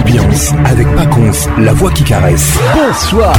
[0.00, 2.52] Ambiance avec Pacons, la voix qui caresse.
[2.74, 3.34] Bonsoir.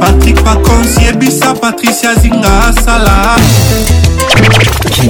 [0.00, 3.36] Patrick Pacons, Yebissa, Patricia Zinga, Salah.
[4.90, 5.08] Kim,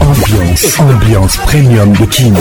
[0.00, 2.34] ambiance, ambiance premium de Kim.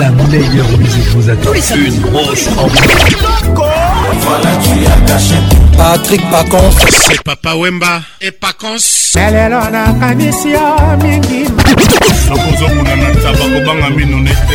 [0.00, 1.50] La meilleure musique vous attend.
[1.74, 3.68] Une grosse ambiance.
[5.76, 6.78] patrik pacons
[7.24, 10.66] papa wemba e pacons lelelo nakanisi yo
[11.02, 11.40] mingi
[12.28, 14.54] nakozokuna na taba kobanga mino nete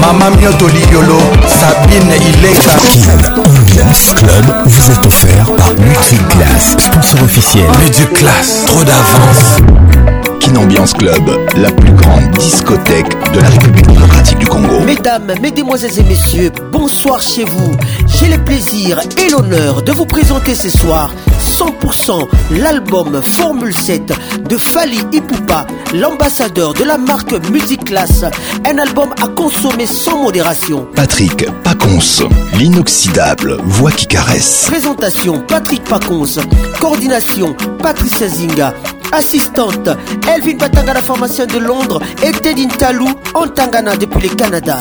[0.00, 7.68] Mama Mioto Liolo Sabine Ilenga Kin Ambiance Club vous est offert par Multiclass sponsor officiel
[7.80, 14.80] Multiclass trop d'avance Kinambiance Club, la plus grande discothèque de la République démocratique du Congo.
[14.86, 17.72] Mesdames, mesdemoiselles et messieurs, bonsoir chez vous.
[18.06, 21.12] J'ai le plaisir et l'honneur de vous présenter ce soir
[21.58, 24.12] 100% l'album Formule 7
[24.48, 28.24] de Fali Ipupa, l'ambassadeur de la marque Music Class.
[28.66, 30.86] Un album à consommer sans modération.
[30.96, 32.22] Patrick Paconce,
[32.54, 34.64] l'inoxydable voix qui caresse.
[34.68, 36.40] Présentation Patrick Pacons,
[36.80, 38.72] coordination Patrice Zinga,
[39.12, 39.88] assistante
[40.34, 44.78] Elvin Batanga, la formation de Londres, et Tedin Talou en Tangana depuis le Canada.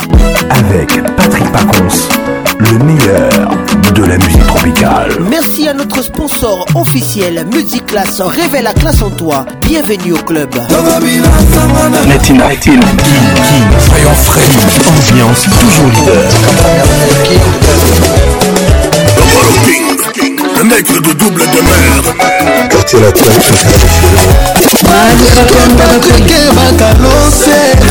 [0.49, 2.07] Avec Patrick Pacons
[2.59, 3.29] le meilleur
[3.95, 5.11] de la musique tropicale.
[5.29, 9.43] Merci à notre sponsor officiel Music Class Révèle la classe en toi.
[9.65, 10.53] Bienvenue au club.
[10.53, 10.69] soyons
[14.13, 14.45] frais,
[14.91, 16.25] ambiance toujours leader.
[20.59, 22.67] Un nègre de double demeure.
[22.69, 23.21] Quartier latin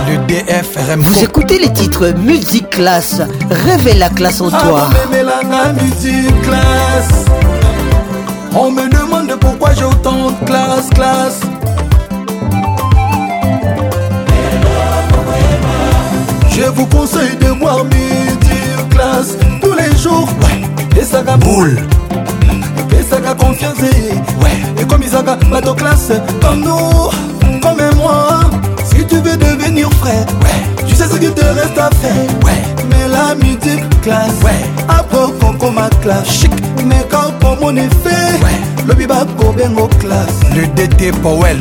[0.08, 1.00] Le DFRM.
[1.00, 4.88] Vous écoutez les titres Multiclass, rêvez la classe en toi.
[5.52, 5.72] Ah,
[8.58, 9.15] On me demande
[10.44, 11.40] classe classe
[16.50, 17.82] Je vous conseille de moi
[18.40, 21.00] dire classe tous les jours ouais.
[21.00, 21.78] esaka boule
[22.98, 24.82] esaka confiance ouais.
[24.82, 28.40] ekomisaka bato classe comme nous comme moi
[28.84, 30.84] si tu veux devenir frère ouais.
[30.86, 32.85] tu sais ce qu'il te reste à faire ouais.
[33.16, 34.54] la musique classe
[34.88, 36.48] akokonkoma classe
[36.84, 38.14] meka okomona efe
[38.88, 41.58] lobi bakobengo classe le dt powel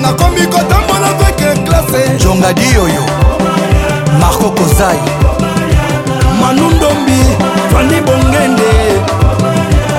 [0.06, 3.02] nakomi kotambola veke klase jongadi oyo
[4.20, 5.00] marko kozai
[6.40, 7.18] manu ndombi
[7.72, 8.72] fani bongende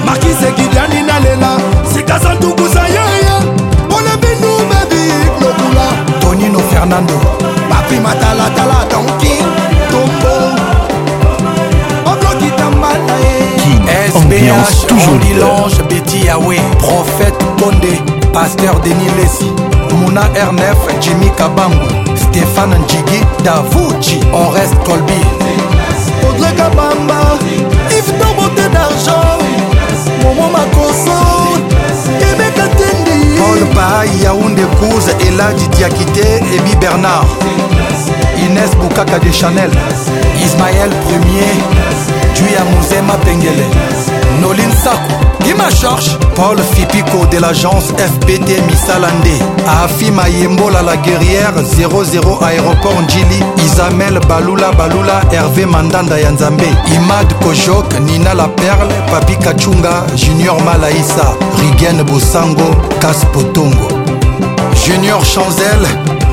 [0.06, 1.50] markise gidiani nalela
[1.94, 3.36] sikasa ntukusa yeye
[3.90, 5.04] bolebinu bebi
[5.42, 5.86] lokula
[6.22, 7.14] tonino fernando
[7.70, 9.36] papi matalatala donki
[9.92, 10.38] tombo
[14.18, 15.40] ambiance toujours leader.
[15.48, 18.00] Lange, Betty Yahweh, prophète Bondé,
[18.34, 19.54] pasteur Denis Lessi,
[19.98, 21.86] muna r9 jimmy kabangu
[22.24, 25.14] stéphane njigi davuji on reste colbi
[26.32, 27.20] audrey kabamba
[28.00, 29.42] iftobote d'argent
[30.24, 31.14] momo makoso
[32.20, 36.28] kebeka tendi paul pai yaounde couse eladi diakité
[36.58, 37.28] ebi bernard
[38.46, 39.72] ines bukaka de chanel
[40.46, 41.54] ismaël premier
[42.36, 43.66] tuya muzema pengele
[44.40, 49.36] Noline Sako Guima Charge Paul Fipico de l'agence FPT Misalandé
[49.84, 57.34] Afi Mayembola la guerrière 00 aéroport Njili Isamel Balula Balula Hervé Mandanda ya Nzambe Imad
[57.44, 62.70] Kojok Nina La Perle Papi Kachunga Junior Malaïsa Rigen Bosango
[63.02, 63.88] Kaspotongo
[64.86, 65.86] Junior Chanzel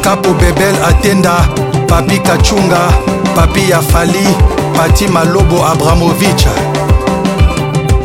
[0.03, 1.37] Capo Bebel Atenda
[1.89, 2.89] Papi Kachunga
[3.35, 4.25] Papi Yafali
[4.75, 6.49] Pati Malobo Abramovic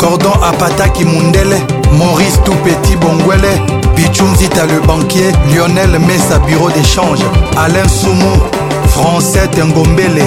[0.09, 1.55] jordan apataki mundele
[1.93, 3.47] maurice tout petit bongwele
[3.95, 7.19] bichunzita le banquier lionel mesa bureau d'échange
[7.57, 8.37] alain soumou
[8.89, 10.23] français tengombele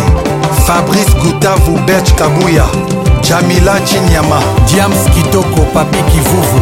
[0.67, 2.65] fabrice gutavu bech kabuya
[3.25, 4.37] jamila chinyama
[4.69, 6.61] diams kitoko papi kivuvu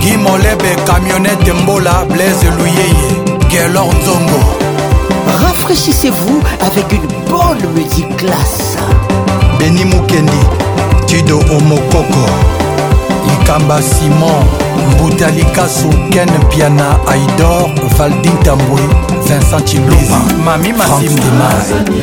[0.00, 3.10] gimolebe camionete mbola blaise luyeye
[3.50, 4.40] gelor nzongo
[5.42, 8.76] rafraîchissez-vous avec une bonne musique classe
[9.58, 10.40] beni mukendi
[11.06, 12.28] tudo omokoko
[13.30, 14.44] likamba simon
[14.92, 18.80] mbuta likasu ken piana aidor valdin tambwe
[19.28, 21.50] vincent chiluma mami masimtema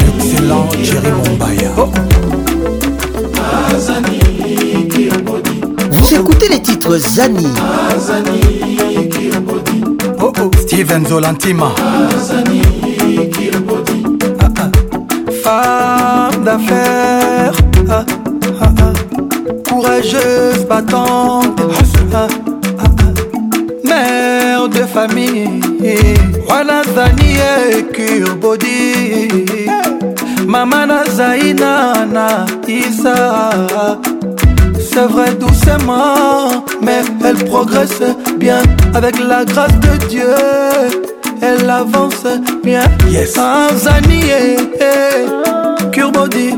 [0.07, 1.89] excellent jeri mombaya oh.
[5.91, 7.47] Vous écoutez les titres Zani.
[10.19, 11.71] Oh oh, Steven Zolantima.
[11.79, 11.83] Ah,
[14.57, 14.67] ah.
[16.31, 17.53] Femme d'affaires.
[17.89, 18.03] Ah.
[19.81, 21.59] courageuse, battante.
[22.11, 22.15] Ah,
[22.79, 25.49] ah, ah, Mère de famille,
[26.47, 27.37] wana zani
[27.93, 29.65] cure body.
[30.47, 33.15] Mama na zaina na isa.
[34.79, 38.03] C'est vrai doucement, mais elle progresse
[38.37, 38.61] bien
[38.93, 40.35] avec la grâce de Dieu.
[41.41, 42.27] Elle avance
[42.63, 42.83] bien.
[43.09, 43.33] Yes.
[43.33, 43.91] sans
[46.13, 46.53] body.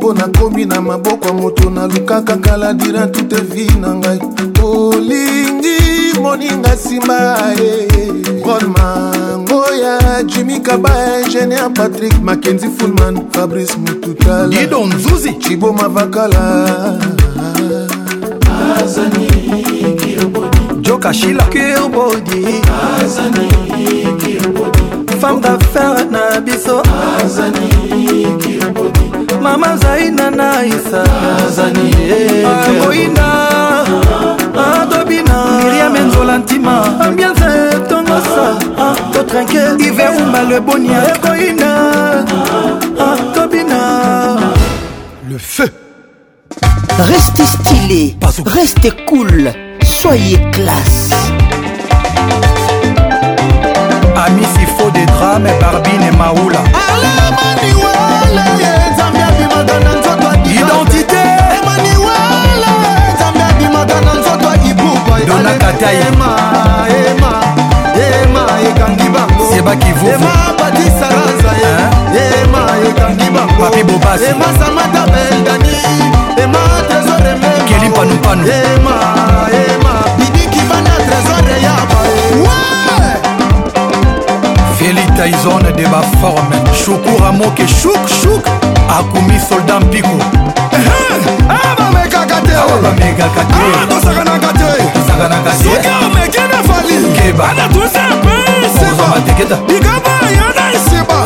[0.04, 4.20] mpo nakomi na maboko ya moto nalukaka kala dira tute vi na ngai
[4.64, 7.18] olingi moninga nsima
[7.58, 8.44] ye eh.
[8.46, 10.90] rod mango ya jimi kaba
[11.22, 16.98] ingénier patrik makenzi fulman fabrice mututala dido nzuzi cibo mavakala
[20.82, 22.44] joka shila kirbodi
[25.22, 27.70] femme d'affaire na biso Azani,
[29.44, 31.04] mama zaina na isa
[32.52, 33.28] akoina
[33.94, 34.62] eh.
[34.74, 37.50] adobina miriam enzola ntima ambiance
[37.90, 38.46] tongosa
[38.84, 38.96] ah.
[39.14, 41.00] totrinke ive umba lebonia
[45.30, 45.70] le feu
[47.14, 48.16] Restez stylé,
[48.56, 49.50] restez cool,
[49.84, 51.10] soyez classe.
[54.24, 56.60] Amis, il faut des drames, Barbine et Maoula.
[56.72, 57.74] Ah, Allez,
[59.70, 61.24] abimaka na nzoto identité
[61.58, 62.74] emaniwele
[63.16, 66.30] nzambe abimaka na nzoto ibubadonakataema
[67.10, 67.32] ema
[68.06, 71.52] ema ekangi bango sebakivuema batisaranza
[72.16, 75.78] e, ema ekangi bango papi bobas ema samata beldani
[76.44, 79.13] ema tesorembe kelipanupanu ema
[85.24, 88.46] tyson de baforme shukura moke shukshuk
[88.90, 90.16] akomi soldat mpiko
[90.74, 98.04] eh, bamekaka tebamekaka tekosakanaka ah, tesakanaka soki omeki na falianatusa
[98.62, 101.18] pesebateketa likaba yana esiba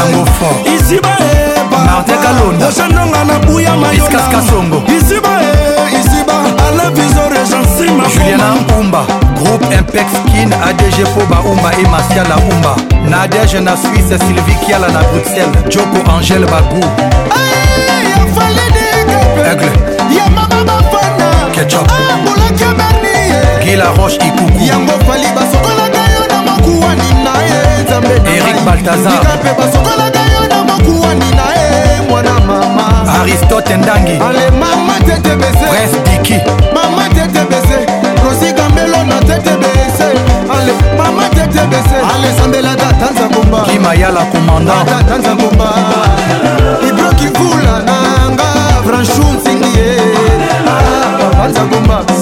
[0.76, 1.18] isiba
[1.60, 5.69] ebaoshandonga eh, na buya mayona isiba e
[8.14, 9.06] juliana umba
[9.38, 12.76] groupe impex kin adg poba umba e martiala umba
[13.10, 16.82] nadege na suisse sylvie kiala na bruxelles joko angele babu
[19.46, 19.70] aigle
[21.54, 23.66] ketchup ah, eh.
[23.66, 27.24] gila roche ikuku yango fali basokolaka yo na makuwani eh.
[27.24, 32.10] na ye nzambe erik baltazar mpe basokolaka yo na makuwani na ye eh.
[32.10, 32.79] mwana mama
[33.10, 36.34] aristote ndangi ale mama tetebese prince diki
[36.74, 37.78] mama tetebese
[38.26, 40.06] rosigambelo na tetebese
[40.54, 45.66] ale mama tetebese ale sambelada tanza kumba kimayala komandata tanza kumba
[46.90, 48.48] ibroki vula nanga
[48.88, 49.98] franchu nsingi ye
[51.38, 52.19] tanza ah, kumba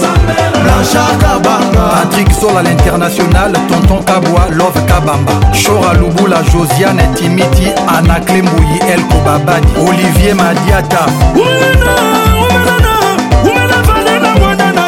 [0.77, 8.19] Richard Kabanga Patrick Sol à l'international Tonton Kabwa Love Kabamba Chora Lubula Josiane Timiti Anna
[8.19, 11.05] Klembouyi El Kobabadi Olivier Madiata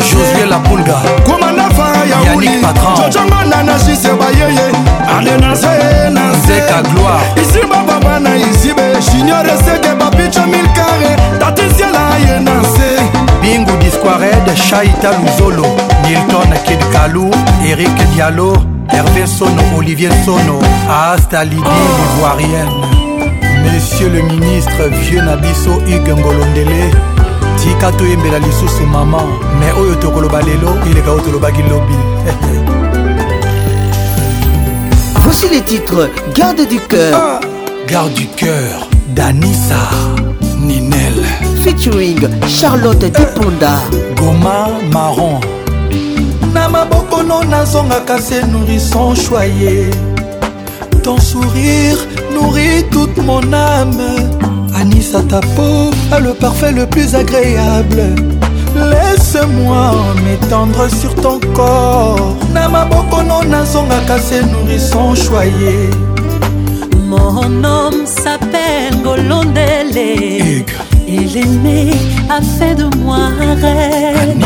[0.00, 0.94] josue lapunga
[1.26, 4.72] komanda fara yauliojongonda na jise bayeye
[5.16, 12.62] anenaze na zeka gloire isiba baba na isibe junior eseke bapicho milkare tatisiela ye na
[12.64, 13.10] se
[13.42, 15.66] bingu disquared shaita luzolo
[16.02, 17.30] milton kidkalu
[17.68, 20.60] erik dialo hervé sono olivier sono
[21.12, 21.70] asta lidi oh.
[21.70, 22.72] l'ivoirienne
[23.64, 26.90] monsieur le ministre vieux nabiso hugue ngolondele
[27.78, 29.22] eleka toyembela lisusu mama
[29.60, 31.94] me oyo tokoloba lelo eleka oyo tolobaki lobi
[35.24, 37.40] voici les titres garde du cœur ah,
[37.88, 39.76] garde du cœur danisa
[40.60, 41.14] ninel
[41.62, 43.78] featuring charlotte euh, deponda
[44.16, 45.38] goma maron
[46.52, 49.90] na mabokono nazongaka se nourrisson choye
[51.04, 51.96] ton sourire
[52.34, 54.27] nourrit toute mon âme
[55.14, 58.02] à ta peau a le parfait le plus agréable.
[58.76, 59.92] Laisse-moi
[60.24, 62.36] m'étendre sur ton corps.
[62.52, 65.90] Namaboko non Nazonga se nourrisson choyé.
[67.08, 70.64] Mon homme s'appelle Golondele.
[71.10, 71.90] Et l'aimé
[72.28, 74.44] a fait de moi un rêve.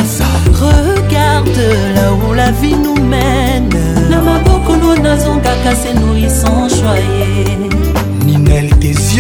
[0.49, 1.63] Regarde
[1.95, 3.69] là où la vie nous mène.
[4.09, 7.92] Namaboko Bokono Nazonga se nourrisson choyé.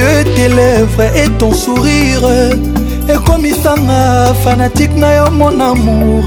[0.02, 2.24] yeux tes lèvres et ton sourire
[3.08, 6.24] ekomisanga fanatique na yo mon amour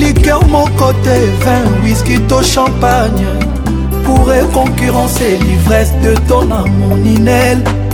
[0.00, 3.24] liker moko te vin whisky to champagne
[4.04, 6.96] pourrait concurrencer l'ivresse de ton amour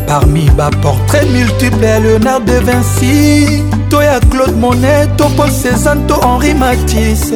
[0.06, 6.14] parmi baportrait multiple ya léonard de vinci to ya claude monet to paul cézanne to
[6.24, 7.34] henri matisse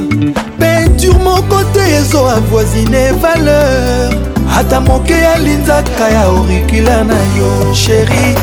[0.58, 8.34] peinture moko te ezo avoisine valeur ata moke ya linzaka ya orikila na yo sheri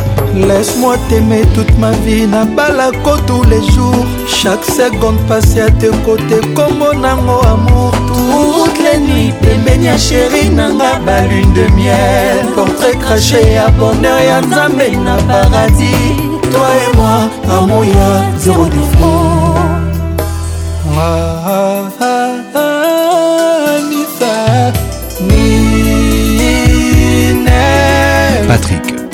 [0.47, 6.37] laisse-moi t'aimer toute ma vie nabalako tous les jours chaque seconde passé à te côté
[6.55, 13.41] kombo nango amour toute les nuits pembeni ya sheri nanga balune de miel portrait craché
[13.57, 16.13] ya bonheur ya nzambe na paradis
[16.51, 17.17] toi et moi
[17.57, 19.55] amour ya zéro défaut
[20.97, 21.68] ah, ah.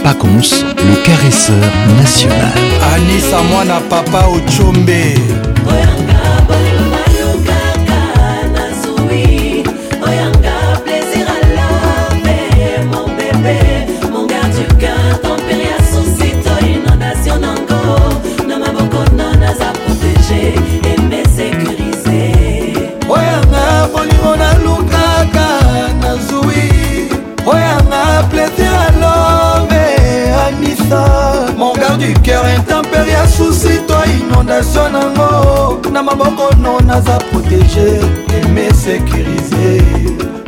[0.05, 1.65] Pacons, le caresseur
[1.97, 2.53] national.
[2.95, 5.15] Anissa Moana Papa Ochombe.
[34.61, 37.99] destination nango na maboko no naza protege
[38.41, 39.67] eme sécurise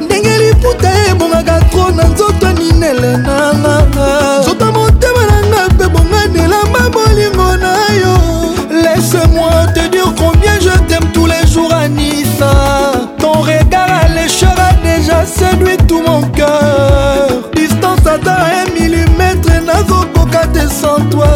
[0.00, 7.74] ndenge liputa ebongaka tro na nzoto ninele nanganga nzoto motema nanga mpe bonganelamba bolingo na
[8.02, 8.16] yo
[8.84, 11.12] laisse moi te dire combien je t'aime
[15.26, 21.26] séduit tout mon cœur distance ata un millimètre nazokoka te sans toi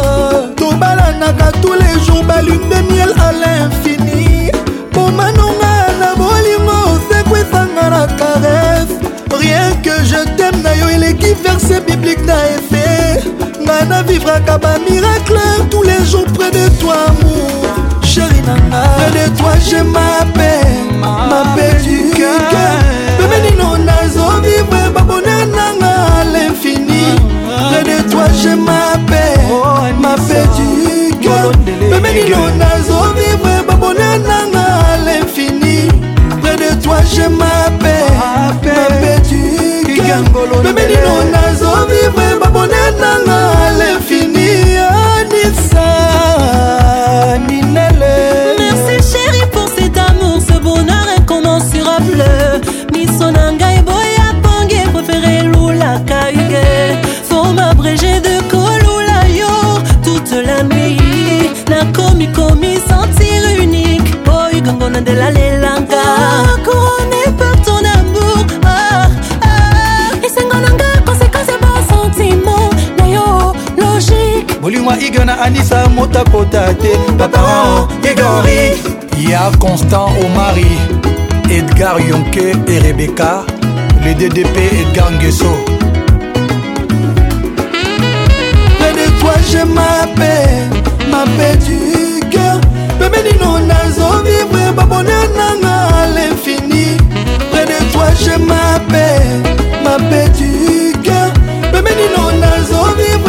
[0.55, 4.49] tobalanaka tous les jours balune de miel à l'infini
[4.93, 8.97] bomanonga na bolingo osekwisanga na caresse
[9.35, 13.23] rien que je t'aime na yo eleki verse biblique na efe
[13.65, 15.39] ngai navivraka bamiracle
[15.69, 17.67] tous les jours près de toi amour
[18.03, 22.10] chéri nanga près de toi je m'appelle ma belle
[28.45, 29.25] ange mabe
[29.99, 35.87] mabe duke pemelino nazovivre babolia nanga l'infini
[36.41, 40.60] près de toi je mabe mabe duke
[74.91, 78.79] wa iga na anisa motakota te baparan oh, oh, igori
[79.31, 80.71] ya constant omari
[81.57, 83.43] edgar yonke e rebeka
[84.03, 85.51] le ddp edgar ngeso
[89.21, 90.59] toi je m'appelle
[91.11, 92.59] m'appelle du cœur
[92.99, 96.97] bébé nino nazovivre baboneur nanga à l'infini
[97.51, 101.31] près de toi je m'appelle m'appelle du cœur
[101.71, 103.21] bébé nino nazovivre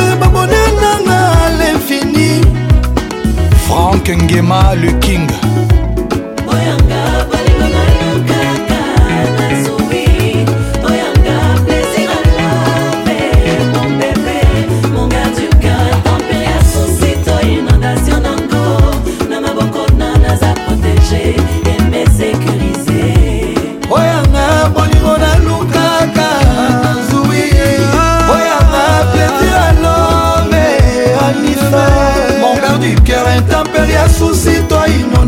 [3.72, 5.30] Frank Nguema, le king.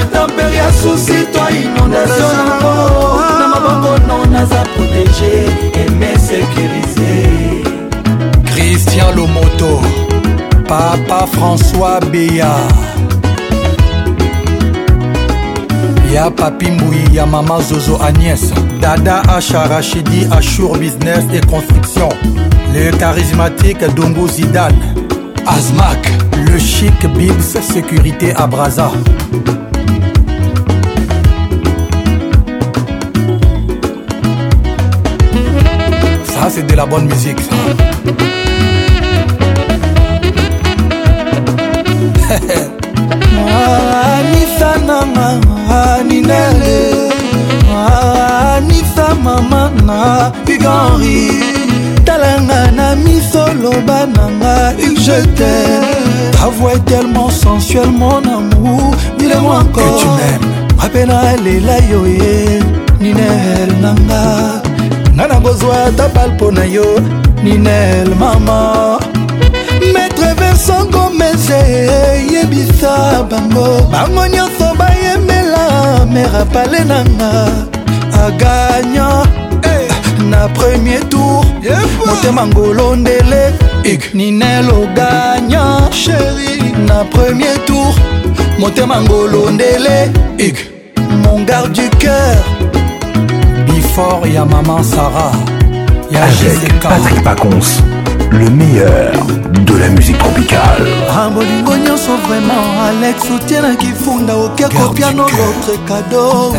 [0.00, 5.48] intempere ya susi to inondation nango na mabokono naza protege
[5.86, 7.12] eme sekirize
[8.52, 9.80] christian lomoto
[10.68, 12.54] papa françois béa
[16.14, 22.08] ya papi moui, ya mama zozo agnès dada asha rachidi ashur business et construction
[22.74, 24.78] le charismatique dongo zidane
[25.46, 26.02] azmak
[26.50, 28.90] le chic bibs sécurité à ça
[36.50, 37.56] c'est de la bonne musique ça.
[46.04, 47.10] ninele
[48.56, 51.32] anisa mama na uganri
[52.04, 54.54] talanga na miso loba nanga
[54.88, 55.54] ujete
[56.36, 60.18] ta voix est tellement sensuelle mon amour dis-le-moi encore
[60.84, 62.62] apena lela yo ye eh.
[63.00, 64.24] ninel nanga
[65.14, 66.88] nga na kozwa ata bal mpo na yo
[67.44, 68.58] ninel mama
[69.94, 72.94] maître versangomeze eh, yebisa
[73.30, 74.59] bango bango nyonso
[75.90, 77.32] na mer apale nanga
[78.26, 79.26] agagnan
[79.66, 79.86] hey.
[79.86, 79.88] Eh,
[80.30, 83.42] na premier tour yeah, motema ngolo ndele
[84.14, 86.54] ninelo gagnan chéri
[86.88, 87.90] na premier tour
[88.58, 89.96] motema ngolo ndele
[91.22, 92.34] mon garde du cœur
[93.66, 95.34] before ya maman sarah
[96.10, 96.88] ya Avec Jessica.
[96.88, 97.70] Patrick Pacons
[98.32, 99.12] le meilleur
[99.66, 106.52] de la musique tropicale abolingo nyonso vraiment alex otienaki funda okia kopia no lotre kado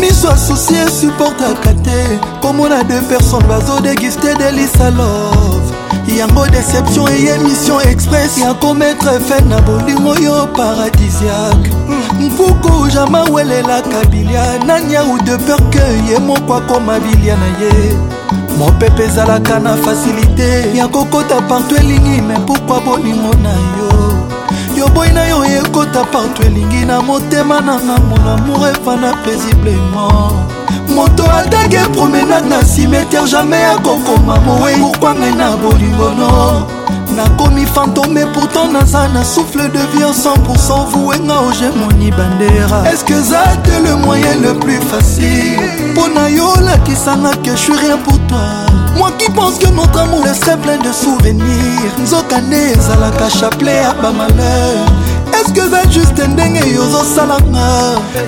[0.00, 5.72] miso asusi esuportaka te komona de personne bazodeguste delisa love
[6.08, 11.70] yango déception eye mission express ya kometre fin na bolingo oyo paradisiake
[12.20, 18.11] mpuku jama welelaka bilia nani au de peur ke ye moko akoma bilia na ye
[18.58, 24.12] mopepe ezalaka na fasilite ya kokota partout elingi me pourkua bolingo na yo
[24.78, 30.32] yo boyi na yo ekota partout elingi na motema nanga molamour efana paisiblement
[30.88, 36.81] moto atake promenade na cimetière jamai akokoma mowei pourkua ngai na bolingono
[37.16, 43.42] nakomi fantome pourtant naza na souffle de vie en 100% vouenga ogemoni bandera eske eza
[43.64, 48.18] te le moyen le plus facile mpo na yo olakisanga ke je suis rien pour
[48.28, 48.48] toi
[48.96, 54.86] moi qui pense que notre amour serait plein de souvenirs nzokande ezalaka chapelet ya bamalheur
[55.42, 57.68] eske va juste ndenge yozosalanga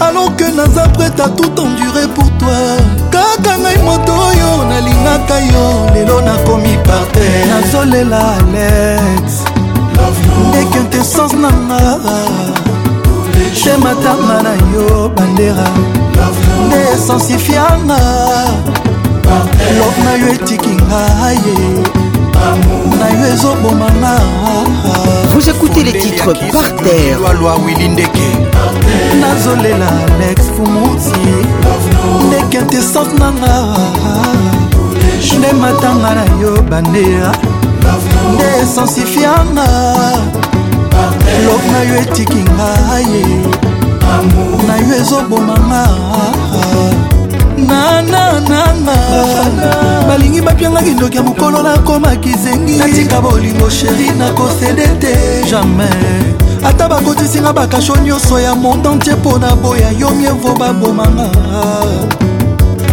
[0.06, 2.60] alors que naza prête à tout enduré pour toi
[3.14, 9.24] kaka ngai moto oyo nalingaka yo lelo nakomi parte nazolela alex
[10.60, 11.82] ekintessence nanga
[13.62, 15.64] te matama na yo bandera
[16.66, 18.00] nde esensifianga
[19.78, 21.42] love na yo etiki ngai
[23.00, 24.16] na yo ezobomanga
[25.34, 27.18] Vous écoutez les titres par terre.
[29.20, 29.86] nazolela
[30.20, 31.28] lex fumuti
[32.26, 33.54] ndeke intesante nanga
[35.36, 37.32] nde matanga na yo bandeya
[38.34, 39.68] nde esensifianga
[41.46, 43.24] lok na yo etiki ngaye
[44.68, 45.82] na yo ezobomanga
[47.66, 48.64] nananana
[50.08, 55.14] balingi bapiangaki ndoki ya mokolo nakomaki zengi natika bolingo sheri nakosede te
[55.50, 55.94] jamais
[56.68, 61.30] ata bakotisinga bakasho nyonso ya monde entier mpo na boya yo mievo babomanga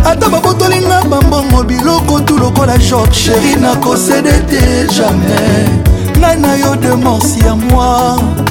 [0.06, 5.70] ata babotolinga bambongo biloko tu lokola george sheri nakosede te jamais
[6.20, 8.46] ngai na yo de morsi ya moi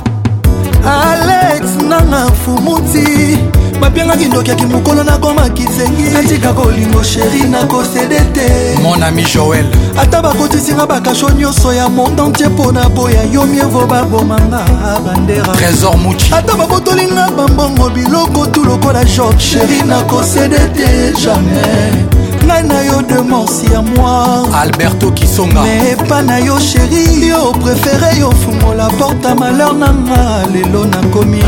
[0.87, 9.25] alex nanga fumuti bapiangaki ndokiaki mokolo nakomaki zengi natika kolingo sheri nakosede te mon ami
[9.35, 9.67] joel
[9.99, 14.63] ata bakotisinga bakasho nyonso ya monde entier mpo na boya yo mievo babomanga
[15.07, 22.20] bandera trésor muci ata babotolinga bambongo biloko tu lokola job sheri nakosede te jamais
[22.53, 28.31] ngai na yo demanse ya moi alberto kisonga mepa na yo sheri yo prefere yo
[28.43, 31.45] fungola porte ya malheur nanga lelo nakomi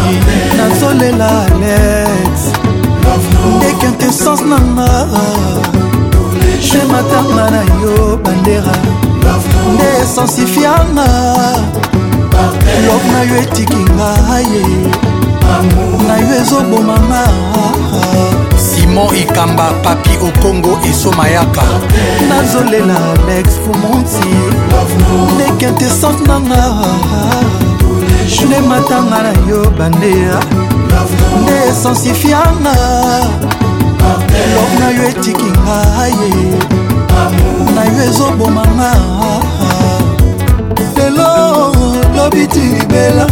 [0.58, 2.38] nazolela alex
[3.70, 4.88] ekintessence nanga
[6.68, 8.74] je matanga na yo bandera
[9.74, 11.06] nde esensifianga
[12.86, 14.62] love na yo etiki ngai
[16.06, 17.22] na yo ezobomanga
[18.92, 21.62] simon ikamba papi okongo esomayaka
[22.28, 24.30] nazolela alex fumonti
[25.38, 26.66] nekintesante nanga
[28.46, 30.38] nde matanga na yo bandeya
[31.42, 32.72] nde esensifianga
[34.54, 36.44] love na yo etiki ngaye
[37.74, 38.92] na yo ezobomanga
[40.96, 41.72] lelo
[42.16, 43.26] lobiti libela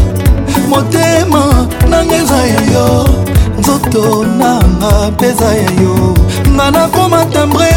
[0.70, 3.29] motema nanga eza ya yo
[3.70, 6.14] nzoto nanga mpeza ya yo
[6.54, 7.70] nga nakoma tambre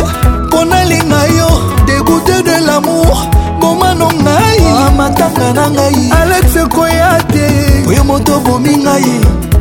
[0.46, 1.50] mponalinga yo
[1.88, 3.18] degute de lamour
[3.60, 7.46] bomano ngai amatanga na ngai alex koya te
[7.90, 9.12] oyo moto bomi ngai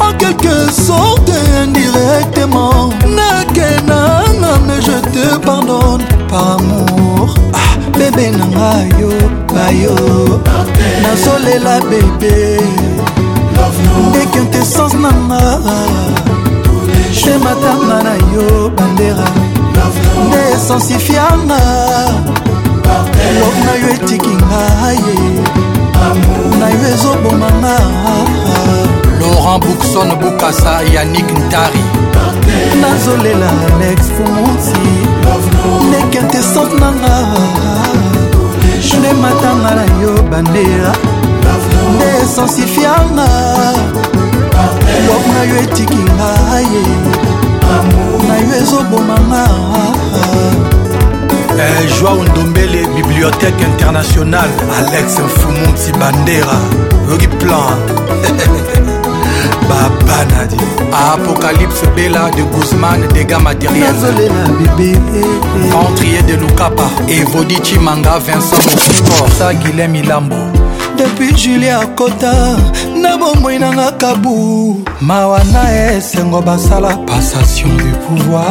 [0.04, 0.54] en quelque
[0.86, 9.10] sorte indirectement nakenanga me je te pardonne par amour ah, bebe na ngai yo
[9.52, 9.96] bayo
[11.02, 12.38] nazolela bebe
[14.12, 15.38] dequintessence nanga
[17.12, 19.24] te matanga na yo bandera
[20.26, 21.58] nde esensifianga
[23.40, 24.60] wok na yo etikinga
[25.04, 25.14] ye
[26.58, 27.76] na yo ezobomanga
[29.20, 31.82] laurent bookson bokasa yanik ntari
[32.80, 34.82] nazolela alex fomonsi
[35.90, 37.14] dequintessence nanga
[38.98, 40.92] nde matanga na yo bandera
[41.68, 43.26] nde esensifi anga
[45.06, 46.84] bomo na yo etiki ngaye
[48.28, 49.48] na yo ezobomanga
[51.60, 56.52] Eh, joao ndombele bibliothèque internationale alex mfumunti bandera
[57.10, 57.76] yoki plan
[59.68, 60.56] babanadi
[60.92, 65.24] apocalypse bela de guzman dégâts matérielnazolela bibele
[65.70, 70.36] ventrier de lukapa evodi chimanga vincent mokipor sa guilin milambo
[70.96, 72.32] depuis julie akota
[73.00, 78.44] na bomoi nanga kabu mawa na esengo basala passation du pouvoir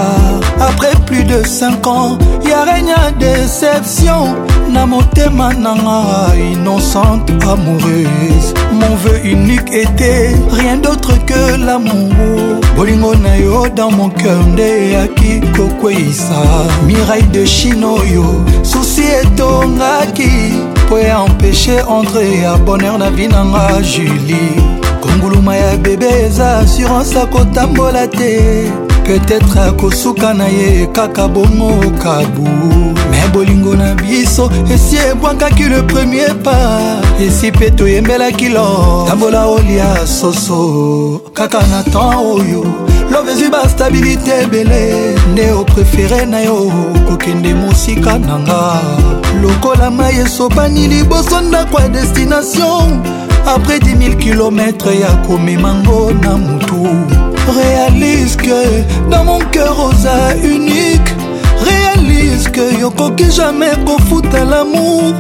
[0.60, 4.36] après plus de 5 ans ya regne a déception
[4.72, 13.38] na motema nanga innocente amoureuse mon vœu unique était rien d'autre que l'amour bolingo na
[13.38, 16.42] yo dans mon cœur nde eyaki kokweyisa
[16.88, 18.28] miraille de chine oyo
[18.64, 20.32] susi etongaki
[20.92, 24.60] po ya empêche entre ya bonheur na vi nanga julie
[25.00, 28.68] konguluma ya bebe eza assurance akotambola te
[29.08, 31.72] peut-être akosuka na ye kaka bongo
[32.04, 32.44] kabu
[33.34, 41.22] bolingo na biso esi ebwakaki le premier pas esi mpe toyembelaki lo tambola olia soso
[41.34, 42.64] kaka na temps oyo
[43.12, 46.72] love ezwi bastabilité ebele nde opréféré na yo
[47.10, 48.82] kokende mosika na nga
[49.42, 53.02] lokola mai esopani liboso ndako ya destination
[53.56, 54.60] apres 10000 km
[55.02, 56.84] ya komemango na motu
[57.56, 61.21] réalise que dans mon cœur oza unique
[62.42, 65.14] puiske yokoki jamai kofuta lamour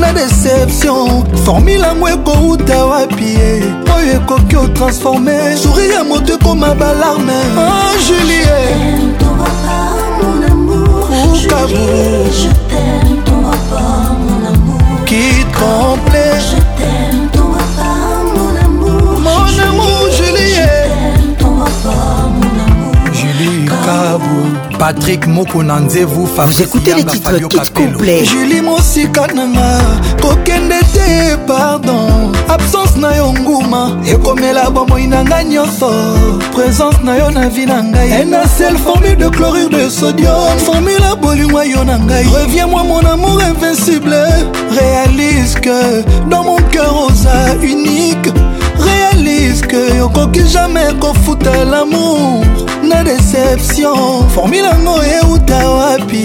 [0.00, 3.62] na deception formule yango ekouta wapi ye
[3.96, 8.44] oyo ekoki otransforme souri ya moto ekoma balarme ah, julie
[11.32, 11.78] ukabu
[15.06, 16.29] kit complet
[24.80, 29.76] patrick mokonanzevu vous écoutez les titres kit complet julie mosika nanga
[30.22, 35.90] kokende te pardon absence na yo nguma ekomela bomoi na ngai nyonso
[36.52, 41.04] présence na yo na vi na ngai ena sel formule de chlorure de sodium formule
[41.12, 44.16] abolingwa yo na ngai reviens moi mon amour invincible
[44.70, 48.28] réalise que dans mon cœur osa unique
[49.50, 52.40] puisque okoki jamais kofuta lamour
[52.88, 56.22] na déception formule yango euta wapi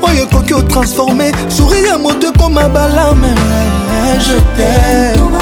[0.00, 3.34] oyo ekoki otransforme souri ya moto ekoma balame
[4.26, 5.36] je t'aime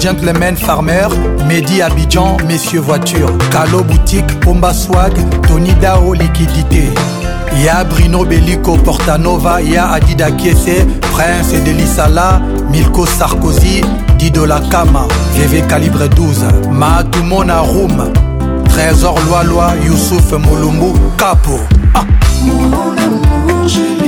[0.00, 1.08] Gentleman Farmer,
[1.48, 5.12] Mehdi Abidjan, Messieurs Voiture, Calo Boutique, Pomba Swag,
[5.48, 6.90] Tony Dao Liquidité.
[7.64, 13.82] Ya Brino Bellico Portanova, Ya Adida Kiese, Prince Delisala, Milko Sarkozy,
[14.18, 18.12] Dido Lakama, VV Calibre 12, Matumona Room,
[18.68, 21.58] Trésor Loaloa, Youssouf Moulumbu, Capo.
[21.94, 22.04] Ah.
[22.44, 24.07] Mon amour, je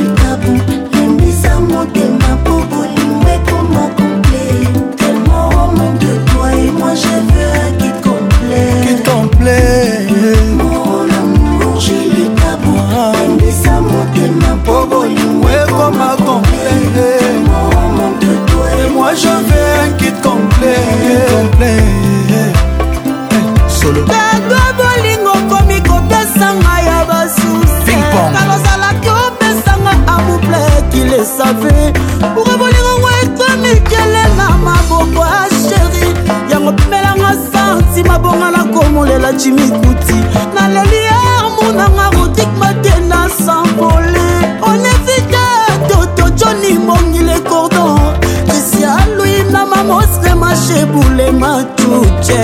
[31.59, 31.93] grave
[32.35, 36.11] bokobolingongo ekomikele na maboko ya sheri
[36.51, 40.15] yango pimelanga santi mabonga na komolela jimikuti
[40.55, 45.47] naleli amunanga rodik matena sanvole onefika
[45.89, 47.99] toto joni mongile cordon
[48.47, 52.43] tisialui na mamosre mashebule matuce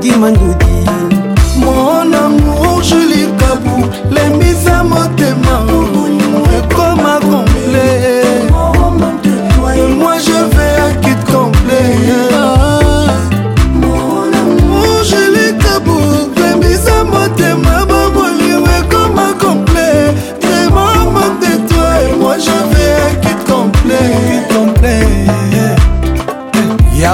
[0.00, 0.86] gimangudi
[1.56, 4.47] mon amour julie kabou lemi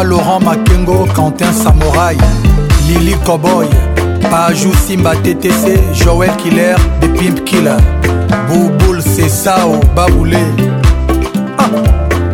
[0.04, 2.16] Laurent Makengo, Quentin Samouraï,
[2.86, 3.66] Lily Cowboy,
[4.30, 7.76] Pajou Simba TTC, Joël Killer, The Pimp Killer,
[8.48, 10.36] Bouboul Cessao, Baboulé,
[11.58, 11.64] ah.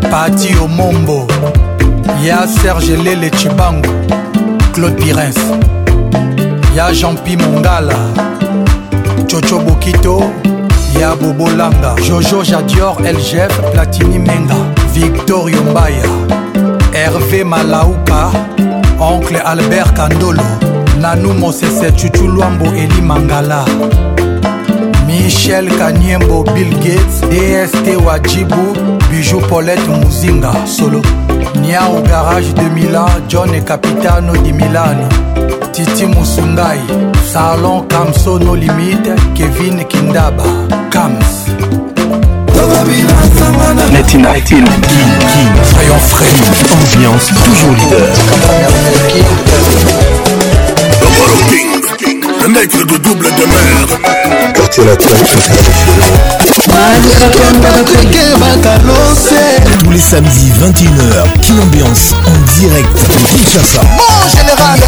[0.09, 1.28] Pati Omombo,
[2.24, 3.88] Ya Serge Lele Chibango,
[4.72, 5.35] Claude Pirens,
[6.74, 7.94] Ya Jean-Pi Mongala,
[9.28, 10.24] Chocho Bokito,
[10.98, 14.56] ya bobolanga jojo jadior elgef platini menga
[14.92, 16.39] victor yombaya
[17.01, 18.31] hervé malauka
[19.01, 20.43] oncle albert kandolo
[21.01, 23.65] nanu mosese chuchu lwambo eli mangala
[25.07, 28.77] michel kaniembo bill gates dst wajibu
[29.11, 31.03] bijou paulette muzinga solo
[31.61, 35.09] niau garage de milan john capitano di milano
[35.73, 36.81] titi musungai
[37.33, 40.45] salon camso no limite kevin kindaba
[40.91, 41.31] cams
[43.91, 44.65] Netina King
[45.65, 46.27] Soyons frais
[46.83, 48.09] Ambiance toujours leader
[52.43, 55.09] Le mec de double de mer Quartier latin
[59.83, 63.81] tous les samedis 21h, Kin Ambiance en direct de Kinshasa.
[63.97, 64.81] Mon général,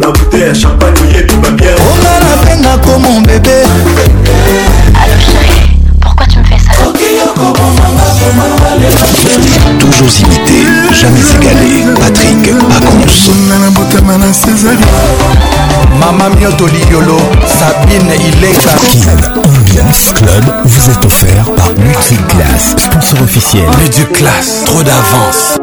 [0.00, 3.50] na bouteille ya champagne oyebima bien ongala mpe nako mon bebe
[5.02, 5.68] Allô chérie,
[6.00, 6.72] pourquoi tu me fais ça
[9.80, 10.64] Toujours imité,
[11.00, 11.84] jamais égalé.
[12.00, 13.32] Patrick Pacons.
[15.98, 18.70] Mama Mioto Liolo, Sabine Ileka.
[19.38, 23.64] Ambiance Club vous est offert par Multiclass, sponsor officiel.
[23.80, 25.60] Multiclass, trop d'avance.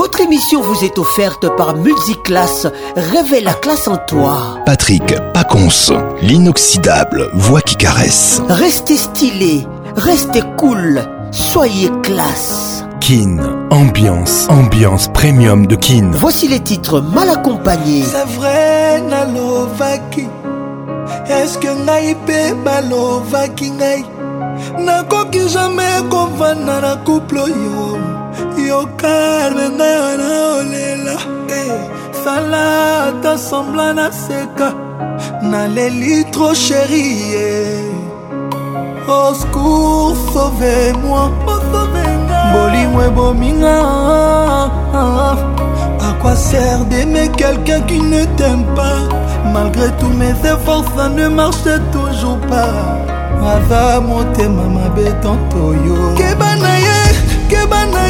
[0.00, 2.66] Votre émission vous est offerte par Multiclasse.
[2.96, 4.56] Réveille la classe en toi.
[4.64, 8.40] Patrick Paconce, l'inoxydable voix qui caresse.
[8.48, 12.82] Restez stylé, restez cool, soyez classe.
[13.02, 16.12] Kin, ambiance, ambiance premium de Kin.
[16.14, 18.04] Voici les titres mal accompagnés.
[18.04, 19.02] C'est vrai,
[21.28, 22.32] Est-ce que naipe
[25.48, 27.36] jamais kovana na couple
[28.70, 31.16] yokarde na naolela
[31.58, 31.80] eh,
[32.24, 32.62] sala
[33.08, 34.06] ata sembla na
[35.50, 39.08] naleli trop chérie eh.
[39.16, 41.22] au secours sauvez-moi
[42.52, 43.76] bolingo ebominga
[46.06, 49.00] à quoi sert d'aimer quelqu'un qui ne t'aime pas
[49.54, 52.74] malgré tous mes efforts ça ne marche toujours pas
[53.70, 54.86] va motema ma
[55.24, 56.50] tanto yo keba
[56.86, 58.09] ye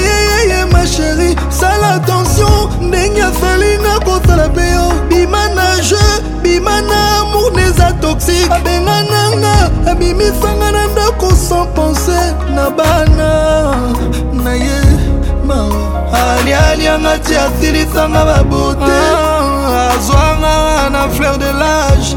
[0.72, 2.56] ma chéri sala attention
[2.86, 9.54] ndenge afali nakosala mpe yo bima na jeu bima na amour neza toxique abenga nanga
[9.90, 12.18] abimisanga na ndako sans pense
[12.54, 13.30] na bana
[14.44, 14.80] na ye
[15.46, 15.58] ma
[16.20, 19.92] alialianga ti asilisanga babote ah.
[19.94, 20.54] azwanga
[20.94, 22.08] na fleur de lage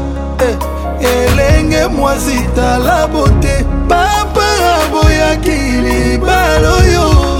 [0.48, 0.56] eh,
[1.16, 3.54] elenge mwasi tala bote
[3.90, 4.46] papa
[4.84, 7.33] aboyaki libala oyo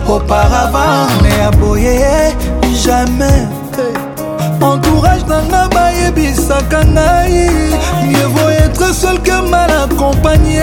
[0.10, 2.00] auparavant mais aboye
[2.74, 3.46] jamais
[4.60, 7.50] entourage nanga bayebisaka ngai
[8.08, 10.62] mieux vaut être seul que mal accompagné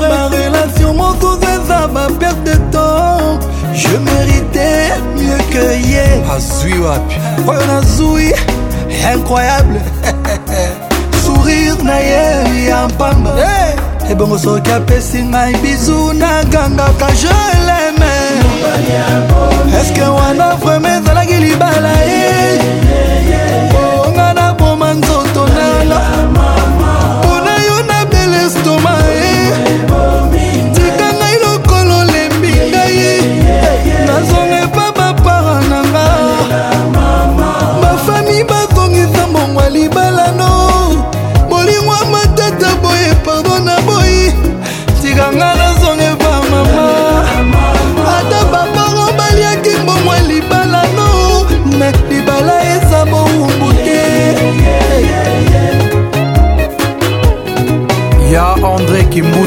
[0.00, 3.38] ma relation mosusu eza baperte de temps
[3.82, 6.04] je méritais mieux que ye
[6.36, 7.16] azwi ah, wapi
[7.50, 8.26] oyo nazwi
[9.14, 9.80] incroyable
[11.24, 13.30] sourire na ye ya mpamba
[14.10, 17.36] ebongo soki apesi ngai bizu nagangaka je
[17.68, 18.13] leme
[19.80, 22.63] eske wana vraimen ezalaki libala ye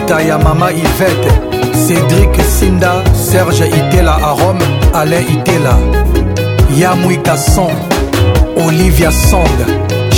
[0.07, 1.31] mafuta ya mama ivete
[1.87, 5.77] cédrik sinda serge itela a rome alain itela
[6.79, 7.71] yamwika son
[8.67, 9.57] olivia song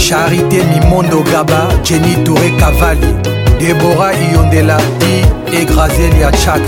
[0.08, 3.08] charité mimondo gaba jenny touré cavali
[3.60, 5.26] debora iyondela di
[5.58, 6.62] egrazelia chax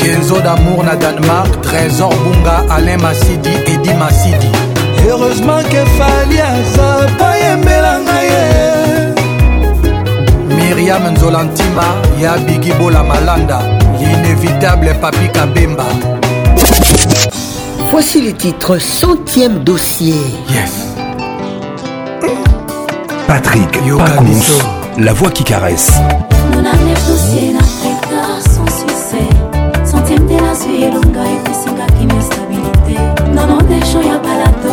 [0.00, 4.50] kenzo d'amour na danemark trésor bunga alain masidi edi masidi
[5.04, 8.87] heureusement ke fali aza pa yembela ngai
[10.74, 11.84] miriam nzola ntimba
[12.20, 13.58] ya bigibola malanda
[14.00, 15.84] l'inévitable papi kabemba
[17.90, 20.16] voici le titre centième dossier
[20.50, 20.72] yes
[22.22, 22.50] hmm.
[23.26, 24.58] patrick Pacons,
[24.98, 25.90] la voix qui caresse
[29.84, 33.00] centième de la suilonga epesingaki nestabilité
[33.34, 34.67] na mondesho ya balato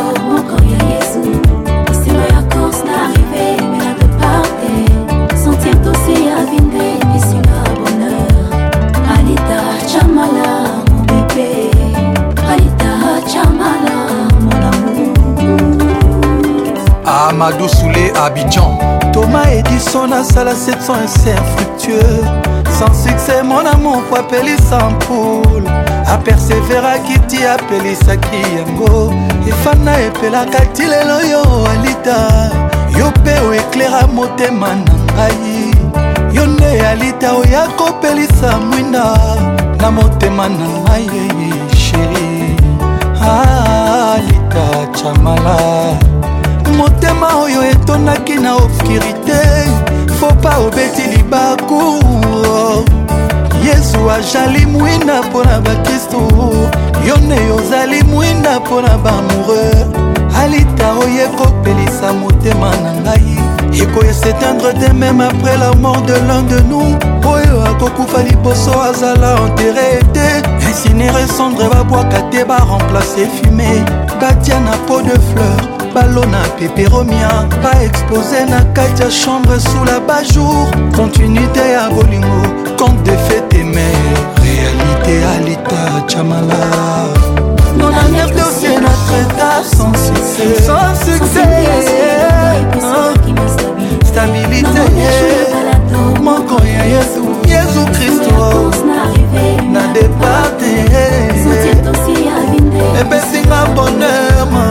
[17.36, 18.77] amadou soule abidjan
[19.13, 22.23] toma edison asala 700 ese infructueux
[22.79, 25.67] sans succès mon amour po apelisa mpoule
[26.13, 29.13] aperseveraki ti apelisaki yango
[29.49, 32.17] efana epelaka ti lelo yo alita
[32.99, 35.71] yo mpe oeklera motema na ngai
[36.36, 39.05] yo nde alita oya kopelisa mwinda
[39.81, 41.07] na motema na ngai
[41.86, 42.55] sheri
[43.29, 44.65] ah, alita
[44.97, 45.55] chamala
[46.78, 49.67] motema oyo etonaki na obskirité
[50.19, 52.84] fopa obeti libakuro
[53.65, 56.17] yesu ajali mwinda mpo na bakristu
[57.07, 59.76] yo nde yozali mwinda mpo na baamoureux
[60.43, 63.38] alita oyo ekopelisa motema na ngai
[63.82, 66.88] ekoye s'éteindre de même après la mort de l'un de nous
[67.34, 70.28] oyo akokufa liboso azala enterre ete
[70.69, 73.84] insinere cendre babwaka te baremplace fume
[74.21, 79.85] batia na po de fleur balo na peperomia pa expose na kati ya chambre sous
[79.85, 82.41] la bajour continuité ya bolingo
[82.77, 83.87] compte de fete eme
[84.43, 86.63] réalité alita chamala
[87.79, 91.55] dans la mer dossier notre état sans succès sans succès
[94.03, 94.81] stabilité
[96.21, 98.83] moko ya yesu yesu kristo
[99.75, 100.71] na departe
[102.99, 104.65] epesinga bonheur ma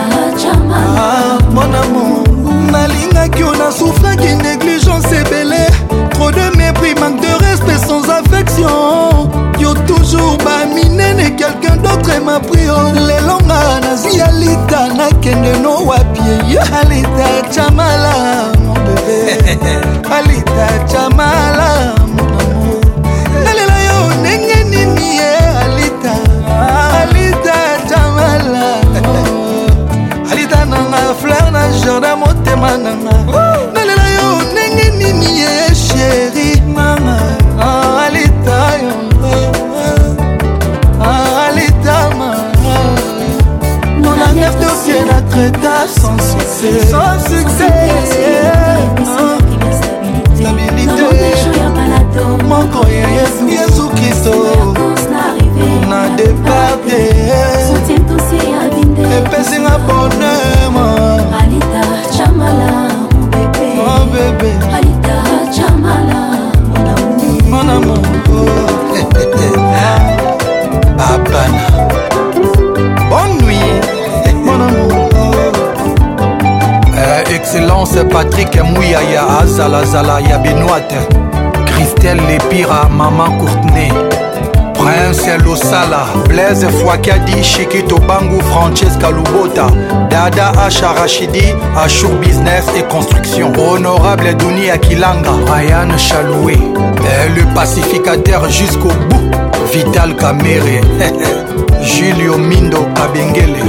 [0.67, 2.23] Ah, monamo
[2.71, 5.67] nalingaki o nasufraki négligence ebele
[6.11, 12.93] trop de mépris manque de respect sans affection yo toujours baminene quelqu'un d'autre emapri o
[12.93, 19.81] lelonga nazi alita nakende no wapie alita chamala mon bebe
[79.95, 80.97] ezala ya benoite
[81.65, 83.91] christelle lepira mama courtney
[84.73, 89.69] prince losala blaise fwakadi shikito bangu francesca lubota
[90.09, 91.43] dada asha rachidi
[91.77, 96.55] ashour business et construction honorable duni akilanga ryan chaloué
[97.35, 99.31] le pacificateur jusqu'au bout
[99.73, 100.81] vital kamere
[101.81, 103.63] julio mindo kabengele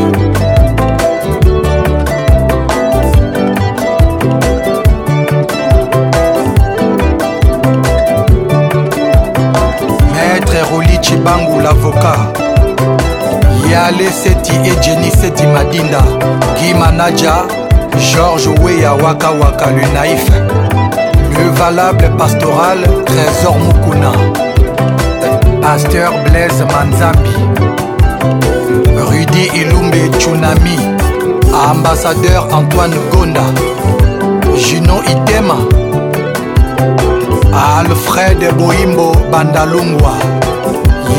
[10.96, 12.16] eli cibangu lavoka
[13.70, 16.02] yale seti e jeni seti madinda
[16.60, 17.34] kimanaja
[18.10, 20.30] george weya wakawaka le naïf
[21.38, 24.12] le valable pastoral trésor mukuna
[25.62, 27.30] pasteur blaise manzambi
[29.10, 30.78] rudi ilumbe tsunami
[31.70, 33.40] ambassadeur antoine gonda
[34.58, 35.56] juno itema
[37.78, 40.35] alfred boimbo bandalungwa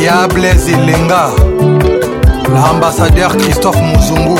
[0.04, 1.28] ya blaise elenga
[2.54, 4.38] l'ambassadeur christophe muzungu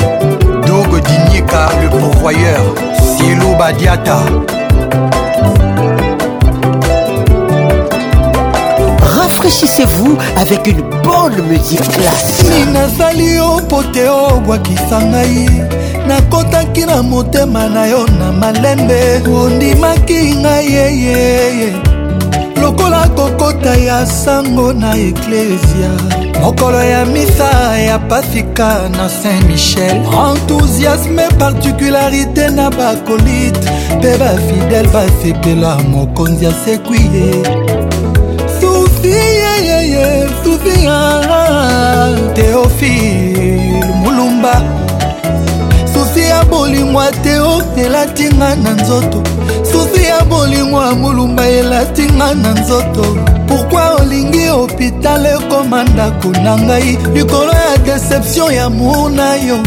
[0.66, 2.60] dogo dinyika le pourvoyeur
[3.16, 4.18] silu badiata
[9.16, 15.50] rafraîchissez-vous avec une bonne musique classe nazali yo oh, pote obwakisa oh, ngai
[16.08, 21.87] nakotaki na motema na yo na malembe ondimaki ngai yeyeye
[22.68, 25.90] lokola kokota ya sango na eklesia
[26.40, 33.58] mokolo ya misa ya pasika na saint michel enthousiasme particularité na bakolite
[33.98, 37.34] mpe bafidele basepela mokonzi asekwi ye
[38.60, 42.04] susi yeyeye susi ya
[42.34, 44.62] teofile mulumba
[45.94, 49.22] susi ya bolingwa teo elatinga na nzoto
[49.72, 53.16] susi bolingo ya molumba elatinga na nzoto
[53.48, 59.58] pourkui olingi hopital ekoma ndako na ngai likolo ya deception ya mona yo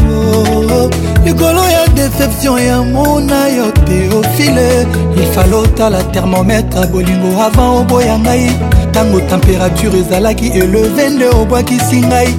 [1.26, 4.88] likolo ya deception ya mona yo teofile
[5.24, 8.52] ifale otala termometre bolingo avant oboya ngai
[8.90, 12.34] ntango température ezalaki eleve nde obwakisi ngai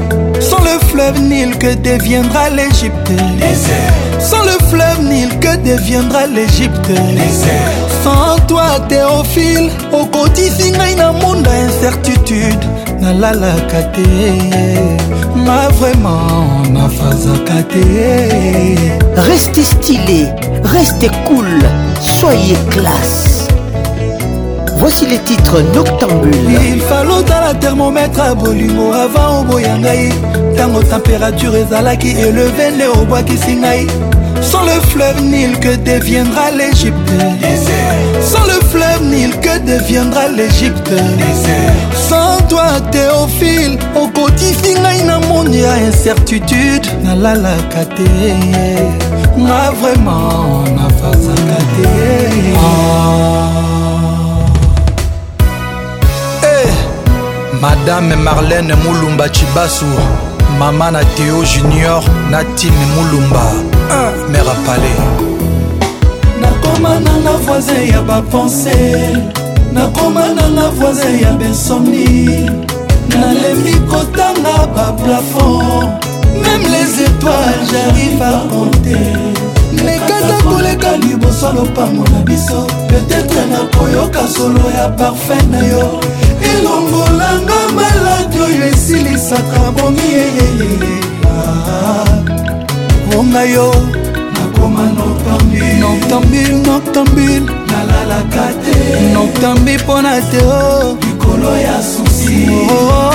[0.51, 3.13] sans le fleuve nil que deviendra l'égypte
[4.31, 6.91] sans le fleuve nil que deviendra l'égypte
[8.03, 12.59] sans toi théophile okotisi ngai na munda incertitude
[13.01, 14.07] nalalaka te
[15.47, 16.45] ma vraiment
[16.77, 17.85] nafazaka te
[19.29, 20.21] reste stylé
[20.65, 21.47] reste cool
[22.19, 23.47] soyez classe
[24.79, 30.09] voici le titre noctambule il fallait otala thermomètre ya bolingo avant oboya ngai
[30.55, 33.87] ntango température ezalaki eleve nde obwakisi ngai
[34.43, 37.11] Sans le fleuve Nil, que deviendra l'Égypte
[38.21, 40.93] Sans le fleuve Nil, que deviendra l'Égypte
[42.09, 48.33] Sans toi, Théophile, okotisi ngai na monde ya incertitude nalalaka te
[49.39, 51.89] nga vraiment nafazaka te
[52.59, 53.49] ah.
[56.43, 56.73] Eh, hey,
[57.61, 59.87] madame marlene mulumba chibasu
[60.63, 63.47] mama na teo junior na tine mulumba
[64.31, 65.03] mer a palais
[66.41, 68.73] nakoma nanga voisin ya bapense
[69.73, 72.27] nakoma nanga voisin ya bensomni
[73.09, 75.91] nalembi kotanga baplafond
[76.43, 79.17] meme les étoiles jarrive à compter
[79.85, 85.99] nekata koleka liboso lopango na biso peut-être nakoyoka solo ya parfum na yo
[86.65, 90.95] longolanga maladi oyo esilisaka bongi eyeyeye
[91.29, 92.21] ah.
[93.09, 93.69] bonga yo
[94.37, 98.77] nakoma noctambile noctambile noctambile nalalaka te
[99.15, 100.97] noctambi mpona te o oh.
[101.03, 102.39] likolo ya susi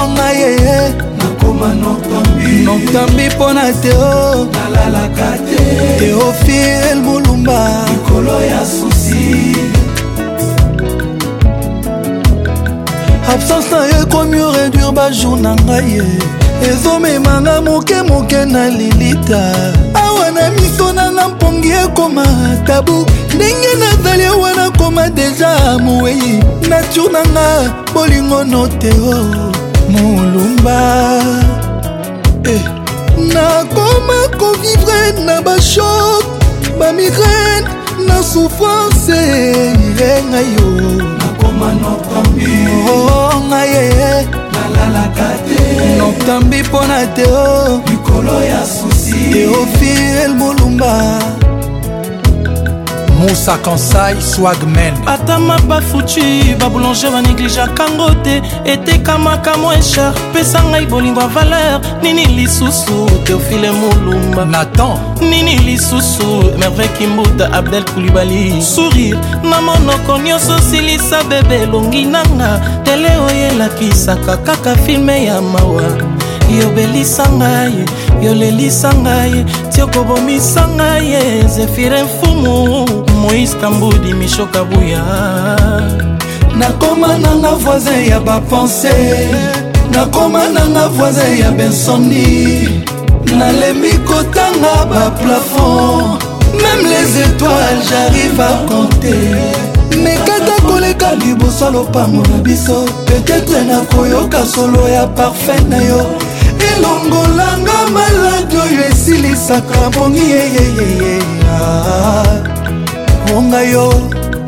[0.03, 0.77] onga yeye
[1.19, 4.47] nakoma noctambile noctambi mpona te o oh.
[4.55, 5.57] nalalaka te
[5.99, 9.27] teofil mulumba likolo ya susi
[13.34, 16.05] absence na ye ekomi orédure bajour na ngai ye
[16.69, 19.41] ezomemanga moke moke na lilita
[20.03, 22.25] awa ah na miso nanga mpongi ekoma
[22.67, 22.97] tabu
[23.36, 25.51] ndenge nazali awa ah nakoma deja
[25.84, 27.45] mowei nature nanga
[27.93, 29.15] bolingo noteo
[29.91, 30.80] molumba
[32.53, 32.63] eh.
[33.34, 36.23] nakoma kovivre na bashok
[36.80, 37.67] bamigraine
[38.07, 39.17] na souffrance
[39.99, 47.83] yengai yo nakoma noctambi oo oh, oh, ngaye nalalaka te noctambi mpo na teo oh.
[47.89, 51.17] likolo ya susi teofil molumba
[53.18, 58.41] musa kansai swagman ata mabafuti baboulanger baneglijakango te
[58.74, 66.28] etekamaka moins cher pesa ngai bolingo ya valeur nini lisusu teofile molumba natan nini lisusu
[66.59, 74.38] merveille kimbuta abdel kulibali sourire na monoko nyonso silisa bebe elongi nanga tele oyo elakisaka
[74.38, 76.18] kaka filme ya mawa
[76.55, 77.75] yobelisa ngai
[78.25, 79.33] yolelisa ngai
[79.73, 81.13] tiokobomisa ngai
[81.55, 82.55] zefire mfumu
[83.21, 85.03] moise kambudi mishoka buya
[86.57, 88.93] nakoma nanga voisin ya bapense
[89.93, 92.83] nakoma nanga voisin ya bensoni
[93.37, 96.21] nalemi kotanga baplafond
[96.53, 104.87] meme les étoiles j'arrive à compter mekata koleka liboso lopango na biso petetre nakoyoka solo
[104.89, 106.26] ya parfum na yo
[106.78, 111.13] elongolanga maladi oyo esilisaka bongi yeyeyeye
[111.51, 112.38] ah.
[113.28, 113.88] bonga yo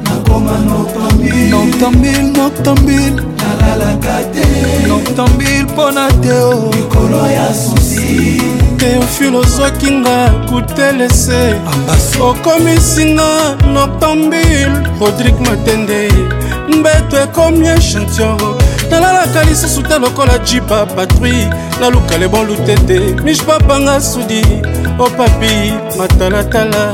[0.06, 4.46] nakoma noctambile noctambile noctambile nalalaka te
[4.88, 6.72] noctambile mpona te o oh.
[6.76, 8.42] likolo ya susi
[8.78, 11.56] teofile ozwaki nga ya kutelese
[12.30, 13.30] okomisinga
[13.74, 14.68] noctambile
[15.00, 15.98] rodrigue matende
[16.78, 18.60] mbeto ekomi echantion
[18.90, 21.48] nalalaka lisusu te lokola jipa patrui
[21.80, 24.44] naluka lebon lutete mishpapanga sudi
[25.00, 26.92] opapi oh, matalatala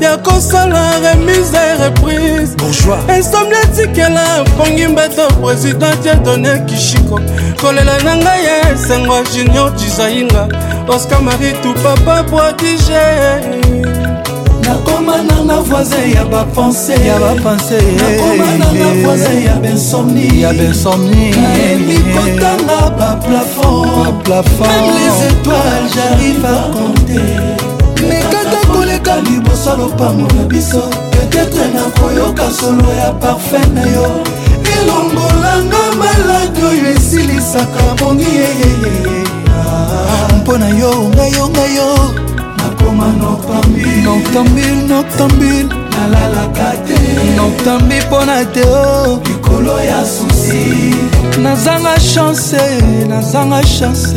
[0.00, 2.54] ya kosala remise e reprise
[3.18, 7.20] esombi etikela pongi mbeto président diadone kishiko
[7.60, 10.48] kolela na ngai ya esengo junior jizainga
[10.88, 13.02] oscar marie tupapa prodige
[14.72, 21.30] nakomana na voisin ya bapense ya bapense nakomana na voisin ya bensomni ya bensomni
[21.70, 27.34] elikotanga baplafondmeme les étoiles jarrive à compter
[28.08, 34.08] mekata koleka liboso lopango na biso petetre nakoyoka solo ya parfum na yo
[34.74, 39.24] elongolanga maladi oyo esilisaka bongi yeyeyeye
[39.60, 41.88] ah, mpo na yo ngayo ngayo
[43.02, 43.36] mama
[44.04, 46.98] noctambi noctambi nalalaka te
[47.36, 49.22] noctambi mpona te o oh.
[49.28, 50.94] likolo ya susi
[51.42, 52.56] nazanga chance
[53.08, 54.16] nazanga chance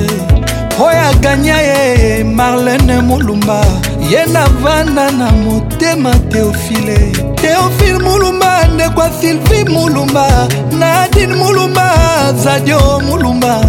[0.80, 3.66] oyo aganya ye marlene molumba
[4.12, 6.98] ye navanda na motema teofile
[7.42, 10.48] teofile mulumba ndekwa silvi mulumba
[10.80, 11.92] nadine mulumba
[12.44, 13.62] zadio mulumba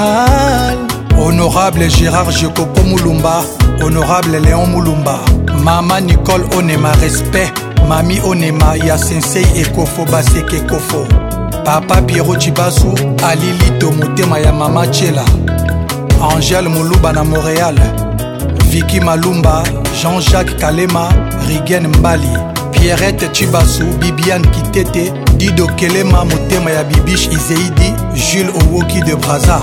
[0.00, 0.72] ah.
[1.18, 3.44] honorable gérard jecopo mulumba
[3.82, 5.20] honorable léon mulumba
[5.64, 7.52] mama nicole onema respect
[7.88, 11.06] mami onema ya sensei ekofo baseke kofo
[11.64, 12.94] papa piero cibasu
[13.26, 15.24] alilito motema ya mama chela
[16.34, 17.78] angele moluba na montréal
[18.70, 19.62] viki malumba
[20.02, 21.12] jean-jacques kalema
[21.48, 22.38] rigen mbali
[22.72, 29.60] pierrette cibasu bibiane kitete dido kelema motema ya bibiche izeidi jules owoki de braza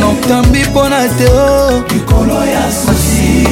[0.00, 1.28] noctambi mpona te
[1.94, 2.44] likolo oh.
[2.54, 3.46] ya sosi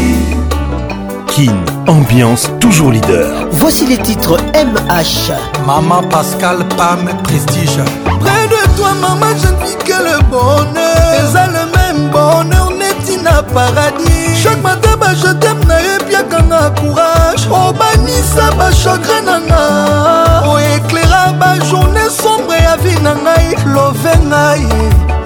[1.26, 1.52] Kin,
[1.86, 3.46] ambiance toujours leader.
[3.52, 5.32] Voici les titres MH.
[5.66, 7.82] Maman Pascal Pam Prestige.
[8.20, 11.14] Près de toi, maman, je ne vis que le bonheur.
[11.18, 12.53] Et ça, le même bonheur.
[13.24, 19.62] na paradis chaque matin bajetem nayebiakanga courage obanisa oh, bachagre nanga
[20.52, 24.64] oeklera oh, bajourne sombre ya vi na ngai love ngai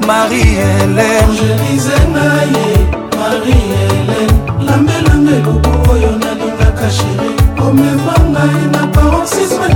[0.06, 1.26] marie helen
[5.92, 7.28] oyo nalingaka shiri
[7.66, 9.70] omema ngai na paroxysme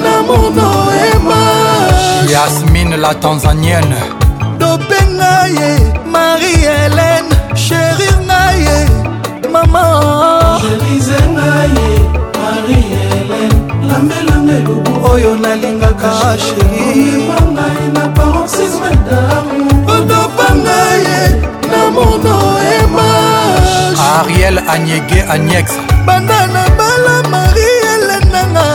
[0.00, 0.82] damour
[2.32, 4.00] yasmine la tanzanienne
[4.62, 5.68] Dopé na ye
[6.14, 8.76] marie helene chérir na ye
[9.54, 9.84] mama
[10.62, 11.90] chérise na ye
[12.42, 13.58] marie helene
[13.88, 16.10] lambelambe lubu oyo nalingaka
[16.46, 19.60] chérimangai na paroxisme damu
[19.96, 21.20] odopanga ye
[21.70, 22.36] na mono
[22.76, 23.08] ema
[24.18, 25.66] ariel anyege anyex
[26.08, 28.66] banda na bala marie helene nanga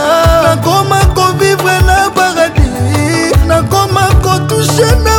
[0.45, 5.16] nakoma kovivre na paradis nakoma kotushe na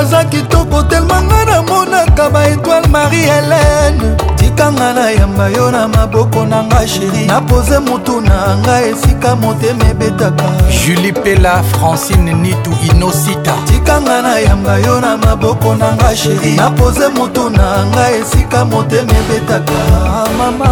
[0.00, 6.88] aza kitoko telma nga namonaka baetoile marie helene tikanga nayamba yo na maboko na nga
[6.88, 10.46] sheri napoze motu na nga esika motema ebetaka
[10.84, 17.50] julie pela francine nitu inosita tikanga nayamba yo na maboko na nga sheri napoze motu
[17.50, 19.72] na nga esika motema ebetaka
[20.06, 20.70] ah, mama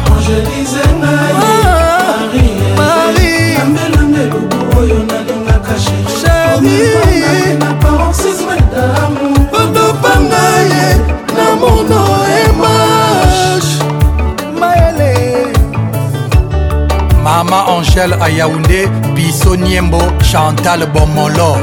[17.95, 21.57] Michel Ayaoundé, Bisso Niembo, Chantal Bomolo.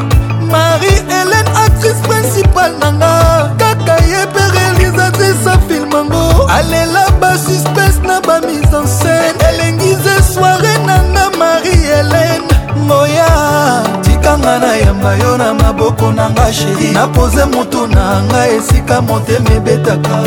[0.49, 6.47] Marie-Hélène, actrice principale nanga, kaka ye pe réalisatrice a filmango.
[6.49, 12.47] Alela ba suspense na ba mise en scène, elengize soirée nanga Marie-Hélène.
[12.87, 19.49] Moya, tikanga na yamba yo na maboko nanga sheri, napoze motu na nga esika motema
[19.57, 20.17] ebetaka.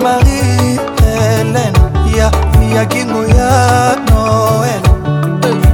[0.00, 1.72] Marie-Hélène,
[2.16, 2.30] ya,
[2.72, 3.79] ya kingo ya.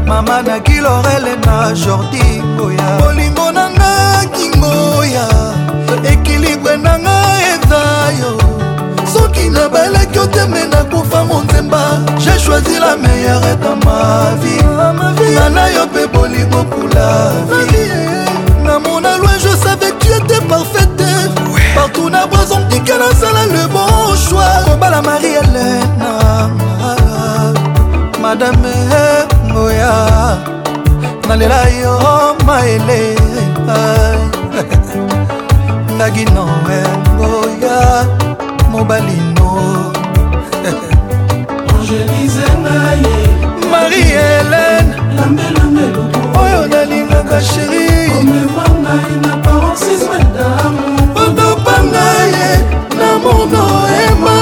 [0.06, 3.92] mama na kilorele na jordi ngoya bolingo na nga
[4.34, 5.26] kingoya
[6.10, 7.18] ekilibre na nga
[7.52, 7.82] eza
[8.20, 8.30] yo
[9.12, 11.82] soki na baleki oteme nakufa monzemba
[12.22, 14.94] jai choisi la meilleure eta mavi ah,
[15.34, 17.90] nga na yo mpe bolingo pula vi
[18.62, 21.04] na mona loin je savais tu étais parfaite
[21.74, 26.54] partout na boison tika nasala le bon choix kobala marie elena ah,
[26.90, 27.52] ah,
[28.22, 29.25] madame eh,
[29.56, 30.36] yango ya
[31.28, 33.16] nalela yo maele
[35.94, 38.06] ndaki noyango oh ya
[38.70, 39.92] mobalino
[43.70, 44.96] marie helene
[46.42, 48.10] oyo nalingaka sheri
[51.16, 52.58] otopanga ye
[52.98, 53.66] na mono
[54.10, 54.36] ema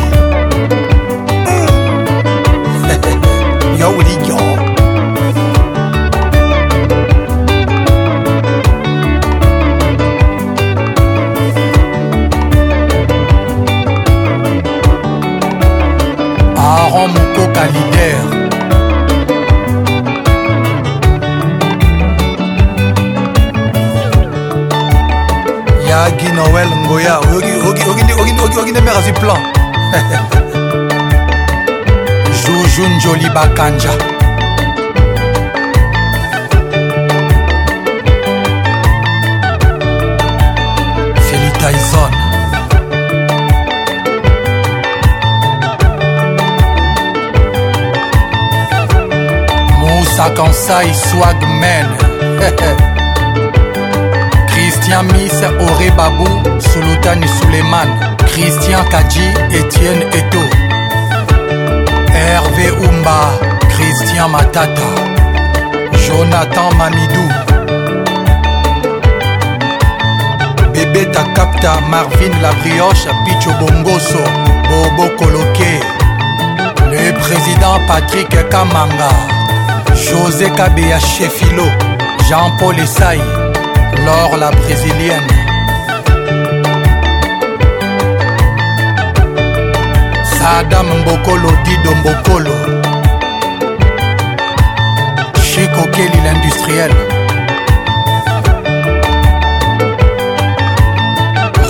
[3.80, 4.29] yo wili
[26.20, 27.16] guy noel ngoya
[28.52, 29.42] okende mare azwi plan
[32.44, 33.92] juju njoli bakanja
[41.26, 42.12] feli tyson
[49.80, 52.79] musa kansai swagman
[54.92, 56.26] Lucien Miss, Auré Babou,
[56.58, 59.22] Sultan Suleiman, Christian Kadji,
[59.52, 60.40] Étienne Eto,
[62.12, 63.38] Hervé Oumba,
[63.70, 64.82] Christian Matata,
[66.08, 67.28] Jonathan Mamidou,
[70.74, 74.24] Bébé Takapta, Marvin Labrioche, Picho Bongoso,
[74.70, 75.82] Bobo Koloke,
[76.90, 79.10] le président Patrick Kamanga,
[79.94, 81.66] José Kabea Chefilo,
[82.28, 83.22] Jean-Paul Essaye,
[84.40, 85.28] la brésilienne.
[90.40, 92.56] Sadam Mbokolo, Dido Mbokolo.
[95.42, 96.92] Chico Kelly, l'industriel.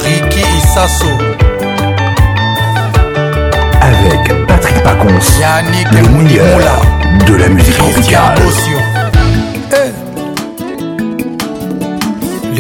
[0.04, 1.12] Ricky Isasso
[3.82, 8.36] Avec Patrick Pacons, Yannick le de la musique tropicale.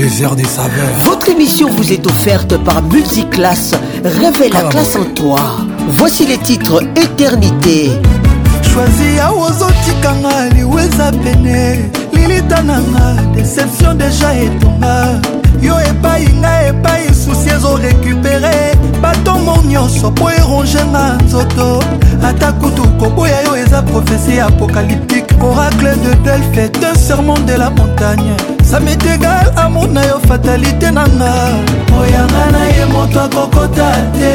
[0.09, 0.95] trésor des saveurs.
[1.05, 3.73] Votre émission vous est offerte par Multiclasse.
[4.03, 5.39] Révèle la ah, classe en toi.
[5.87, 7.91] Voici les titres Éternité.
[8.63, 15.19] Choisi ya ozotikanga liweza pene lilita nanga déception déjà etonga
[15.61, 21.79] yo epai nga epai susi ezorekupere batombo nyonso mpo erongenga nzoto
[22.23, 28.33] ata kutu koboya yo eza profesi apocalyptique oracle de delfe un sermon de la montagne
[28.71, 31.33] sametegal amour na yo fatalité nanga
[32.01, 33.89] oyanga na ye moto akokota
[34.19, 34.31] te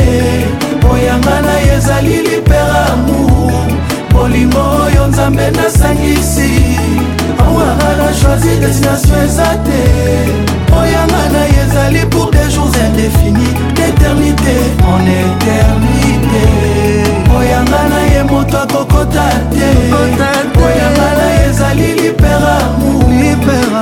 [0.92, 3.62] oyanga na ye ezali lipere amour
[4.12, 6.48] bolingo oyo nzambe nasangisi
[7.40, 9.80] amouranga na choisi destination eza te
[10.80, 14.56] oyanga na ye ezali pour des jours indéfinis d'éternité
[14.92, 16.44] en éternité
[17.38, 19.70] oyanga na ye moto akokota te
[21.54, 22.58] ezali lipera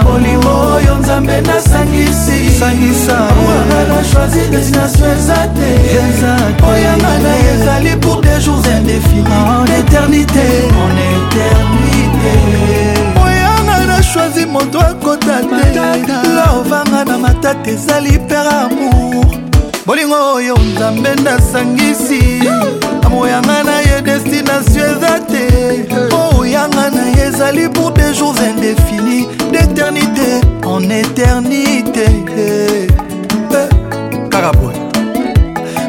[0.04, 3.16] molimo oyo nzambe nasangisisangisa
[3.88, 5.70] na choisi destination eza te
[6.70, 9.26] oyanga na ye ezali pour des jours indéfinis
[9.60, 10.48] en éternité
[10.84, 12.34] en éternité
[13.24, 19.28] oyanga na choisi moto akota te la ovanga na matata ezali pera amour
[19.86, 22.20] bolingo oyo nzambe nasangisi
[23.06, 25.42] amoyanga na ye destination eza te
[26.52, 30.28] yanga na ye ezali pour des jours indéfinis d'éternité
[30.66, 32.86] en éternité eh,
[34.30, 34.74] karaboy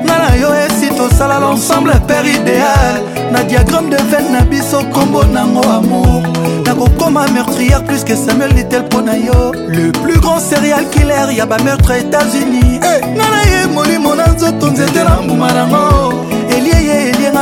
[0.06, 2.96] nga na yo esi tosala l'ensemble père idéal
[3.34, 6.24] na diagramme de veine na biso kombo nango amour
[6.66, 11.46] nakokoma meurtrière plus que samuel litel mpo na yo le plus grand serial killer ya
[11.46, 16.33] bameurtre états-unis hey, eh, nga na ye molimo na nzoto nzete na mbuma nango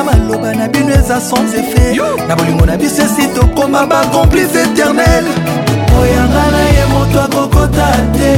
[0.04, 1.94] na maloba na bino eza sans efe
[2.28, 5.26] na bolingo na biso esi tokoma bacomplice éternel
[6.02, 8.30] oyanga na ye moto akokota te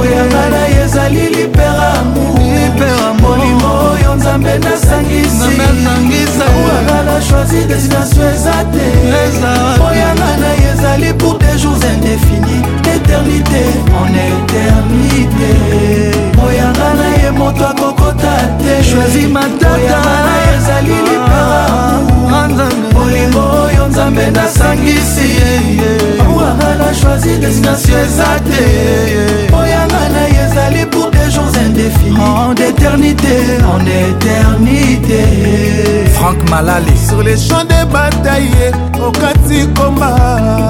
[0.00, 8.86] oyanga na ye ezali liberamurbolimo oyo nzambe nasangisiyanga na choisi destination eza te
[9.88, 13.64] oyanga na ye ezali pour des jours indéfinis d'éternité
[14.00, 15.50] en éternité
[16.48, 25.92] oyanga na ye moto akokota te choisi matata azali lipara molimo oyo nzambe nasangisi yeye
[26.22, 28.64] amouranga na choisi destination eza te
[29.60, 30.82] oyanga na ye ezali
[31.74, 33.34] défi En éternité,
[33.74, 35.22] en éternité
[36.14, 38.52] Franck Malali Sur les champs de bataille
[38.96, 40.14] okati komba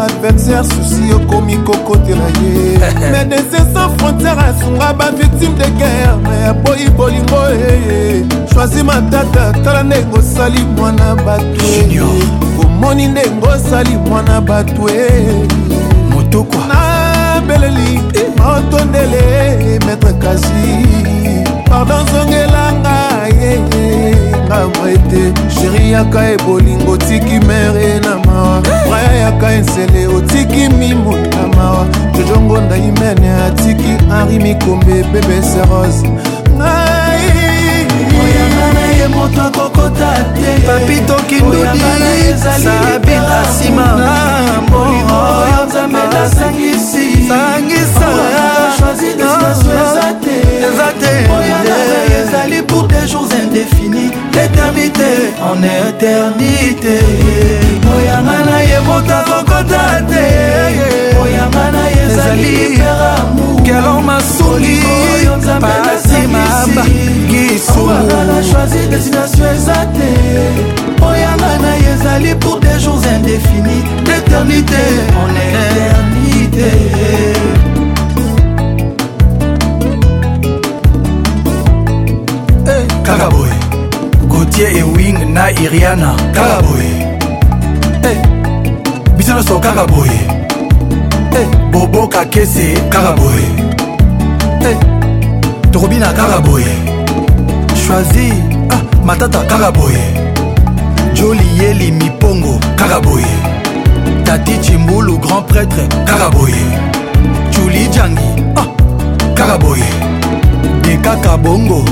[0.07, 2.79] adversaire susi okomi kokotela ye
[3.13, 8.53] médecin sans frontière asunga bavictime de guerre me aboyi bolingo eye eh, eh.
[8.53, 11.65] shwazi matata tala ndenge osali mwana bato
[12.59, 13.09] komoni eh.
[13.11, 15.09] ndenge osali mwana bato e
[16.15, 20.85] motokwa nabeleli e otondele maître kasi
[21.71, 22.97] pardon zongelanga
[23.41, 23.55] yeye
[24.47, 25.21] ngambo ete
[25.55, 31.87] sheri yaka ebolingo otiki mere na mawa braya yaka ensele otiki mimo na mawa
[32.17, 36.09] jojongo ndaimene atiki henri mikombe bebese rose
[36.57, 37.23] ngai
[39.15, 47.05] moto akokota te papito kindudisabina nsima nzambe nasangisi
[49.03, 50.15] eza
[51.01, 51.13] te
[52.23, 55.05] ezali pour des jours indéfinis l'éternité
[55.43, 57.01] en éternité
[57.97, 60.25] oyanga na ye moto akokota te
[61.21, 62.59] oyanga na ye ezali
[63.65, 64.77] kelo masuli
[65.61, 70.11] pasi mabakisuwaanachoisi destination eza te
[71.05, 74.83] oyanga na ye ezali pour des jours indéfinis l'éternité
[75.21, 75.29] en
[76.31, 76.71] éternité
[84.45, 86.91] gautier ewing na iriana kaka boye
[88.05, 88.15] hey.
[88.19, 88.19] Eh,
[89.17, 90.19] biso nyonso kaka boye
[91.33, 91.43] hey.
[91.43, 93.47] Eh, boboka kese kaka boye
[94.61, 94.73] hey.
[94.73, 94.77] Eh,
[95.73, 96.75] tokobina kaka boye
[97.75, 98.33] choisi
[98.71, 100.05] ah, matata kaka boye
[101.15, 103.31] joli yeli mipongo kaka boye
[104.25, 106.63] tati cimbulu grand prêtre kaka boye
[107.51, 108.67] juli jangi ah,
[109.35, 109.89] kaka boye
[110.83, 111.85] de kaka bongo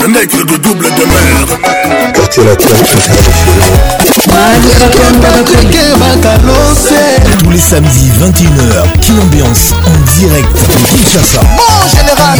[0.00, 1.56] Le nègre de double de
[2.14, 2.64] Quartier latin,
[7.42, 11.40] tous les samedis 21h, qui Ambiance en direct de Kinshasa.
[11.54, 12.38] Mon général,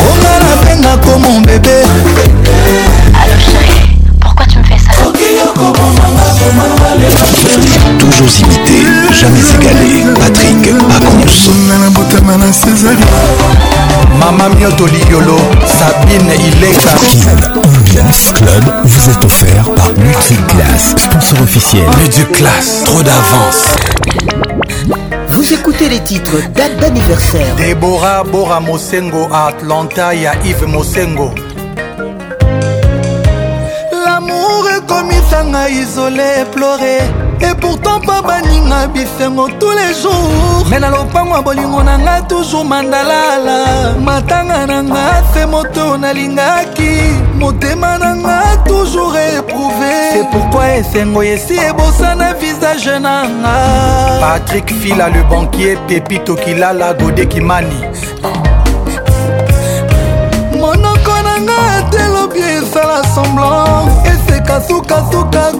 [0.00, 0.84] On a la peine
[1.20, 1.76] mon bébé.
[3.14, 3.86] Allô chérie,
[4.20, 4.92] pourquoi tu me fais ça?
[7.98, 8.84] Toujours imité,
[9.18, 10.04] jamais égalé.
[10.16, 11.52] Patrick Pacons.
[14.18, 15.36] Mama Mioto Liolo,
[15.66, 17.50] Sabine Ileka.
[17.56, 21.86] Ambiance Club vous est offert par Multiclass, sponsor officiel.
[22.00, 23.64] Multiclass, trop d'avance.
[25.30, 27.54] Vous écoutez les titres date d'anniversaire.
[27.56, 31.32] Déborah Bora Mosengo à Atlanta, il y a Yves Mosengo.
[35.32, 36.78] kotanga isole eplore
[37.40, 42.20] et pourtant mpa baninga bisengo tous les jours me na lopango ya bolingo na nga
[42.28, 50.68] toujours mandalala matanga na nga se moto nalingaki motema na nga toujours éprouvé c'est pourquoi
[50.76, 57.76] esengo esi ebosana visage na nga patrik fila le banquier pepito kilala gode kimani
[60.58, 65.08] monoko na nga atelobi esala semblance kosekasuka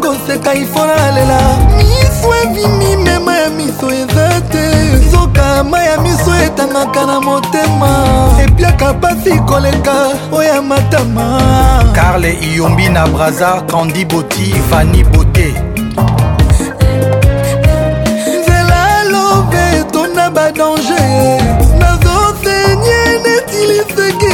[0.01, 1.39] koseka ifona nalela
[1.79, 7.91] miso ebimi mema ya miso eza te nzoka ma ya miso etangaka na motema
[8.45, 11.43] epiaka pasi koleka oya matama
[11.95, 15.55] karle iyombi na braza kandi boti fani bote
[18.41, 21.43] nzela lobe etonda badanger
[21.81, 24.33] nazosenye netiliseki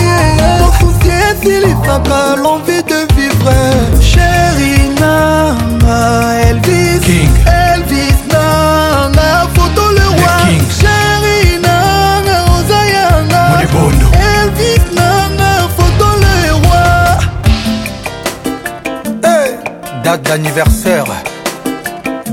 [0.68, 5.98] osusi esilisaka lomvi de vivre sheri nanga
[6.48, 7.32] elvis King.
[7.74, 10.32] elvis nanga foto lewa
[10.80, 13.42] sheri nanga oza yanga
[14.40, 16.84] elvis nanga foto lewa
[19.26, 19.50] hey.
[20.04, 21.10] date d'anniversaire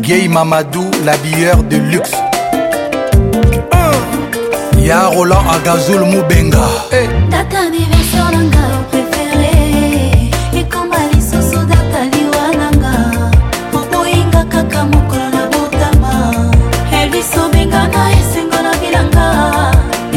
[0.05, 2.13] Gay Mamadou, l'habilleur de luxe.
[3.79, 4.86] Uh.
[4.88, 6.67] Ya Roland Agazoul Moubenga.
[6.91, 7.07] Hey.
[14.55, 16.11] kaka mokolo na botama
[17.01, 19.25] elvis eh, obenga na esengo na bilanga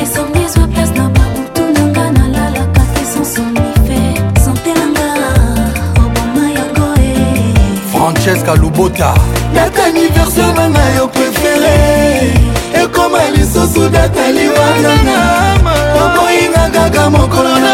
[0.03, 4.01] esomni ezwa place na babutu na nga nalalaka te sansonife
[4.45, 5.09] sante nanga
[6.05, 7.15] oboma oh, yango e
[7.95, 9.11] francesca lubota
[9.55, 11.77] data aniversaire na yo prefere
[12.83, 15.19] ekoma lisusu data liwangana
[16.03, 17.68] oboyinga kaka mokolo na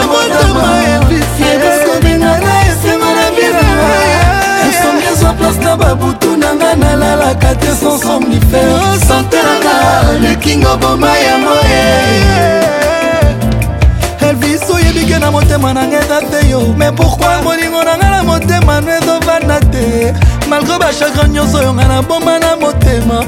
[7.35, 11.87] ezalaka te sans somnifere santelanga lekingo boma ya moye
[14.29, 18.23] elvis oyebike na motema na ngai eza te yo me pourkui bolingo na ngai na
[18.23, 20.13] motema no ezovanda te
[20.49, 23.19] malgre bachagrin nyonso yo ngai na boma na motema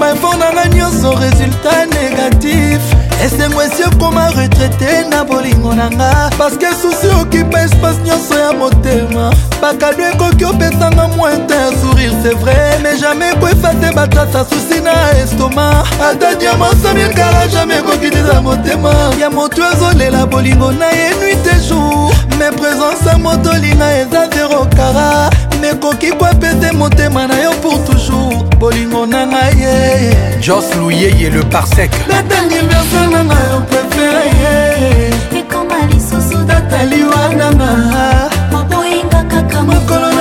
[0.00, 2.80] baefort na ngai nyonso résultat négatif
[3.22, 9.30] esengo esi ekoma retraite na bolingo na nga parceke susi okipa espace nyonso ya motema
[9.62, 15.84] bakado ekoki opesanga mointin ya sourire c'est vrai mais jamais ekoefate batrasa susi na estoma
[16.10, 22.12] ata diamansamikala jamais ekoki teza motema ya moto azolela bolingo na ye nuit e jour
[22.38, 25.30] mais présence ya moto olinga eza zero kara
[25.64, 31.42] nani ekoki kwapete motema na yo pour toujours bolingo na ngai ye jos luyeye le
[31.50, 37.72] parsec natangi verse na ngai yo prefere ye ekoma lisusu datali wananga
[38.52, 40.13] moboyinga kaka mokolo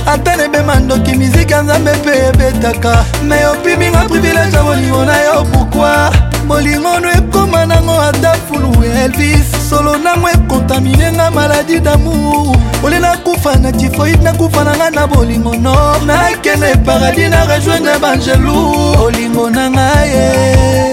[0.07, 6.19] ata nebema ndoki mizika nzambe mpe ebetaka me opiminga privilege ya bolingo na yo pourkui
[6.47, 8.56] bolingo no ekoma nango ata fu
[8.97, 15.53] elvis solo nango ekontaminenga maladi damour ole nakufa na tifoide nakufa na ngai na bolingo
[15.65, 20.93] nor nakende paradis na rejoindre bangelou bolingo na ngai eh.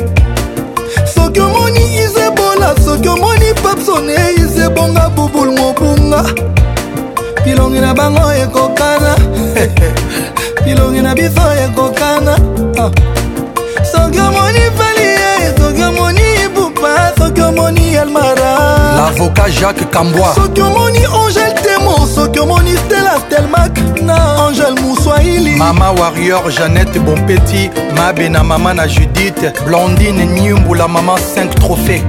[1.15, 6.21] soki omoni izebola soki omoni papsone eh, izebonga bubul mobunga
[7.49, 9.15] bilongi na bango ekokana
[10.63, 12.35] bilongi na biso ekokana
[12.77, 12.91] ah.
[13.91, 16.25] soki omoni falie eh, soki omoni
[16.55, 18.57] bupa soki omoni almara
[18.95, 25.91] lavoka jacques camboi soki omoni angel temo soki omoni stela stelmak na angel muswahili mama
[25.91, 32.01] warrior jeannette bompeti mabe na mama na judith blondine niumbula mama 5 trophée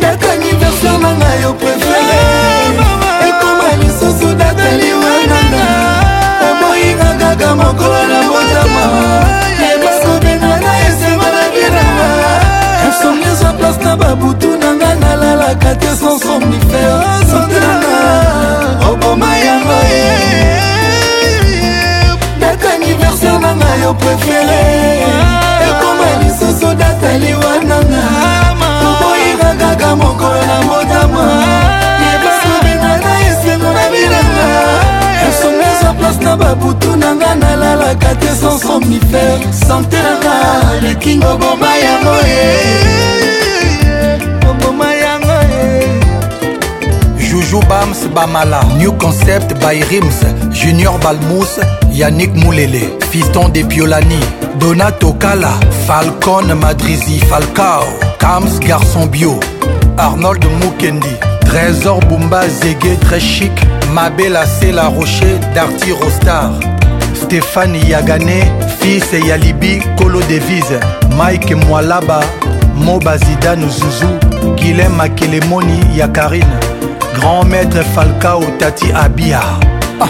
[0.00, 2.43] date anniversaire na ngai yo préféré
[7.34, 8.84] ezalaka mokolo na motama
[9.62, 11.86] yeba kobenda na esema na bina
[12.86, 16.96] insomni eza place na babutu na nga nalalaka te sans somnifere
[17.30, 20.10] sotana oboma yango ye
[22.40, 24.64] date anniversaire na nga yo préféré
[25.68, 28.02] ekoma lisusu date aliwananga
[28.88, 30.93] oboyika kaka mokolo na motama
[36.34, 40.34] na babutu na nga nalalaka te sans somnifere sante nanga
[40.82, 42.44] lekingo boma yango ye
[44.50, 50.18] oboma yango ye joujou bams bamala new concept by rims
[50.60, 51.54] junior balmous
[52.00, 54.18] yannick moulele fiston de piolani
[54.58, 55.52] donato kala
[55.86, 57.86] falcon madrizi falcao
[58.18, 59.38] kams garçon bio
[60.06, 61.14] arnold mukendi
[61.46, 66.50] trésor bumba zege très chic mabela sela rocher darty rostar
[67.14, 68.44] stéphane yagane
[68.80, 70.80] fils ya libi kolo devise
[71.18, 72.20] mike mwalaba
[72.76, 74.06] moba zidane zuzu
[74.56, 76.46] guilin makelemoni ya karine
[77.20, 79.40] grand maître falcao tati abia
[80.00, 80.08] ah.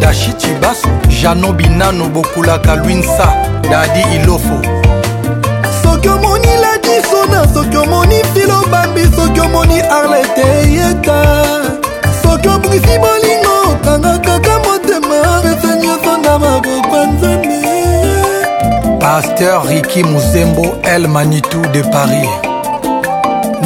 [0.00, 0.88] dashi tibaso
[1.22, 3.32] jano binano bokulaka lwinsa
[3.70, 4.58] dadi ilofo
[5.82, 11.36] soki omoni ladisona soki omoni filobambi soki omoni arlete yeta
[12.36, 17.62] soki obungisi bolingo kanga kaka motema pesani osonda mabokwa nzambe
[19.00, 22.28] pasteur riki muzembo el manitou de paris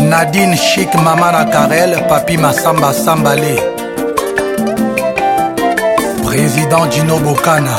[0.08, 3.62] nadine chik mama na karel papi masamba sambale
[6.28, 7.74] président dino bokana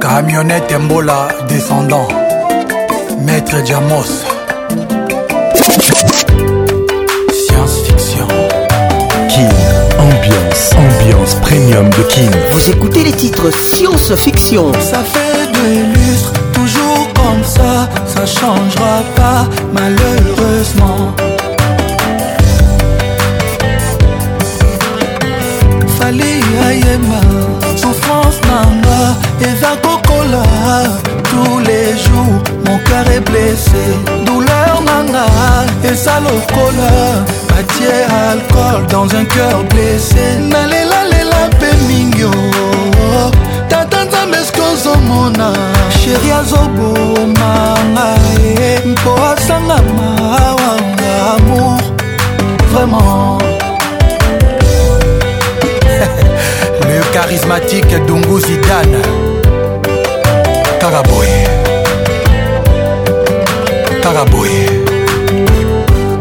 [0.00, 2.08] camionnette mbola descendant
[3.26, 4.31] maître diamos
[12.52, 14.72] Vous écoutez les titres science-fiction.
[14.80, 17.90] Ça fait de lustres, toujours comme ça.
[18.06, 21.14] Ça changera pas, malheureusement.
[26.00, 26.40] Fallait
[26.70, 27.20] Ayema,
[27.76, 30.84] souffrance Nanga et Vagocola.
[31.24, 33.84] Tous les jours, mon cœur est blessé.
[34.24, 35.26] Douleur Nanga
[35.84, 36.92] et salocola
[37.50, 40.16] Bâtier alcool dans un cœur blessé.
[44.92, 45.52] azomona
[45.90, 48.06] sheri azobomanga
[48.40, 50.06] ye mpo asangama
[50.58, 51.78] wanga amour
[52.72, 53.38] vraiment
[56.88, 59.02] le charismatique dungu zidane
[60.80, 61.46] kaka boye
[64.02, 64.64] kaka boye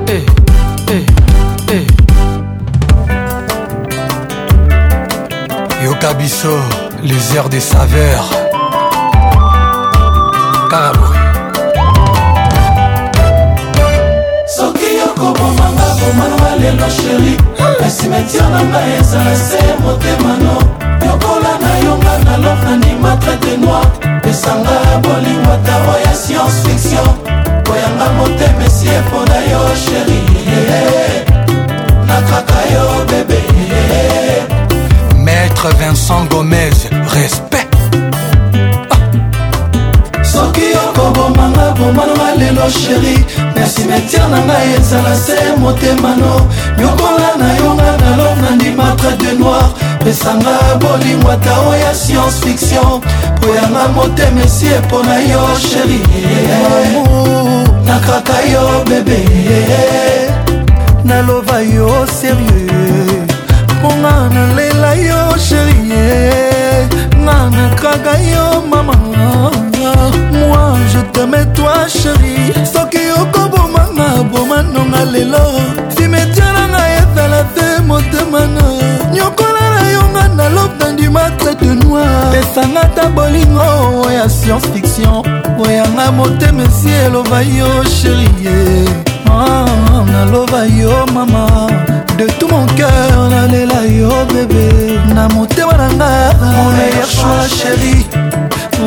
[0.08, 0.26] hey, eh,
[0.88, 1.04] eh,
[1.70, 3.16] hey, eh.
[5.72, 5.86] hey.
[5.86, 6.58] yoka biso
[7.04, 8.41] les heures des saveurs
[10.72, 10.92] kaka
[13.74, 14.00] boye
[14.58, 17.34] soki okobomanga komananga lelo sheri
[17.88, 20.54] esimetiere na ngai ezala se motemano
[21.06, 23.86] yokola na yonga na lof na ndima traite noir
[24.30, 27.10] esanga bolingo tao ya science fiction
[27.68, 30.20] koyanga motema esi epona yo sheri
[32.10, 33.40] nakaka yo bebe
[35.26, 36.78] maître vincent gomez
[37.18, 37.61] respect
[40.92, 43.18] okobomanga bomananga lelo sheri
[43.56, 46.32] me simetiere na ngai ezala se motemano
[46.80, 49.70] nyokola na yonga na lor na ndimatre de noir
[50.04, 53.02] pesanga bolingwa tao ya science fiction
[53.40, 56.00] po yanga motema esi epo na yo sheri
[57.86, 59.20] nakaka yo bebe
[61.04, 63.14] naloba yo serieux
[63.80, 65.82] mponga nalela yo sheri
[67.24, 69.71] nga nakaka yo mama
[70.34, 75.46] moi je teme toi sheri soki okoboma na boma nonga lelo
[75.98, 78.66] simetia na ngai ezala te motema na
[79.16, 83.68] nyokola na yonga na lobe nandima trete noir pesanga ta bolingo
[84.08, 85.22] oya science fiction
[85.64, 88.86] oyanga motema esi eloba yo sherie
[89.30, 89.66] ah,
[90.12, 91.46] naloba yo mama
[92.18, 94.66] de tout mon cœur nalela yo bebe
[95.16, 96.10] na motema na nga
[96.56, 98.06] mon meilleur choix chérie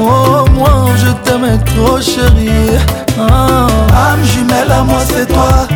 [0.07, 2.77] Oh, moi je t'aime trop, chérie.
[3.19, 3.67] Ah.
[4.13, 5.67] Âme jumelle à moi, c'est toi.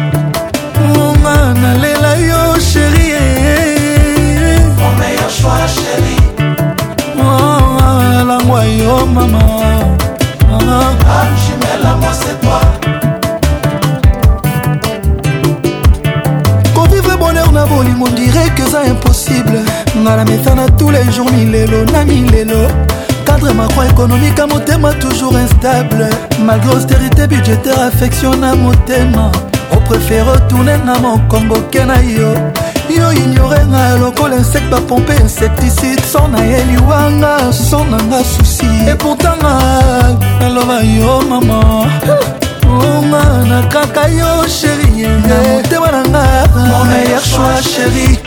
[0.95, 3.73] Mon man, allez là, yo, chérie.
[4.77, 6.59] Mon meilleur choix, chérie.
[7.19, 9.63] Oh, la moi, yo, maman.
[10.51, 11.25] Ah.
[11.47, 12.61] jumelle à moi, c'est toi.
[17.19, 17.65] bonheur na
[18.01, 19.59] on dirait que c'est impossible
[19.97, 22.69] ngai la tous les jours milelo na milelo
[23.39, 26.09] cadre macroéconomique à motema toujours instable
[26.41, 29.31] malgré austérité budgétaire affection na motema
[29.73, 32.35] opréfére retourne na mokongo ke na yo
[32.91, 39.55] yo ignorenga lokola insecte bapompe insecticide so nayeli wanga so nanga susi eportanga
[40.41, 41.87] naloba yo mama
[42.67, 48.18] onga na kaka yo sheri motema nanga mon meilleur choix sheri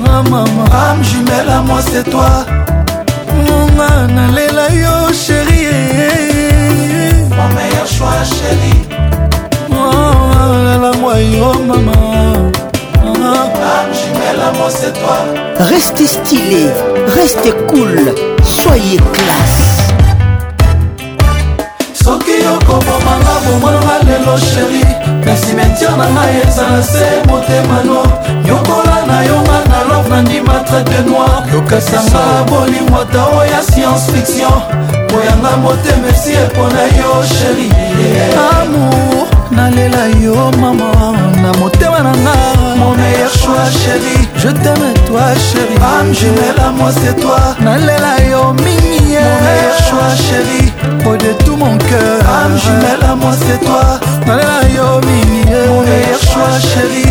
[0.00, 2.59] ma maman ame jumelle à moi c'est toi
[3.80, 5.66] motema nalela yo sheri
[9.72, 13.66] oh, oh, lalangwa yo mama ah,
[15.70, 16.66] Restez stylé,
[17.14, 17.96] restez cool,
[18.44, 19.82] soyez classe.
[22.04, 24.84] soki okobomanga bomonanga lelo sheri
[25.24, 28.00] na simentiere na ngai ezala se motemano
[28.46, 29.49] nyokola na yo
[30.10, 34.52] nandima traite noir yokasanga bolingwa tao ya science fiction
[35.12, 37.68] moyanga motema esi epona yo sheri
[38.50, 39.26] amour
[39.56, 40.88] nalela yo mama
[41.42, 42.34] na motema na nga
[42.78, 48.42] mon meilleur choix sheri je t'aime toi sheri ame jumela moi c'est toi nalela yo
[48.64, 49.28] mingi eh.
[49.42, 50.62] mon meilleur choix sheri
[51.08, 53.84] au de tout mon cœur ame jumela moi c'est toi
[54.26, 55.68] nalela yo mingi eh.
[55.72, 57.06] mon meilleur choix sheri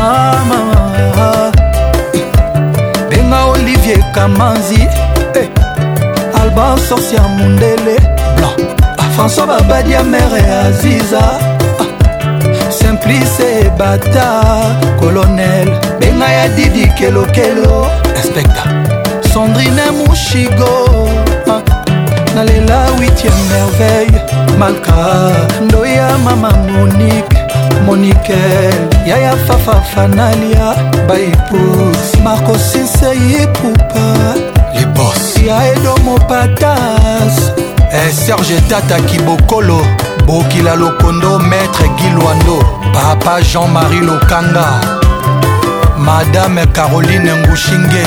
[0.00, 0.77] ah mama
[3.88, 4.82] didier kamanzi
[5.34, 5.48] eh.
[6.42, 7.96] alba sorcia mundele
[8.36, 8.56] blanc
[8.98, 9.08] ah.
[9.16, 11.18] françois babadia mere aziza
[11.80, 11.88] ah.
[12.72, 15.68] simplice bata colonel
[16.00, 18.64] benga ya didi kelokelo inspecta
[19.32, 21.08] sandrine mushigo
[21.50, 21.62] ah.
[22.36, 24.20] nalela 8e merveille
[24.58, 25.00] malka
[25.64, 27.37] ndoya mama monique
[27.86, 28.38] monike
[29.06, 30.74] yaya fafafanalia
[31.08, 34.02] baepus makosiseipupa
[34.80, 37.52] lebos ya edomopatas
[37.92, 39.86] e eh, serge tata kibokolo
[40.26, 42.64] bokila lokondo maître gilwando
[42.94, 44.66] papa jean-marie lokanga
[45.98, 48.06] madame caroline ngushinge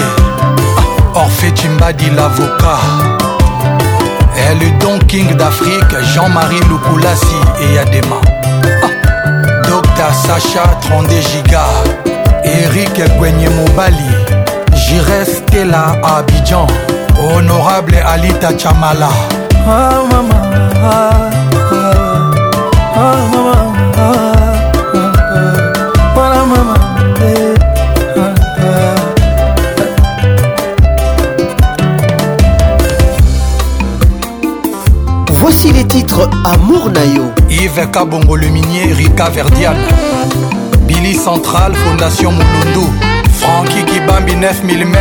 [1.16, 2.80] orphe cimbadi l'avocat
[4.38, 8.16] et eh, le don king d'afrique jean-marie lukulasi eyadema
[10.02, 11.64] tata sacha 32 giga
[12.44, 14.10] erik egwenye mobali
[14.88, 16.68] jires tela abidjan
[17.18, 19.10] honorable alita chamala
[19.70, 20.40] ah, mama,
[20.84, 21.41] ah.
[37.82, 39.74] Seka Bongo le minier, Rika Verdian,
[40.86, 42.86] Billy Central, Fondation Moulundu,
[43.40, 44.98] Franki Kibambi 9 mm.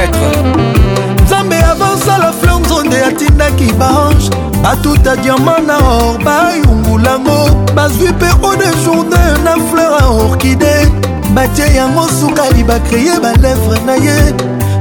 [1.24, 4.30] Nzambe avosala fleur nzonde atindaki baange
[4.62, 10.88] batuta diama na or bayungulango bazwi mpe eau de journe na fleur a orkide
[11.34, 14.32] batie yango sukali bakreye balevre na ye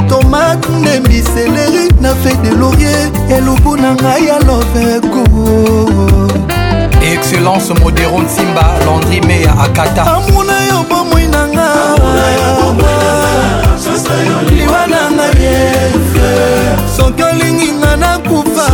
[0.07, 5.19] tomate ndembi seleri na fe de laurier elubu na ngai ya loveko
[7.13, 11.67] excellence modero nsimba landri meya akata amuna yo bomoi nanga
[14.49, 15.25] liwa nanga
[16.95, 18.65] soki olingi nga nakufa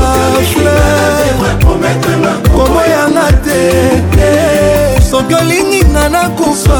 [2.55, 3.61] koboyanga te
[5.11, 6.79] soki olingi nga nakufa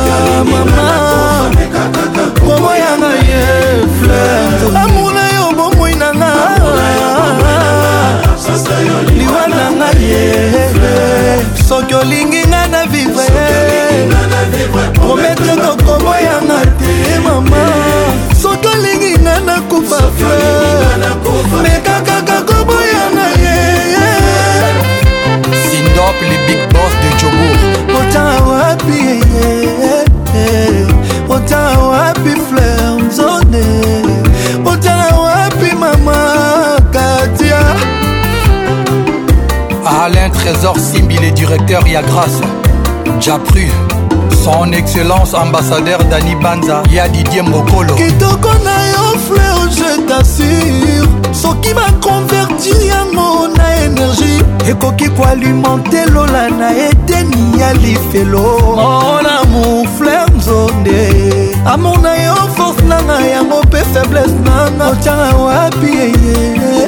[0.52, 0.86] mama
[2.42, 3.44] koboyanga ye
[4.00, 6.32] fleur amuna yo bomoi nanga
[9.18, 10.24] liwa nanga ye
[10.74, 11.25] fleur
[11.70, 13.26] soki olingi nga na vivre
[14.94, 16.94] prometre tokoboyanga te
[17.26, 17.64] mama
[18.42, 20.02] soki olingi nga na kufa
[21.64, 23.58] mekakaka koboyanga ye
[25.66, 27.60] sindop le big boss de jobour
[28.00, 29.02] ota wapi
[29.42, 29.68] eh,
[29.98, 30.88] eh, eh.
[31.30, 31.85] ota
[40.46, 42.40] Trésor Simbi, les directeurs Yagras,
[43.20, 43.68] Japru,
[44.44, 47.96] son excellence ambassadeur Dani Banza, ya Didier Mokolo.
[47.96, 56.70] Kitoko na yo fleur, je t'assure, soki bakonverti yango na énergie ekoki koalimente lola na
[56.78, 64.92] eteni ya lifelo mona mofleur nzonde amour na yo force nanga yango mpe faiblesse nanga
[64.92, 66.88] otyanga wapi eye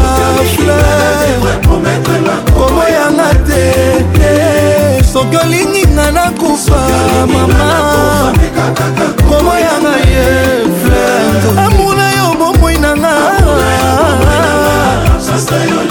[2.56, 3.62] komoyanga te
[5.12, 6.80] soki olingi nga nakufa
[7.32, 7.68] mama
[9.28, 10.28] komoyanga ye
[11.64, 13.14] amona yo bomoi nanga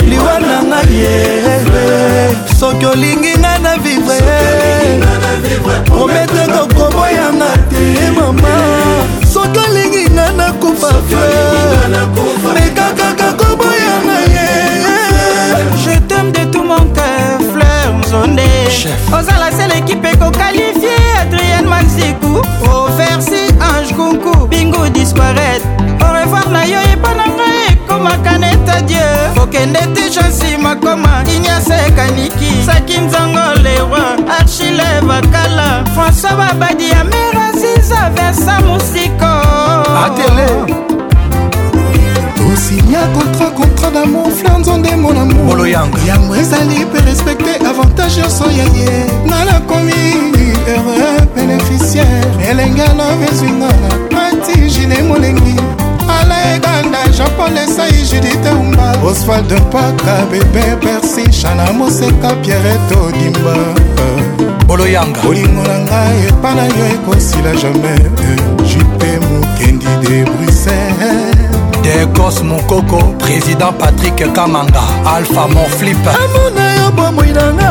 [0.10, 4.22] liwa na ngai ye soki olingi nga na vivre
[5.86, 7.82] promete kokoboyanga te
[8.12, 11.28] mama soki olingi nga nakufa fe
[12.54, 18.40] me kakaka koboyanga ye je teme de tout mon cœur fleur mzonde
[19.18, 25.62] ozala se l'équipe ekokalifie adrien manziku oversi ange kunku bingu disquaret
[26.02, 28.49] au revoir na yo epananga ekomaka na
[28.80, 37.46] adie kokende te chansi makoma inyasa ekaniki saki nzango leroi archile bakala françois babadi amera
[37.60, 39.32] ziza versa mosiko
[40.04, 40.48] atele
[42.54, 45.68] osinya contrat contrat d'amour flanzo nde mon amour
[46.08, 48.88] yango ezali mpe respecte avantage nyonso ya ye
[49.28, 50.02] nga nakomi
[50.68, 55.56] heureux bénéficiaire elenge love ezwinga na mati jine molengi
[56.10, 63.56] ala eganda japon esai judite umba oswald mpaka bebe persi chana moseka pierre todimba
[64.68, 68.10] boloyanga bolingo na ngai epa na yo ekosila jamai
[68.70, 71.30] jupe mokendi de bruxelles
[71.84, 74.84] degos mokoko président patrik kamanga
[75.16, 77.70] alpha monflip amona yo bomoi nanga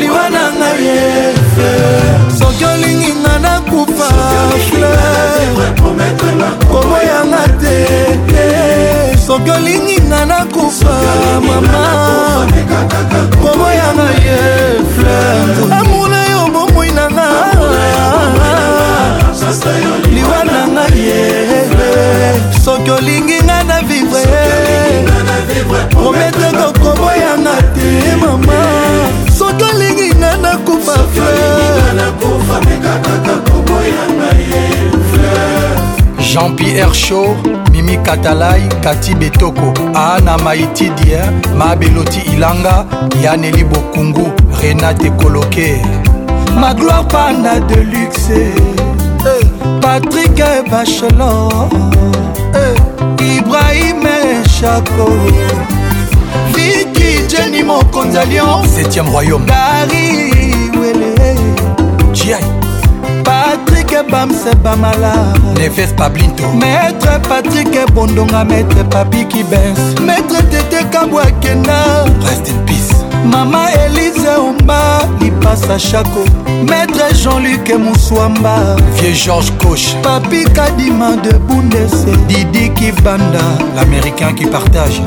[0.00, 2.03] liwananga yefe
[2.54, 4.08] soki olingi nga nakufa
[6.70, 7.76] koboyanga te
[9.26, 10.94] soki olingi nga nakufa
[11.46, 12.46] mama
[13.42, 14.38] koboyanga ye
[14.94, 17.26] fleur amuna yo bomoi nanga
[20.14, 21.22] liwa nanga ye
[22.64, 24.46] soki olingi nga na vivre
[25.90, 27.90] prometeko koboyanga te
[28.22, 28.60] mama
[29.38, 34.64] soki olingi nga nakufa fleur nakufa mekakaka koboyanga ye
[36.32, 37.36] jean-pierre show
[37.70, 42.84] mimi katalai kati betoko ana maiti dier mabeloti ilanga
[43.22, 45.82] yaneli bokungu renate koloke
[46.60, 48.40] magloire panda de luxe
[49.82, 50.38] patrik
[50.70, 51.50] bachelor
[53.36, 54.02] ibrahim
[54.60, 55.06] chako
[56.52, 60.43] viki jeni mokonza lion 7e royaume gari
[64.14, 65.12] bamse bamala
[65.58, 71.78] nefes pablinto maître patrik ebondonga maître papi kibes maître tete kambo akena
[72.26, 74.76] rest in peace mama elise omba
[75.20, 76.22] lipasa chako
[76.70, 85.02] maître jean-luc muswamba vieux georges coche papi kadima de bundese didi kibanda l'américain qui partage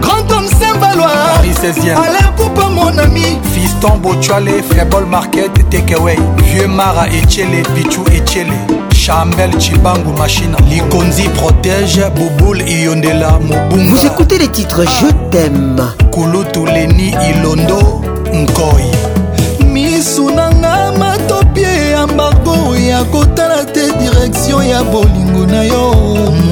[0.00, 6.68] grand homme saint valoir alain poupa mon ami Fille Constant Botuale, Frebol Market, Takeaway, Vieux
[6.68, 8.52] Mara Echele, Pichou Echele,
[8.94, 13.90] Chambel Chibangu Machina, Likonzi Protège, Bouboul Iondela, Mobunga.
[13.90, 15.08] Vous écoutez les titres Je ah.
[15.32, 15.76] t'aime.
[16.12, 18.02] Kulutu Leni Ilondo,
[18.32, 19.66] Nkoi.
[19.66, 26.01] misunanga matopie ya mbango ya kotala te direktion ya bolingo na yo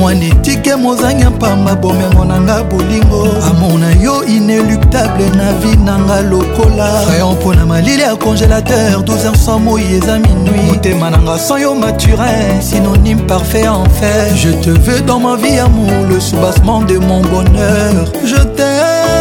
[0.01, 6.21] mwani tike mozanya pamba bomengo na nga bolingo amona yo inéluctable na vi na nga
[6.23, 11.39] lokola rayon mpo na malili ya congélateur 12 sans moi eza minui motema na nga
[11.39, 16.19] sans yo maturin synonyme parfait en fait je te veux dans ma vie amour le
[16.19, 17.93] soubassement de mon bonheur
[18.25, 19.20] je t'aime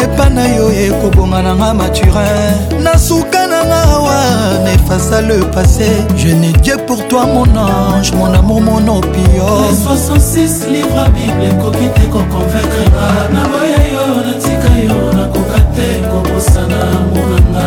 [0.00, 4.16] nepa na yo ekobonga nanga maturin nasuka nanga awa
[4.64, 9.48] nefasa le passé je ne dieu pour toi mon ange mon amour mon opio
[9.86, 16.82] 66 livre bible ekoki te koconvaincre nga na boya yo natika yo nakoka te kobosana
[17.12, 17.66] monanga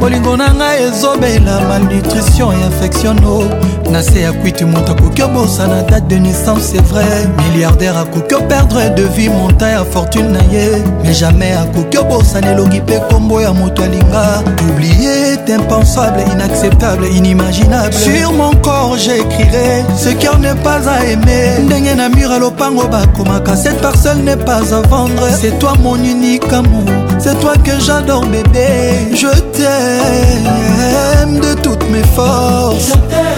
[0.00, 6.08] bolingo na ngai ezobela malnutrition e infectiono na se ya kwiti moto akoki obosana date
[6.08, 7.04] de naissance c'est vrai
[7.48, 12.80] milliardaire akoki operdre de vie monta ya fortune na ye mais jamais akoki obosana elongi
[12.80, 20.10] mpe nkombo ya moto alinga oublie est impensable inacceptable inimaginable sur mon corps j'écrirai ce
[20.10, 24.56] cœur n'est pas à aimer ndenge na mur ya lopango bakomaka cette parcelle n'est pas
[24.74, 26.82] à vendre c'est toi mon unique amour
[27.18, 33.37] c'est toi que j'adore bébé je t'aime de toutes mes forces je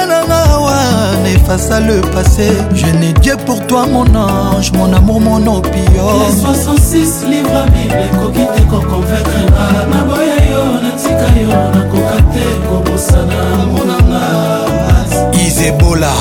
[1.57, 6.19] face à le passé Je n'ai Dieu pour toi mon ange, mon amour, mon opium
[6.25, 12.17] Les 66 livres bible ekoki te koconvaincre nga oh, naboya yo natika yo oh, nakoka
[12.33, 13.39] te kobosana
[13.73, 14.25] monanga
[15.45, 16.13] isebola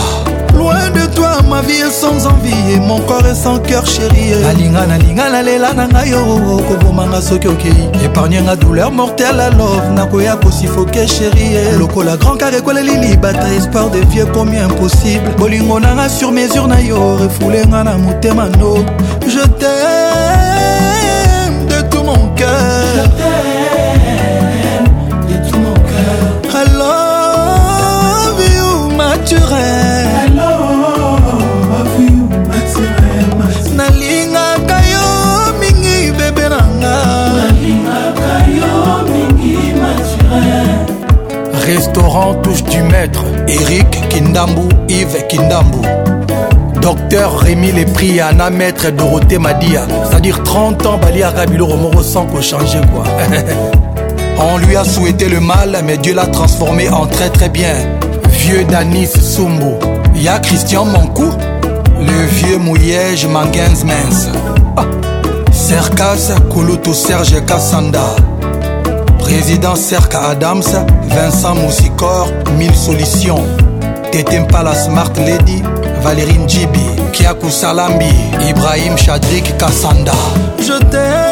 [0.59, 4.31] loin de toi ma vie est sans envie et mon corps est sans cœur chéri
[4.45, 7.75] nalinga nalinga nalela na ngai oo oh, oh, kobomanga soki okei
[8.05, 13.99] épargne nga douleur mortelle alors nakoya kosifoke chéri lokola grand car ekoleli libata espoir de
[14.13, 18.77] vie komi impossible bolingo nanga sur mesure na yo refulenga na motema no
[19.27, 19.43] je
[42.43, 43.25] touche du maître.
[43.47, 45.81] Eric Kindambu, Yves Kindambu
[46.83, 49.85] Docteur Rémi Lépri, Anna Maître Dorothée Madia.
[50.09, 53.05] C'est-à-dire 30 ans, Bali Arabilo Romoro sans qu'on change quoi.
[54.39, 57.75] On lui a souhaité le mal, mais Dieu l'a transformé en très très bien.
[58.31, 59.79] Vieux Danis Sumbo.
[60.17, 61.31] Il y a Christian Mankou,
[62.01, 64.31] le vieux mouillège Mangens Mens.
[64.77, 64.85] Ah.
[65.53, 66.33] Serkas
[66.97, 68.17] Serge Kassanda.
[69.31, 70.63] Président Serka Adams,
[71.09, 73.47] Vincent Moussicor, Mille Solutions,
[74.11, 75.63] Tetem la Smart Lady,
[76.03, 76.81] Valérie Djibi,
[77.13, 78.13] Kiakou Salambi,
[78.49, 80.11] Ibrahim Chadrik Kassanda.
[80.59, 81.30] Je t'aime.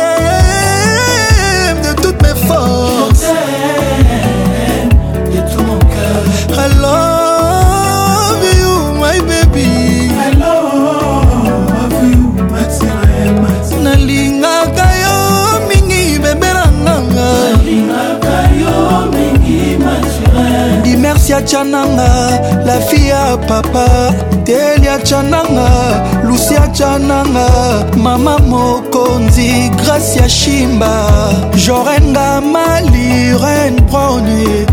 [21.40, 24.12] teliacha nanga la fille ya papa
[24.44, 31.08] teliacha nanga lusiacha nanga mama mokonzi grace ya shimba
[31.54, 34.66] jorenga mali ren bronier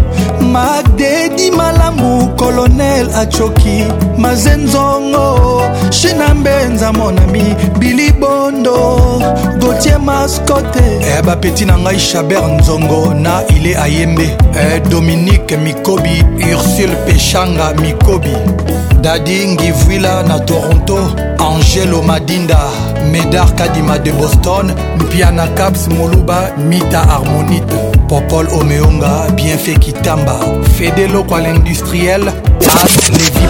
[1.92, 3.84] malamu kolonel achoki
[4.18, 8.98] mazenzongo shina mbenza monami bilibondo
[9.60, 14.24] gotie maskote eh, bapeti na ngai chabert nzongo na ile ayembe
[14.58, 16.24] eh, dominike mikobi
[16.56, 18.38] ursule peshanga mikobi
[19.02, 22.60] dadi ngivwila na toronto angelo madinda
[23.12, 30.40] medar kadima de boston mpiana caps moluba mita harmonite popol omeonga bienfait kitamba
[30.78, 33.46] fede loko à l'industriel as levi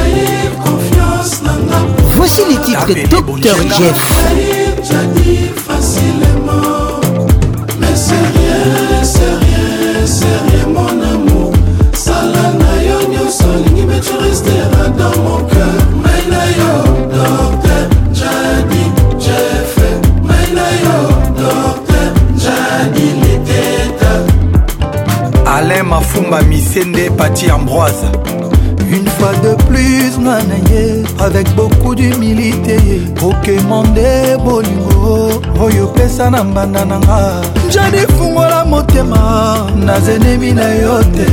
[2.15, 4.05] voici les titres docteur jeff
[11.93, 15.54] Sala na yo nyonso olingi mete restera dans mon cœur
[25.95, 28.07] mafumba misende pati ambroise
[28.95, 32.77] une fois de plus nganaye avec beaucoup d'humilité
[33.27, 34.09] okemande
[34.43, 37.21] bolingo oyo pesa na mbanda na nga
[37.67, 41.27] njadi fungola motema nazenemi na yo te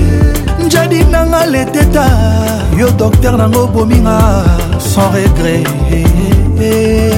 [0.66, 2.06] njadi nanga leteta
[2.78, 4.20] yo docteur nango bominga
[4.78, 6.06] sans regret eh,
[6.66, 7.14] eh, eh.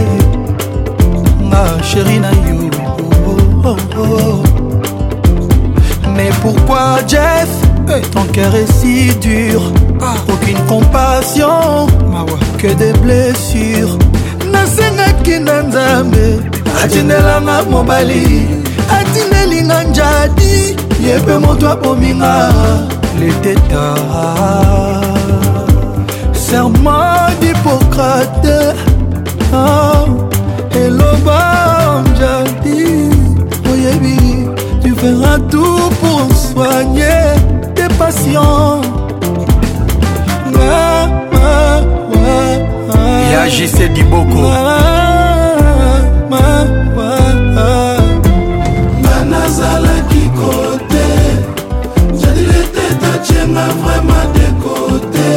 [1.48, 2.43] nga sheri na ye
[8.34, 9.60] cœur est si dur,
[10.28, 11.86] aucune compassion,
[12.58, 13.96] que des blessures.
[14.52, 16.40] nasengaki na nzambe
[16.82, 18.48] atindelanga mobali
[18.98, 22.36] atineli na njadi ye mpe moto abominga
[23.20, 23.86] leteta
[26.46, 28.56] serment d'hippocrate
[29.52, 30.04] ah,
[30.84, 31.44] eloba
[32.10, 32.84] njadi
[33.70, 34.18] oyebi
[34.82, 37.34] tu feras tout pour soigner
[38.14, 38.82] passion
[43.32, 44.42] yajise diboko
[49.00, 51.06] nga nazalaki kote
[52.20, 55.30] jadileteta tienga vraimen de kote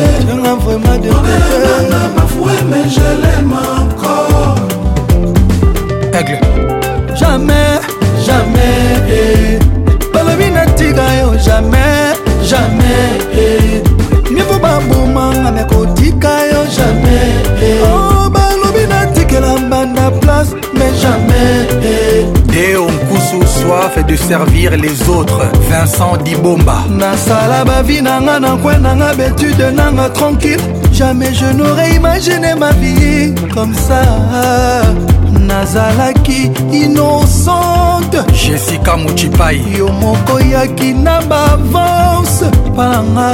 [6.17, 6.56] aigle
[20.27, 21.53] place, mais jamais.
[22.51, 25.41] Deo Nkusu, soif de servir les autres.
[25.69, 26.79] Vincent Dibomba.
[26.99, 29.09] Nasala bavi nanga na kwen nanga
[29.59, 30.63] de nanga tranquille.
[30.91, 34.01] Jamais je n'aurais imaginé ma vie comme ça.
[35.49, 36.41] nazalaki
[36.73, 42.43] innocente jessica muchipai yo moko yaki na bavance
[42.75, 43.31] palanga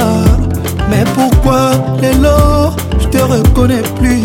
[0.90, 1.64] mais pourquoi
[2.02, 2.38] lelo
[3.02, 4.22] je te reconnais plus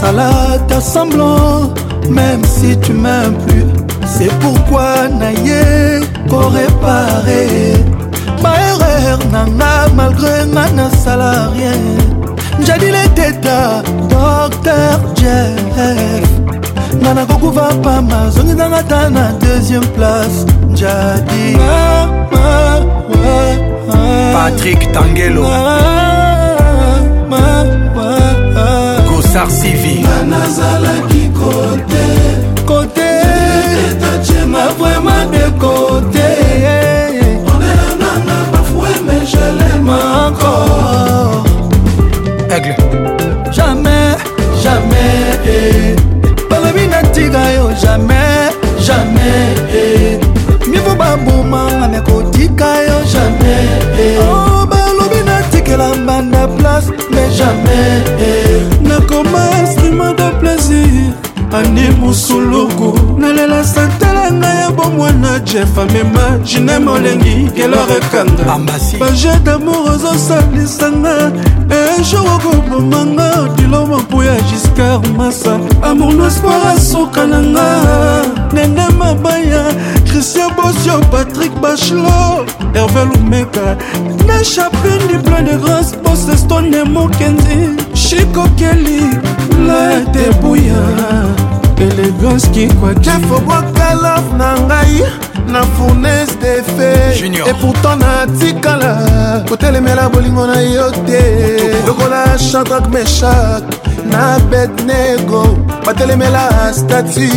[0.00, 1.70] salaka semblant
[2.08, 3.64] même si tu m'aimes plus
[4.14, 6.00] c'est pourquoi naye
[6.30, 7.34] korepare
[8.42, 11.80] baerreur nanga malgré nga nasala rien
[12.60, 13.60] njadile teta
[14.12, 15.78] docteur jeff
[17.02, 20.38] nga nakokuva pamba zongi nanga ta na deuxième place
[20.80, 21.44] jadi
[21.76, 22.04] ah,
[22.44, 22.74] ah,
[23.16, 23.96] ah,
[24.36, 26.07] patrick tangelo ah, ah, ah.
[29.32, 32.04] sarsivi nazalaki kote
[32.66, 33.08] kote
[33.74, 36.28] tetachema vraimen de kote
[37.52, 41.44] onelonanga bafue mais je l'aime encore
[42.56, 42.76] aigle
[43.58, 44.16] jamais
[44.62, 45.96] jamais
[46.50, 48.52] balobi natika yo jamais
[48.86, 49.52] jamais
[50.70, 58.47] mivo babomanga me kotika yo jamais oh, balobi natikela banda place mais jamais
[61.52, 68.58] ane mosuluku nalela santala ngai ya bomwana jeff amema jine molengi gelorekanga
[69.00, 71.14] baje damour ozosalisanga
[71.80, 77.68] ejo okobomanga dilo mabuya giscar masa amour noespoir asuka na nga
[78.52, 79.62] nene mabaya
[80.06, 82.44] christian bosio patrik bachelor
[82.74, 83.76] herve lumeka
[84.26, 89.00] na chapin du plein de grâce bosestone mokendi chikokeli
[89.66, 90.84] letebuya
[91.80, 95.02] elegance kikwakafobwakalof na ngai
[95.52, 101.22] na fournaise de fe et pourtant natikala kotelemela bolingo na yo te
[101.86, 103.62] lokola shadrack meshak
[104.10, 107.30] na betnego batelemela stati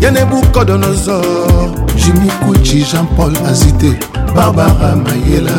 [0.00, 5.56] ya nebukodonozor jimikuci jean paul azite barbara mayela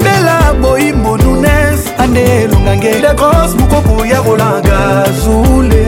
[0.03, 4.79] bela boyi monunes ande elongange de grose mokoku ya kolanga
[5.23, 5.85] zule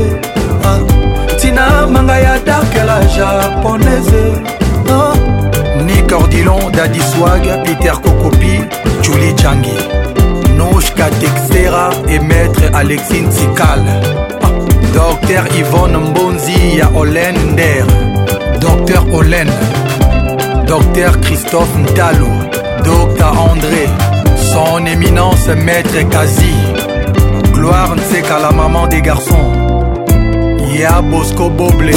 [0.66, 0.78] ah,
[1.40, 4.24] tina manga ya darkela japonaise
[4.92, 5.14] ah.
[5.84, 8.60] ni cordilon dadiswag peter kokopi
[9.04, 10.09] juli changi
[10.76, 13.84] Oshka Katexera et maître Alexine Sikal.
[14.42, 14.48] Ah,
[14.94, 17.84] docteur Yvonne Mbonzi Olen Olender.
[18.60, 19.50] Docteur Olen
[20.68, 22.30] Docteur Christophe Ntalo.
[22.84, 23.88] Docteur André.
[24.36, 26.52] Son éminence maître Kazi.
[27.54, 27.96] Gloire
[28.28, 29.54] qu'à la maman des garçons.
[30.74, 31.94] Ya Bosco Boblé.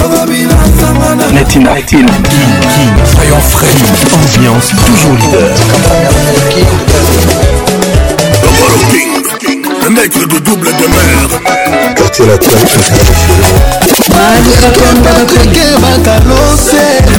[1.32, 2.92] Netina, King, King.
[3.14, 3.76] Soyons frais.
[4.38, 5.50] Ambiance toujours leader.
[8.72, 11.92] King, le mec de double de mer.
[11.94, 12.48] Quartier latin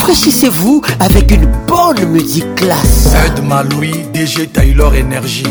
[0.03, 3.13] Rafraîchissez-vous avec une bonne musique classe.
[3.25, 5.45] Ed Maloui, DG Taylor Energy.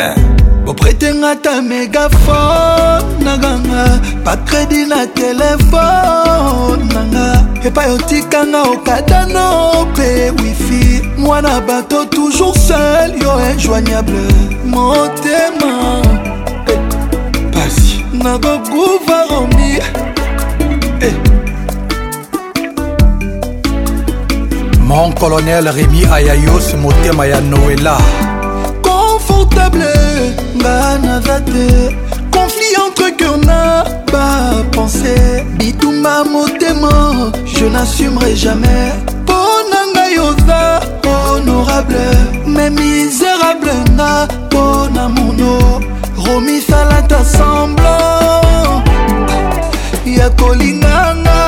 [0.66, 3.86] opretengata megafone na ganga
[4.22, 14.28] bakredi na telefone nanga epai otikanga okadano mpe wifi mwana bato toujours sel yo injoignable
[14.66, 16.02] motema
[16.70, 16.78] eh,
[17.52, 19.78] pasi nakokuva romi
[21.00, 21.12] eh.
[24.88, 27.96] mon colonel remi ayayos motema ya noela
[28.86, 29.84] confortable
[30.58, 31.66] nga naza te
[32.34, 33.60] conflit entre cœur na
[34.12, 35.16] bapense
[35.58, 36.92] bituma motema
[37.54, 38.94] je n'assumerai jamais
[39.24, 39.36] mpo
[39.70, 40.62] na ngai oza
[41.10, 42.00] honorable
[42.54, 44.10] mais misérable na
[44.48, 45.54] mpo na mono
[46.24, 48.88] romisalata semblant
[50.18, 51.38] ya kolinganga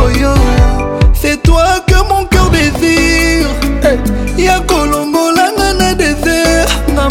[0.00, 0.32] oyo
[1.18, 1.70] c'est toi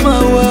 [0.10, 0.49] mawar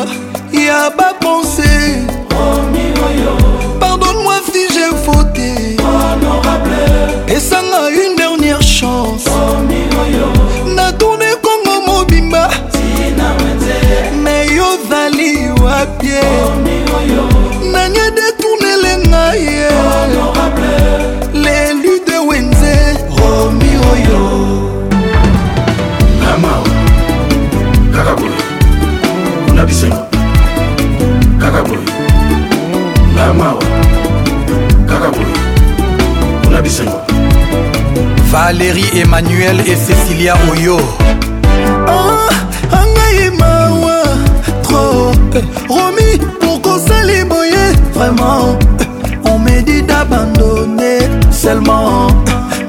[38.51, 40.79] Valérie Emmanuel et Cecilia Oyo
[41.87, 44.01] oh, angai mawa
[44.63, 45.13] tro
[45.69, 48.59] romi pour kosali boye vraiment
[49.31, 52.07] on me dit d'abandonner seulement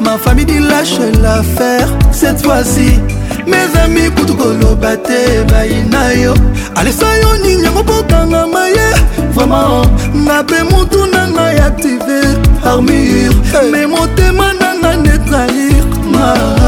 [0.02, 3.00] ma famille dit lâche l'affaire cette fois-ci
[3.48, 6.34] mes amis kutu koloba te bayina yo
[6.76, 8.90] alesa yo nini yango bokangama ye
[9.34, 9.86] vraimen
[10.28, 12.36] na mpe motu nanga ya active
[12.66, 13.32] armure
[13.72, 14.59] me motema
[16.20, 16.59] tomorrow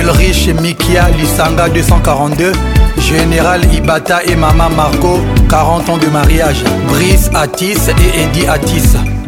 [0.02, 2.52] Ulrich Mikia Lisanga 242
[2.98, 8.82] Général Ibata et Mama Marco 40 ans de mariage Brice Atis et Eddie Atis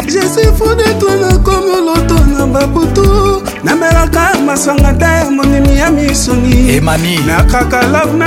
[0.08, 5.92] je suis fou de toi nakomi loto na babutu namelaka masanga ta ya monimi ya
[5.92, 8.26] misoni emami nakaka love na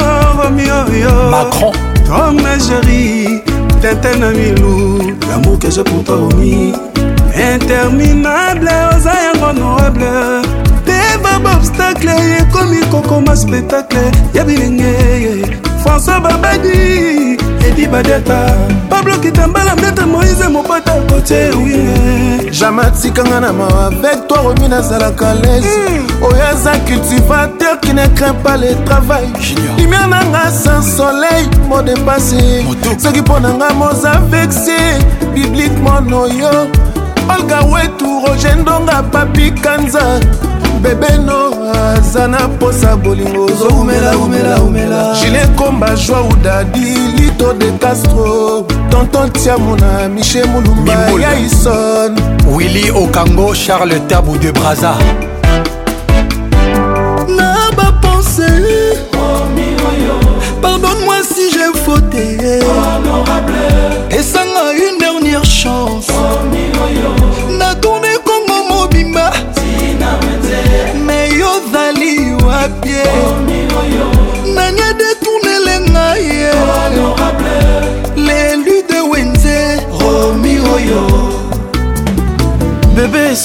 [0.00, 1.72] yo romioyo macron
[2.06, 3.42] tom na géri
[3.82, 6.72] tete na milu lamour que je pour toi omi
[7.54, 10.46] interminable oza yango noable
[10.84, 14.98] teba baobstacle ekomi kokoma spectacle ya bilenge
[15.84, 17.38] françois babadi
[17.68, 18.52] edi badeta
[18.90, 25.34] pablo kitambala mbete moïse mobota kotie winge jamai tikanga na mawa avec toi romi nazalaka
[25.34, 26.22] lese hmm.
[26.22, 29.28] oyo oh, aza cultivateur qui ne craint pas le travail
[29.78, 32.64] lumière na nga sans soleil modepase
[33.02, 35.00] soki mpo na nga moza vexe
[35.34, 36.68] bibliquement noyo
[37.30, 40.20] olgawetu roje ndonga papi kanza
[40.82, 46.80] bebeno aza na mposa bolingo ozoumelaumelaumelagile komba joau dadi
[47.16, 50.92] lito de castro tonton tiamona miche mulumba
[51.22, 52.18] yaison
[52.54, 54.94] willi okango charles tabu de braza
[57.36, 58.52] na bapense
[60.62, 62.24] pardonne moi si j'ai fauté
[64.10, 65.97] esanga une dernière chance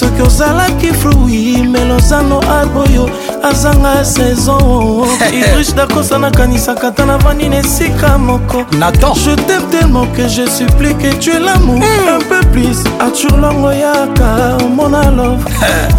[0.04, 3.10] soki ozalaki frui melo ozango arbo oyo
[3.44, 10.24] azanga saison idrish dakosa nakanisaka ta na vandi na esika moko je t'aime tellement que
[10.28, 12.18] je supplie que tu es l'amour mm.
[12.18, 15.44] un peu plus atur longo yaka omona love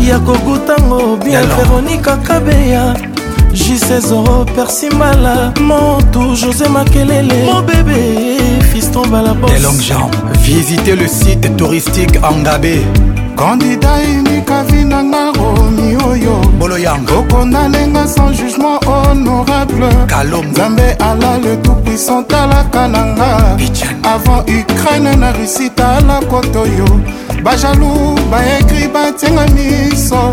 [0.00, 2.94] ya kogutango bien veronika kabeya
[3.52, 8.00] jisezoro oh, persimbala montu josé makelele mo bébé
[8.72, 9.48] fiston balabos
[10.42, 12.82] visitez le site touristique angabé
[13.36, 21.54] kandida inika vinanga romi oyo oh, boloyangookona nenga sans jugement honorable kalom nzambe ala le
[21.62, 23.28] tout puissant talaka na nga
[24.14, 26.88] avant ukraine na russie tala kotoyo
[27.44, 30.30] bajalou baekri batienga miso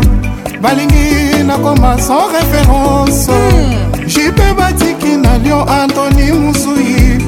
[0.62, 4.06] balingi nakoma sans référence mm.
[4.06, 7.18] jipe batiki na lion antony musui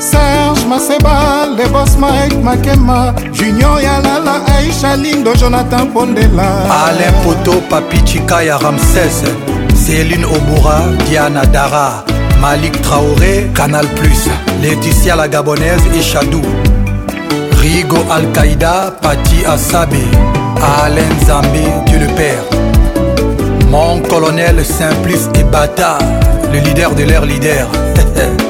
[0.00, 0.59] serge
[1.98, 4.02] mike makema junior
[4.82, 9.22] la, lindo jonathan alain poto papichika ya ramses
[9.86, 12.02] céline obura diana dara
[12.40, 14.28] malik traoré canal plus
[14.62, 16.42] laetitia la gabonaise echadou
[17.62, 20.02] rigo al-qaïda pati asabe
[20.82, 22.44] alain zambé dieu le père
[23.70, 25.98] mon colonel simplice et bata
[26.52, 27.66] le leader de l'air leader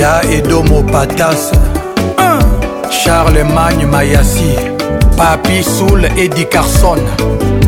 [0.00, 1.50] Y'a Edomo Patas
[2.90, 4.56] Charlemagne Mayassi
[5.14, 6.96] Papi Soul Eddie Carson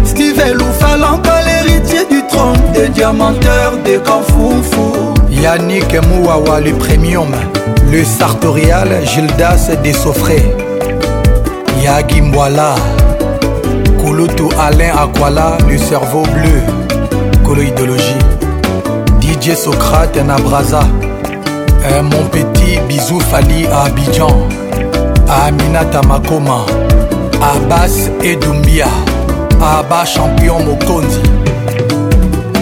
[0.03, 7.31] Steve encore l'héritier du trône Des diamanteurs des Kanfoufou Yannick Mouawa le premium
[7.93, 10.43] Le sartorial Gildas Dessoffré
[11.83, 12.77] Yagi Mwala
[14.01, 16.63] Kouloutou Alain Aquala Le cerveau bleu
[17.45, 17.61] Colo
[19.21, 20.81] DJ Socrate Nabraza
[21.85, 24.37] euh, mon petit bisou Fali à Abidjan
[25.29, 26.65] Aminata Makoma
[27.43, 28.87] Abbas Edumbia
[29.61, 31.19] Abba champion Mokondi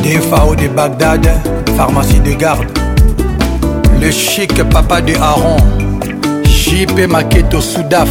[0.03, 1.27] DFAO de Bagdad
[1.77, 2.67] pharmacie de garde
[4.01, 5.57] le chic papa de Aaron
[6.45, 8.09] JP Maketo Soudaf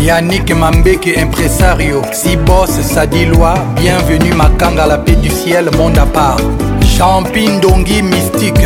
[0.00, 6.38] Yannick Mambeke impresario Sibos Sadilwa bienvenue Makanga la paix du ciel monde à part
[6.82, 8.64] Champine Dongi Mystique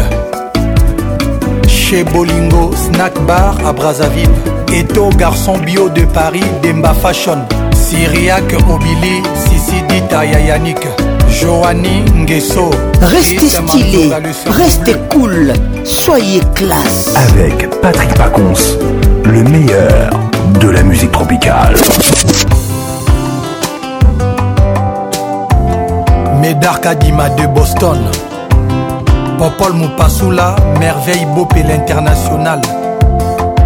[1.97, 2.13] Ebolingo,
[2.59, 4.31] Bolingo, Snack Bar à Brazzaville.
[4.73, 7.47] Eto, garçon bio de Paris, Demba Fashion.
[7.73, 10.81] Syriac, Obili, Sissi Dita, Yayanik.
[11.31, 12.71] Joanny Nguesso.
[13.01, 14.11] Restez stylé,
[14.47, 15.53] restez cool,
[15.85, 17.15] soyez classe.
[17.17, 18.79] Avec Patrick Pacons,
[19.25, 20.11] le meilleur
[20.61, 21.75] de la musique tropicale.
[26.41, 27.99] Medar Kadima de Boston.
[29.51, 32.61] paul mopasula merveille bopela international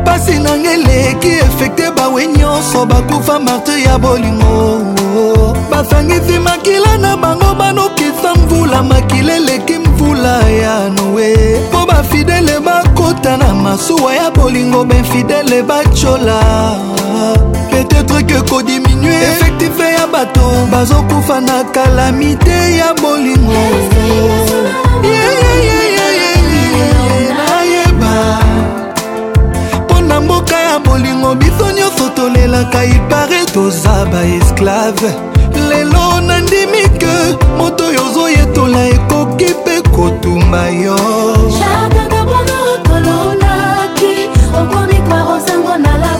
[0.02, 4.86] mpasi na ngai eleki efekte bawe nyonso bakufa marte ya bolingo
[5.70, 13.36] bafangisi makila na bango banokisa mvula makila eleki mvula ya noe mpo bafidele ba babota
[13.36, 16.40] na masuwa ya bolingo benfidele bacola
[17.70, 20.40] peut-être ke kodiminue effective ya bato
[20.72, 23.64] bazokufa na kalamite ya bolingo
[27.50, 28.38] nayeba
[29.86, 35.14] mpo na mboka ya bolingo biso nyonso tolelaka ipare toza baesklave
[35.68, 40.96] lelo nandimi ke moto oyo ozoyetola ekoki mpe kotumba yo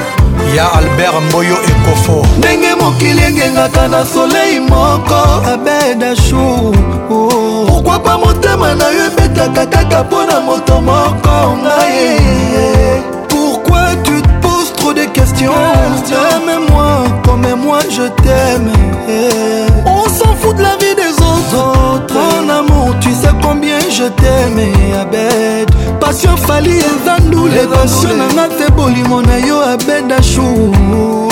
[0.55, 5.15] ya albert mboyo ekofo ndenge mokili engengaka na solei moko
[5.53, 6.43] abedashu
[7.07, 12.17] pourkui pa motema na yo ebetaka kaka mpo na moto moko ngaye
[13.29, 15.53] pourquoi tu te poses trop de questions
[16.09, 16.91] aime moi
[17.25, 18.73] comme moi je t'aime
[19.85, 24.71] on s'en fout de la vie des autres mon amour tu sais combien je t'aime
[25.01, 25.67] abed
[25.99, 31.29] pasio fali eza ndule pasio na nga te bolimo na yo abed ashour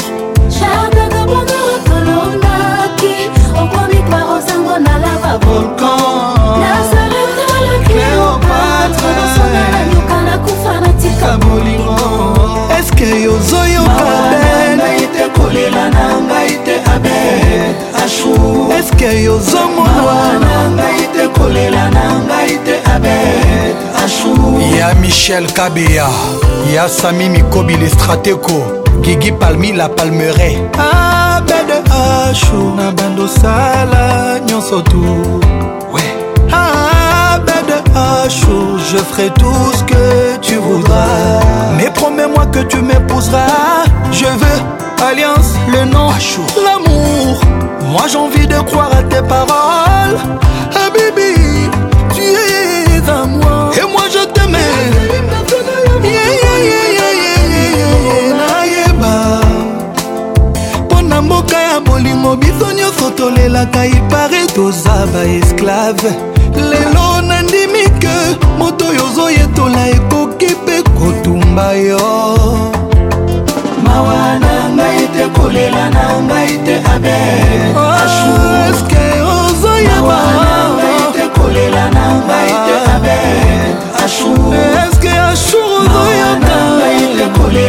[12.79, 22.78] eske yozoyokakolela na ngai te abed ashour eske yozomonanangai te kolela na ngai te
[24.77, 26.07] ya michel kabeya
[26.73, 35.03] ya sami mikobi lestrateko gigi palmi la palmeret abed ashu na bandosala nyonso tu
[35.93, 36.13] ouais.
[36.53, 41.41] abed ashu je ferai tout ce que tu voudras
[41.77, 46.09] mais promets-moi que tu m'épouseras je veux alliance le nom
[46.65, 47.39] l'amour
[47.91, 50.35] moi j'ai envie de croire à tes paroles
[53.09, 54.55] à moi Et moi je t'aime
[58.37, 59.13] nayeba
[60.87, 66.09] mpo na mboka ya bolingo biso nyonso tolelaka ipare toza baesclave
[66.69, 68.13] lelo nandimi ke
[68.59, 72.07] moto oyo ozoyetola ekoki mpe kotumba yo
[73.83, 80.19] mawa na ngai te kolela na ngai te abeeske ah, ozoyeba
[81.37, 82.08] kolela na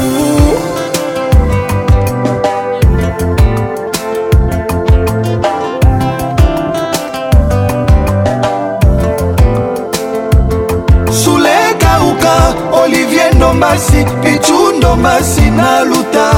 [13.58, 16.32] ndombasi pichu ndombasi na luta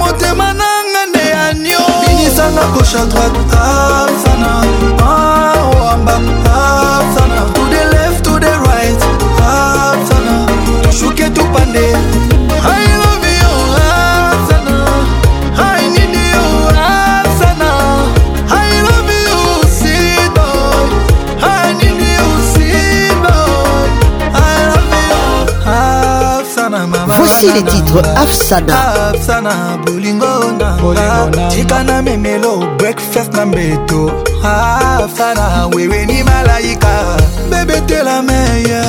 [0.00, 4.05] motema nanga nde anio binisanga gauche a droite
[27.38, 29.10] Voici les titres Afsana.
[29.10, 29.52] Afsana,
[29.84, 30.26] bolingo
[30.58, 31.48] na.
[31.50, 34.10] Tika na memelo, breakfast na mbeto.
[34.42, 36.88] Afsana, wewe ni malaika.
[37.50, 38.84] Bebe tela meya,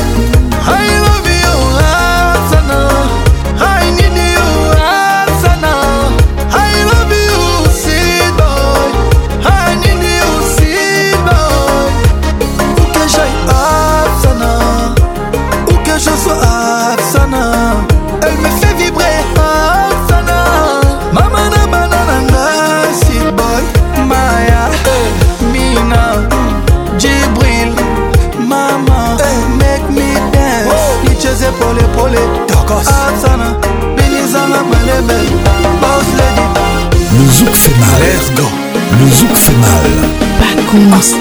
[40.76, 41.14] Let's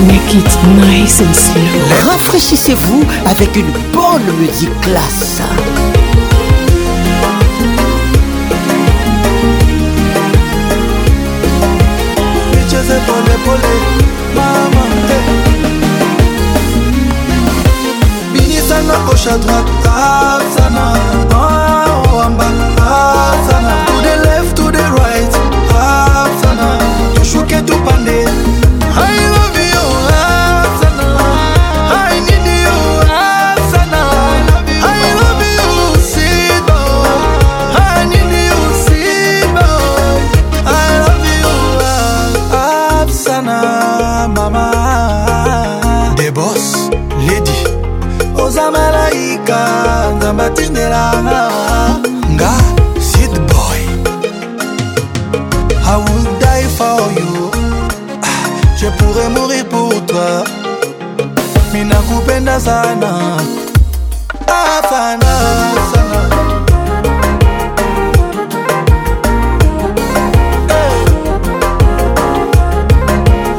[0.00, 5.42] make it nice and serious Rafraîchissez-vous avec une bonne musique classe.
[14.94, 14.98] Eh.
[18.38, 19.90] binisana kosha droite
[20.56, 20.84] Sana
[22.14, 22.46] owamba
[22.78, 22.82] oh, oh,
[23.46, 25.34] Sana to the left to the right
[25.74, 26.68] asana
[27.14, 28.29] toshuke tupande
[62.60, 63.38] sana
[64.46, 65.34] ah, fana
[65.90, 66.20] sana
[70.68, 70.94] hey.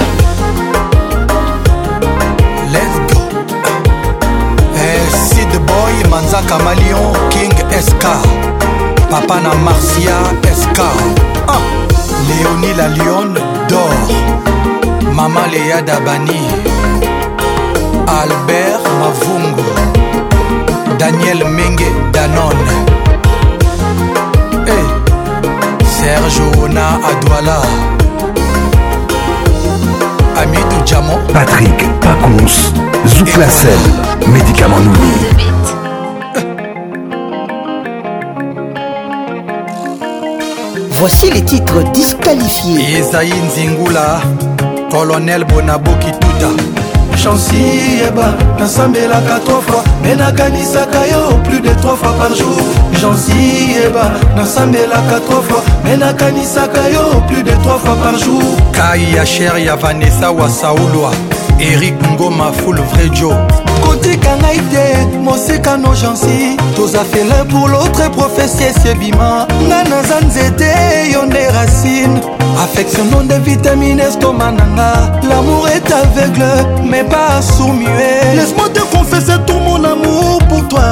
[2.74, 3.22] Let's go.
[4.76, 5.04] Hey,
[5.64, 8.04] boy, manzaka malion king sk
[9.10, 10.20] papa na marcia
[10.52, 10.82] sk
[11.48, 11.62] ah.
[12.28, 13.47] léonie la lionne
[15.18, 16.42] mama leya dabani
[18.08, 19.64] albert mavungu
[21.02, 22.76] daniel menge danone
[24.70, 24.86] hey,
[26.00, 27.58] serge ona adwala
[30.42, 32.72] amitu jamo patrick pacons
[33.06, 33.80] zouklacel
[34.28, 35.18] médicament nouni
[41.00, 42.82] Voici les titres disqualifiés.
[43.00, 44.20] Esaïe Nzingula,
[44.90, 46.52] colonel bonaboki tuta
[47.24, 47.56] chansi
[48.02, 52.56] yeba nasambelaka 3 fois me nakanisaka yo plus de 3 fois par jour
[53.02, 59.14] chansi yeba nasambelaka 3 fois me nakanisaka yo plus de 3 fois par jour kai
[59.16, 61.12] ya sher ya vanessa wa saulwa
[61.60, 63.36] erik ngoma full vrai joe
[63.86, 70.72] kotika ngai te mosekano jansi toza felin pour l'autre profesie sebima nga naza nzete
[71.14, 76.44] yo nde racine affection non dévitamine estoma nanga l'amour est aveugle
[76.84, 77.90] mais pas soumué
[78.36, 80.90] laisse-moi te confesser tout mon amour pour toi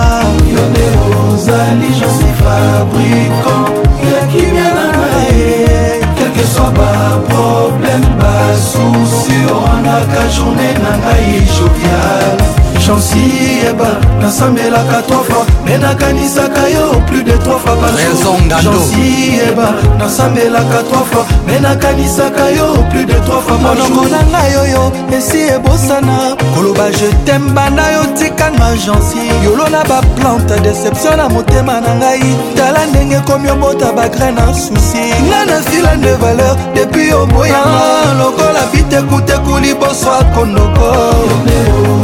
[0.47, 0.85] yone
[1.33, 3.65] ozali je suis fabricant
[4.13, 13.19] yakimia nanga ye quelque soit baproblème basusi oranaka journée nanga ye jovial chansi
[13.65, 13.87] yeba
[14.21, 19.01] nasambelaka 3 fois me nakanisaka yo plus de 3 fois parjansi
[19.37, 24.91] yeba nasambelaka 3 fois me nakanisaka yo plus de 3 fois monoko na ngai oyo
[25.17, 31.81] esi ebosana koloba je tem banda yo tikanga jansi yolo na baplante deception na motema
[31.81, 32.21] na ngai
[32.55, 38.61] tala ndenge komi obota bagrain na susi nga na silande valeur depuis oboyanga ah, lokola
[38.71, 40.89] bitekuteku liboso akondoko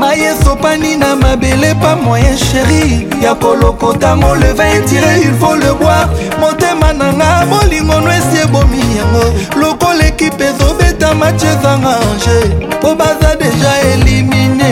[0.00, 6.08] mayesopani na mabele pa moyen chéri ya kolokotango le vin intire il faut le boire
[6.40, 9.24] motema nanga bolingono esi ebomi yango
[9.60, 12.38] lokola ekipe ezobeta match ezanga ange
[12.78, 14.62] mpo baza deja elimine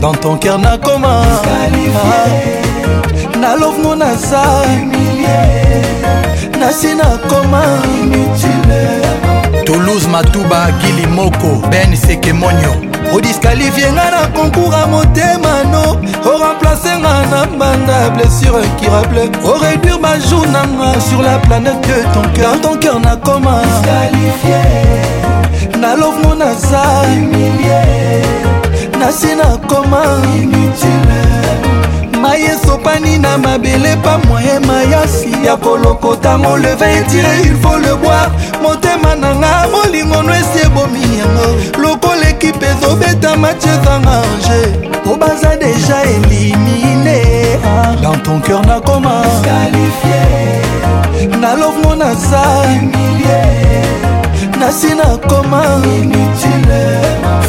[0.00, 1.14] dans ton cœur nakoma
[3.42, 4.42] na love ngo naza
[6.60, 7.62] nasi nakoma
[9.66, 12.74] toulouse matuba gili moko ben sekemonio
[13.14, 15.82] odiskalifie nga na konkour a motema no
[16.34, 22.60] oremplace nga na mbanda blessure kirable oréduire bajour nanga sur la planète de ton cœur
[22.60, 23.58] ton cœur nakoma
[25.80, 26.82] na love ngo naza
[29.00, 30.00] nasi nakoma
[32.22, 37.94] mayeso ekopani na mabele pa moye mayasi ya kolokotango le vin etire il faut le
[37.96, 38.30] boire
[38.62, 45.56] motema na nga bolingono esi ebomi yango lokola ekipe ezobeta match ezanga ange po baza
[45.56, 47.22] deja elimine
[47.64, 47.94] ah.
[48.02, 49.22] dans ton cœur nakoma
[51.40, 52.42] nalovengo naza
[54.62, 55.62] nasi nakoma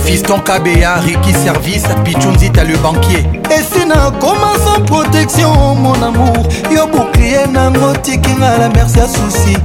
[0.06, 7.48] fiston kabeya riki service pichunzita le banquier esi nakoma sans protection mon amour yo bouclier
[7.52, 9.56] nango tikinga la merci ya susi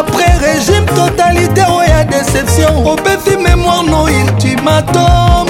[0.00, 5.46] après régime totalitaire oya oh, déception opesi mémoire no ultimatum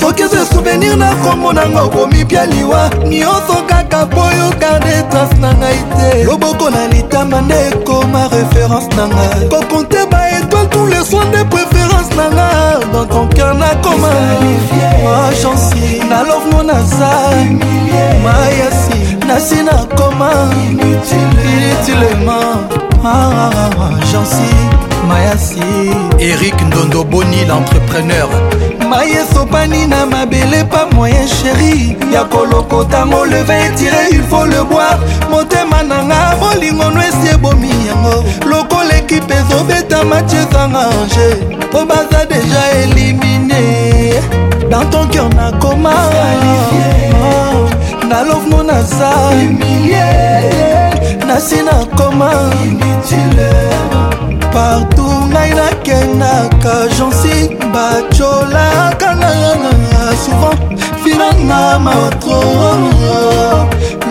[0.00, 5.54] soki eza souvenir na kombo nanga okomipia liwa nyonso kaka po yo garde trace na
[5.54, 10.29] ngai te loboko na litama nde ekoma référence nanga kokonte ba
[11.00, 14.08] besoin de préférence nanga dans ton cœur nakoma
[15.30, 17.10] agenci nalovno naza
[18.24, 18.98] mayasi
[19.28, 20.28] nasi nakoma
[20.70, 22.54] inutilement
[23.02, 23.06] agenci ah, ah,
[23.82, 23.92] ah,
[25.08, 25.70] mayasi
[26.18, 28.28] erik ndondoboni l'entrepreneur
[28.90, 31.76] mayesopani na mabele pa moyen chéri
[32.12, 34.98] ya kolokotango le vin etire il faut le boire
[35.30, 38.16] motema nanga bolingono esi ebomi yango
[38.50, 38.79] loko
[39.10, 41.28] ekipe ezobeta match ezanga ange
[41.68, 43.64] mpo baza deja elimine
[44.70, 45.94] dans ton cœur nakoma
[48.08, 49.12] na lovemo naza
[51.28, 52.30] nasi nakoma
[54.54, 57.36] partout ngai nakendaka jonsi
[57.74, 60.60] bacolaka nanga souvent
[61.02, 62.40] finanga matro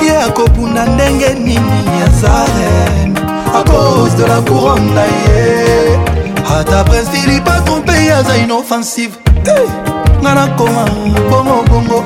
[0.03, 3.19] ye akobunda ndenge nini aza rene
[3.59, 5.99] a cause de la couronne na ye
[6.59, 9.13] ata prince philipe atrompe ye aza inoffensive
[10.21, 10.85] nga nakoma
[11.29, 12.03] bongobongo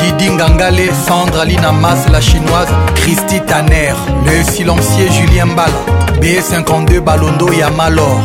[0.00, 3.94] didi ngangale sandre alina mas la chinoise christy taner
[4.26, 5.78] le silencier julien mbala
[6.20, 8.18] b52 balondo ya malor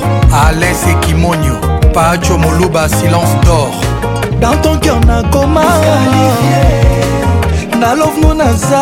[0.48, 1.56] alain sekimonio
[1.94, 3.74] pacho moluba silence d'or
[4.42, 5.64] dans ton cœur nakoma
[7.80, 8.82] na love mo naza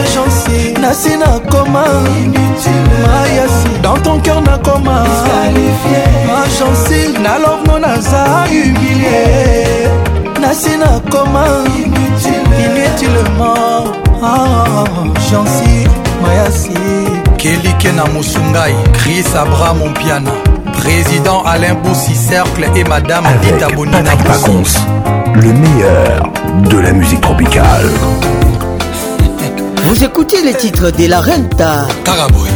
[0.00, 1.84] agence nasi nakoma
[3.02, 5.04] mayasi dans ton cœur nakoma
[6.42, 9.88] agence na love mo naza humilié
[10.40, 11.44] nasi nakoma
[11.76, 13.94] inutilement
[14.34, 15.90] agence ah,
[16.22, 16.80] mayasi
[17.36, 20.30] kelike na mosungai chris abraham ompiana
[20.76, 24.62] Président Alain Boussy Cercle et Madame Avec Dita Bonina Patrick Pacons,
[25.34, 26.30] le meilleur
[26.68, 27.88] de la musique tropicale.
[29.88, 31.86] Vous écoutez les titres de la Renta.
[32.04, 32.48] Taraboy.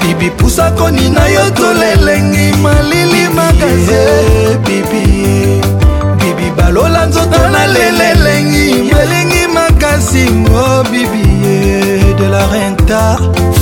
[0.00, 4.04] bibi oh, pusa konina yo tolelengi malili makaze
[4.64, 5.04] bibi
[6.20, 11.84] bibi balola nzoto nalelelengi malingi makasi ngo oh, bibie
[12.18, 13.02] de la renta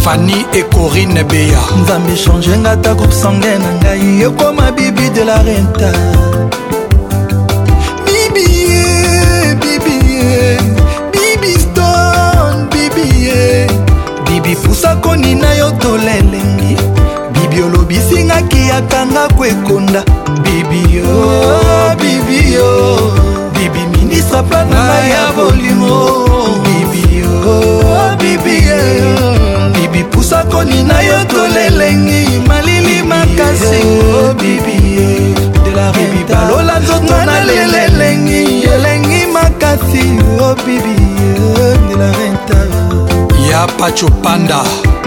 [0.03, 5.39] fani ekorine beya nzambe change nga ta groupe sange na ngai ekoma bibi de la
[5.47, 5.91] renta
[14.55, 16.77] mipusako nina yo tolelengi
[17.33, 20.05] bibi olobisingaki atanga kwekonda
[20.43, 21.07] bibio
[21.99, 22.69] bibio
[23.55, 25.99] bibi minisa plananga ya bolimo
[26.67, 27.31] bibio
[28.19, 28.79] bibie
[29.75, 33.81] bibi pusako nina yo tolelengi malili makasi
[34.41, 35.35] bibie
[35.95, 40.03] bibi balola nzoto na lelelengi elengi makasi
[40.39, 41.03] o oh, bibie
[43.55, 44.61] ya pacho panda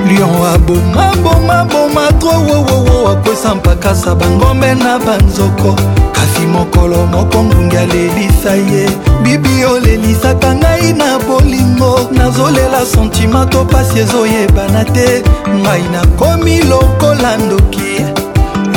[0.07, 5.71] lion abomabomaboma tro wowowo akwesa mpakasa bangombe na banzoko
[6.15, 8.83] kasi mokolo moko ngungi alelisa ye
[9.23, 15.21] bibi olelisaka ngai na bolingo nazolela sentima to pasi ezoyebana te
[15.61, 17.91] ngai nakomi lokola ndoki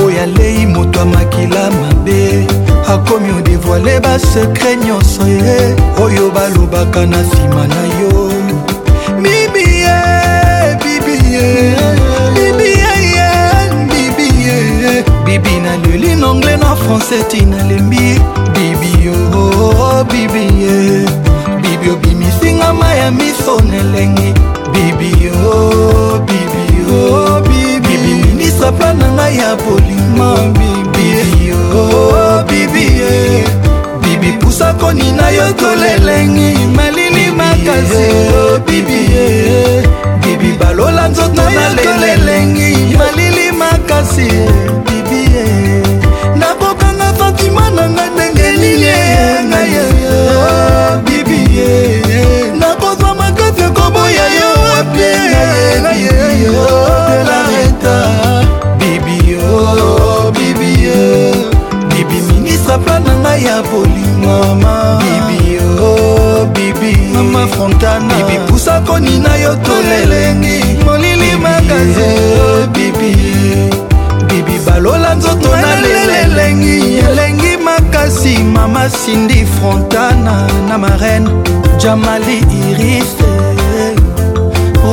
[0.05, 2.21] oyo alei moto amakila mabe
[2.93, 5.59] akomi odevoile basekre nyonso ye
[6.05, 8.30] oyo balobaka na nsima na yo
[13.89, 18.21] bibiye bibi naleli nanglais na français ti nalembi
[18.53, 19.15] bibio
[20.11, 21.07] bibiye
[21.63, 24.35] bibi obimisinga ma ya miso nelengi
[24.73, 30.35] bibio bibio bibi minisa plan na ngai ya bolima
[30.93, 31.57] bibio
[32.49, 33.45] bibiye
[34.03, 38.05] bibi pusakoni na yo tolelengi malili makasi
[38.67, 39.81] bibie
[40.41, 41.43] bibi balola nzoto
[42.01, 44.29] na elengi malili makasi
[44.89, 45.23] bibi
[46.41, 48.91] nakokanga fantima na ngai ndenge nini
[49.49, 49.73] ngai
[50.13, 51.41] ah, bibi
[52.61, 55.09] nakozwa makasi koboya yo wapi
[58.79, 59.43] bibio
[59.79, 60.31] oh,
[61.95, 64.77] bibi ministre plan na ngai ya bolingo ma
[67.13, 73.15] mama fontana bibi pusa koni na yo tolelengi molili makaze eh, bibi
[74.27, 81.31] bibi balola nzoto na lelelengi elengi makasi mama sindi fontana na marene
[81.79, 82.39] jamali
[82.71, 83.25] irise
[83.59, 83.97] eh,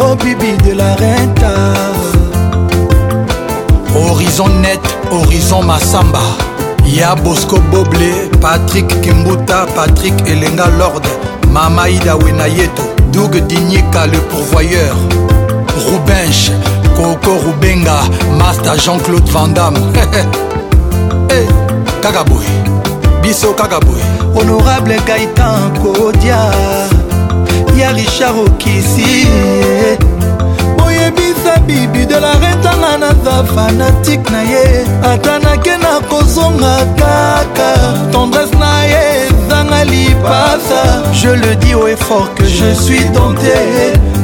[0.02, 1.52] oh bibi de la renta
[3.94, 6.22] horizon net horizon masamba
[6.86, 8.12] ya bosco boble
[8.42, 11.12] patrik kimbuta patrik elenga lorde
[11.58, 14.96] Mama Ida Wenayeto Doug Dignika le pourvoyeur
[15.90, 16.52] Roubenche
[16.96, 17.98] Coco Rubenga
[18.38, 20.22] Master Jean-Claude Van Damme hey,
[21.32, 21.48] eh,
[22.00, 22.46] Kakaboy
[23.24, 24.04] biso kaka boye
[24.36, 26.38] honorable gaitan kodia
[27.76, 29.28] ya richard okisi
[30.86, 38.56] oyebisa bibi de la retanga naza fanatike na ye ata nake na kozonga kaka tendresse
[38.56, 39.37] na ye
[39.70, 43.54] nanga lipasa je le dis au effort que je suis tenté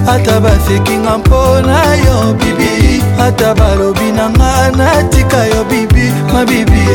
[0.08, 6.88] ata bafeki nga mpona yo bibi ata balobi na nga natika yo bibi mabibi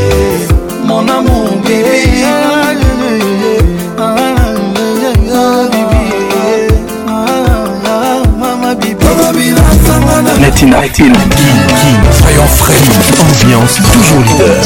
[0.84, 2.24] mon amour bibi
[10.40, 11.12] Netin Artin,
[12.18, 12.80] Soyons frais,
[13.42, 14.56] ambiance toujours leader.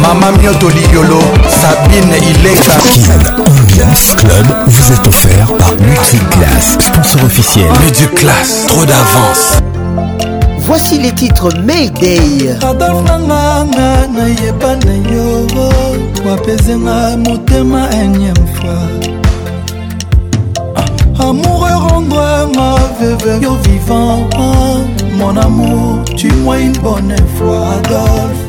[0.00, 1.18] Mama Mioto Liolo,
[1.48, 3.36] Sabine Ileka.
[3.38, 7.66] Ambiance Club vous est offert par Multiclass, sponsor officiel.
[7.82, 9.58] Multiclass, trop d'avance.
[10.66, 12.20] Voici les titres Mayday.
[12.62, 15.46] adolf nanga nga nayeba na yo
[16.26, 19.12] wapezenga motema enième fois
[21.24, 24.28] amour rendre ma veuve yo vivant
[25.18, 28.42] mon amour tu moi une bonne fois adolphe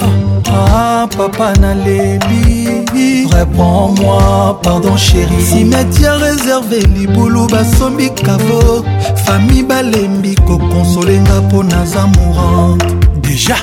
[0.00, 8.84] Ah, ah papa nalebi réponds-moi pardon chéri simetiare réservé libulu basombi kavo
[9.24, 12.84] fami balembi kokonsolenga mpo naza mourante
[13.22, 13.56] déjà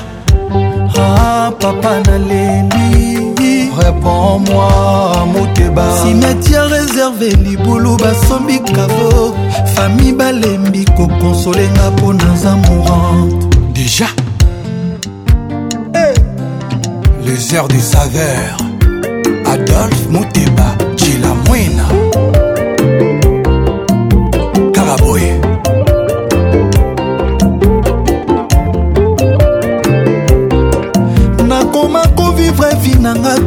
[0.98, 3.45] ah, papa nalebi
[3.76, 9.34] reprends-moi moteba simetiare réservé libulu basombi kavo
[9.74, 13.34] fami balembi kokonsolenga mpo naza mourante
[13.74, 14.06] déjà
[15.94, 16.14] hey.
[17.26, 18.56] les heures des saveurs
[19.52, 20.66] adolphe moteba
[20.96, 22.05] jilamwina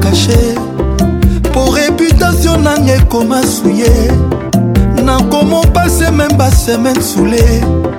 [0.10, 0.44] kashe
[1.54, 3.94] po reputatio nanga ekoma suye
[5.06, 7.46] nakoma pase meme basemaine sule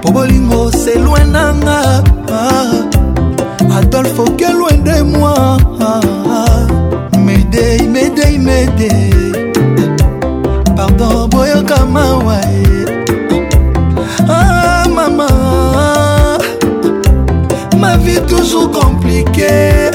[0.02, 1.80] po bolingo selwe nanga
[2.32, 2.72] ah,
[3.78, 6.00] adolfo kelwe nde mwa ah,
[6.34, 9.14] ah, medei medei medei
[10.76, 12.40] pardon boyoka mawa
[14.28, 15.28] ah, mama
[17.80, 19.90] ma vie toujours compliquée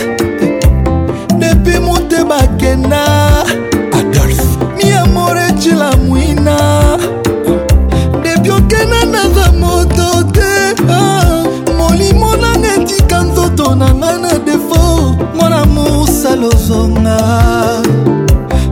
[16.46, 17.18] lozonga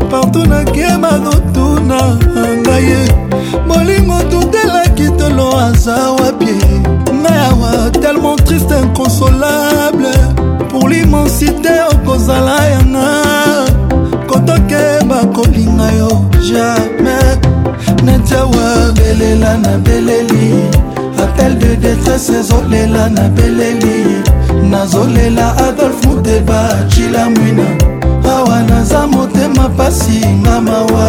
[0.10, 2.00] partout nakema notuna
[2.62, 3.00] ngaye
[3.68, 6.56] molingo tutelaki tolo aza wapie
[7.22, 7.72] ngai awa
[8.02, 10.08] tellement triste inconsolable
[10.70, 13.08] pour l'immensité okozala yanga
[14.28, 16.12] kotokeba kolinga yo
[16.50, 17.36] jamais
[18.06, 20.54] netiawa belela na beleli
[21.24, 23.98] appel de détresse ezolela na beleli
[24.72, 26.03] nazolela adolf
[26.34, 27.66] deba cila mwina
[28.36, 31.04] awa naza motema pasi nga mawa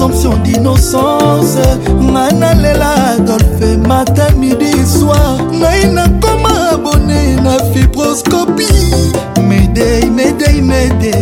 [0.00, 1.58] présomption d'innocence
[2.08, 8.88] ngai nalela adolphe matin midi soir ngai nakoma abone na fibroscopie
[9.48, 11.19] medei medei medei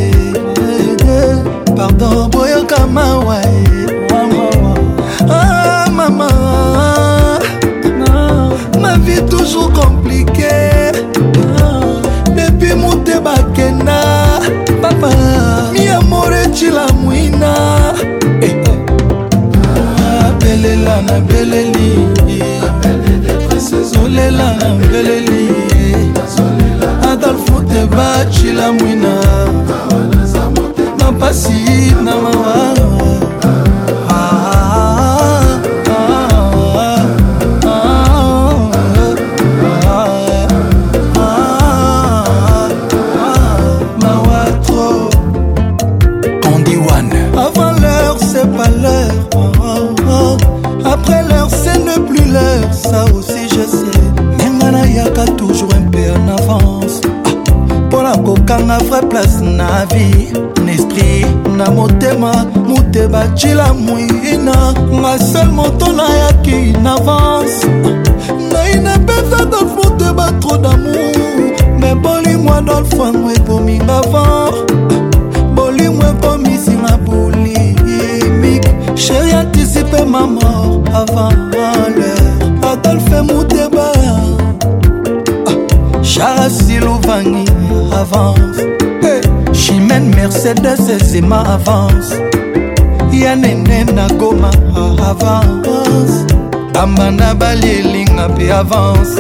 [28.69, 29.18] I'm winner.
[90.99, 92.15] zema avance
[93.13, 94.51] ya nene nakoma
[95.09, 96.35] avance
[96.73, 99.15] bambanda balielinga mpe avance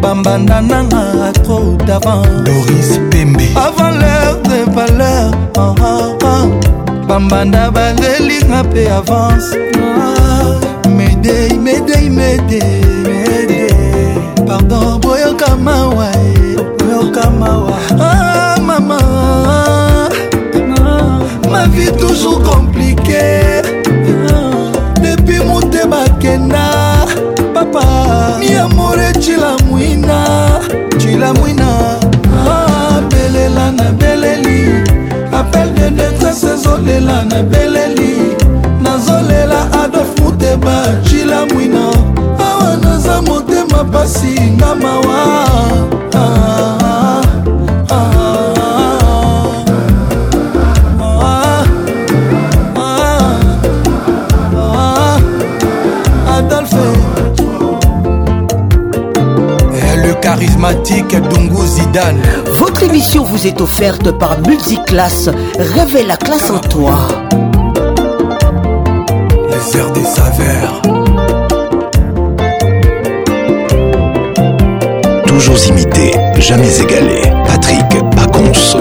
[0.00, 2.98] bambanda nanga atro d'avance
[3.66, 6.42] avant l'heure de valeur ah, ah, ah.
[7.08, 9.48] bambanda bazelinga mpe avance
[9.98, 13.62] ah, medei medei medei mede.
[14.46, 18.23] pardon boyoka mawa eh, boyoka mawa ah,
[21.64, 23.62] la vie toujours compliquée
[25.00, 26.66] depuis motema kenda
[27.54, 30.18] papa miamore cilamwina
[30.98, 31.98] cilamwina
[32.98, 34.82] abelela ah, na beleli
[35.32, 38.36] apel de detresse ezolela na beleli
[38.82, 40.76] nazolela adolf muteba
[41.08, 41.86] cilamwina
[42.46, 45.18] awa naza motema pasi nga mawa
[46.14, 46.73] ah.
[62.58, 65.28] Votre émission vous est offerte par Multiclass.
[65.58, 66.92] Réveille la classe en toi.
[69.50, 70.82] Les airs des saveurs.
[75.26, 77.20] Toujours imité, jamais égalé.
[77.46, 78.78] Patrick Baconce.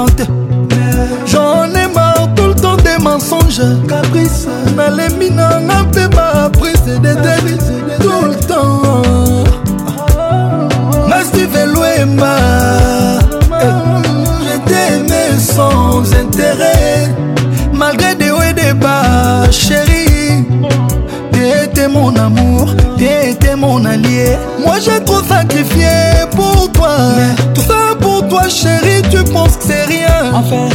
[0.00, 0.39] inventé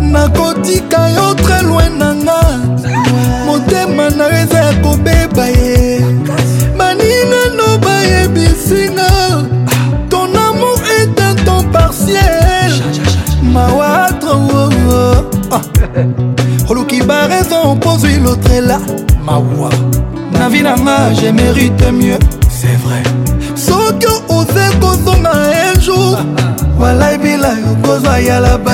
[0.00, 2.03] nakotika yo tres loin
[17.94, 18.80] ozwi lotrela
[19.24, 19.70] mawa
[20.38, 22.18] na vi nanga je mérite mieux
[22.50, 23.02] c'est vrai
[23.54, 26.18] soki oze kozonga un jour
[26.80, 28.72] walaibila yo kozwa yalaba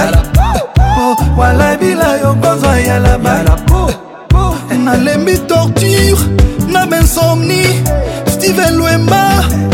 [1.39, 3.33] walaibila yo kozwa yalaba
[4.85, 6.17] nalembi torture
[6.69, 7.75] na bensomnie
[8.27, 9.23] steven lwemba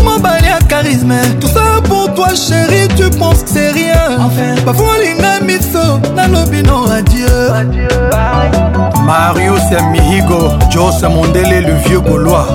[0.05, 5.40] mobali ya charisme tout ça pour toi chéri tu penses que c'est rien enfin, bafolinga
[5.47, 5.86] miso
[6.16, 7.89] nalobi no adieu, adieu.
[9.07, 12.47] marius ya mihigo jose mondele le vieux gaulois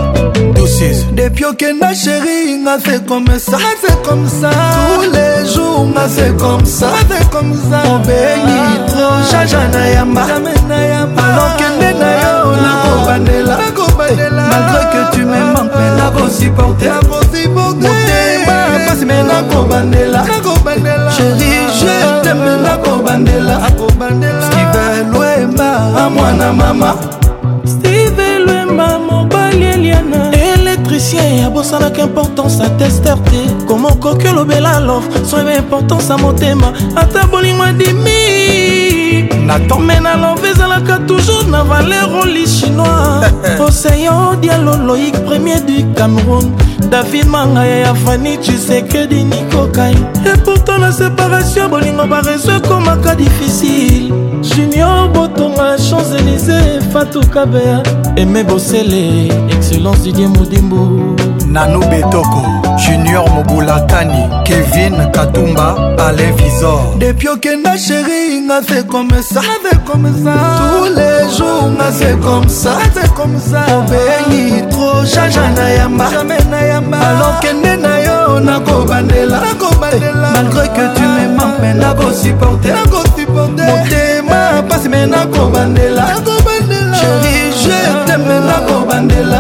[1.14, 4.50] depuis okenda sheri nga c'est comme ça c'est comme ça
[4.90, 10.24] tous les jours nga c'est comme ça c'est comme ça obeli trop jaja na yamba
[10.24, 18.56] alokende na yo nakobandela malgré que tu me manques nakosupporte motema
[18.86, 20.26] pasi me nakobandela
[21.16, 23.62] sheri je teme nakobandela
[24.46, 25.70] steve lwema
[26.06, 26.94] amwana mama
[27.66, 35.54] steve lwema mobali eliana électricien ya bosalaka importance atester te koma okoki olobela love soyeba
[35.56, 43.26] importance ya motema ata bolingo adimi natome na love ezalaka toujours na valer oli chinois
[43.68, 46.54] oseyo dialo loïk premier du cameroun
[46.92, 49.96] david mangaya ya fani chisekedi nikokai
[50.34, 54.12] epourtant na séparation bolingo barezo ekomaka difficile
[54.42, 56.60] junior botonga champs-élysé
[56.94, 57.84] fatukabea
[58.16, 61.16] eme bosele excellence didie modimbu
[61.48, 65.68] nanu betoko junior mobulatani kevin katumba
[66.06, 72.50] alain visor depuis okenda sheri nga se comme ça tous les jours nga se comme
[73.44, 76.06] ça obengi tro jaja na yamba
[77.10, 81.38] alors kende na yo nakobandela eh, malgré que tu me ah.
[81.38, 82.76] manques mais nakosupporter
[83.36, 86.06] motema pasi me nakobandela
[86.98, 87.78] chéri je
[88.08, 89.38] teme nakobandela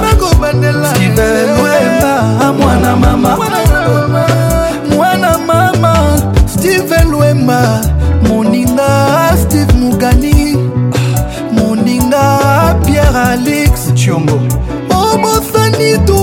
[2.95, 3.37] mwana mama
[4.95, 7.79] mwana mama steve lwema
[8.29, 10.57] moninga steve mugani
[11.51, 12.39] moninga
[12.85, 14.39] pierre alix chiongo
[14.89, 16.20] obosani oh, tu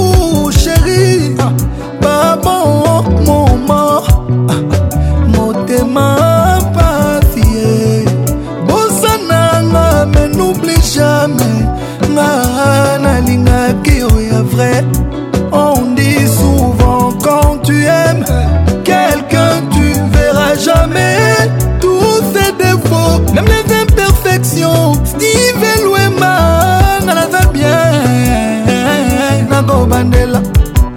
[20.61, 21.37] jamais
[21.81, 24.95] tous ses défauts, même les imperfections.
[25.05, 28.65] Steve Elouema, nanaza bien,
[29.49, 30.43] nado bandela.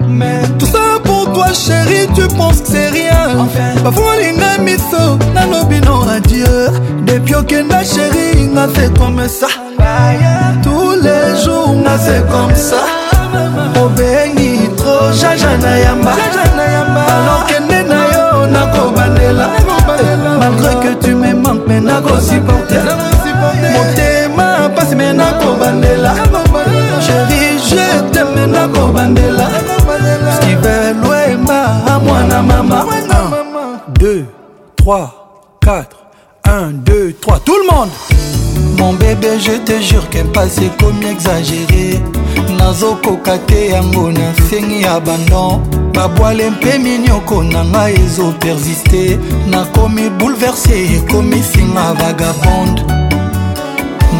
[0.07, 3.37] Mais tout ça pour toi, chérie, tu penses que c'est rien.
[3.39, 6.69] Enfin, parfois linga miso, nanobino adieu.
[7.05, 9.47] Depuis okenda chérie, n'a fait comme ça.
[10.63, 12.81] Tous les jours, n'a fait comme ça.
[13.81, 16.11] Obengi trop, jaja na yamba.
[17.33, 17.60] Alors que
[20.39, 22.75] malgré que tu me manques mais nakosupporte
[23.73, 26.13] motema pasi me nakobandela
[26.99, 29.49] chéri je teme nakobandela
[30.35, 32.85] stivelwema a mwana mama
[33.99, 34.23] 2
[34.85, 35.07] 3
[35.65, 35.83] 4
[36.43, 37.89] 1 2 3 tout le monde
[38.77, 41.99] mon bébé je te jure qu'un passé comme exagéré
[42.65, 45.59] nazokoka te yango na nsengi ya bandon
[45.93, 49.03] babwale mpe minioko na ngai ezopersiste
[49.51, 52.81] nakomi bouleverse ekomi singa vagabonde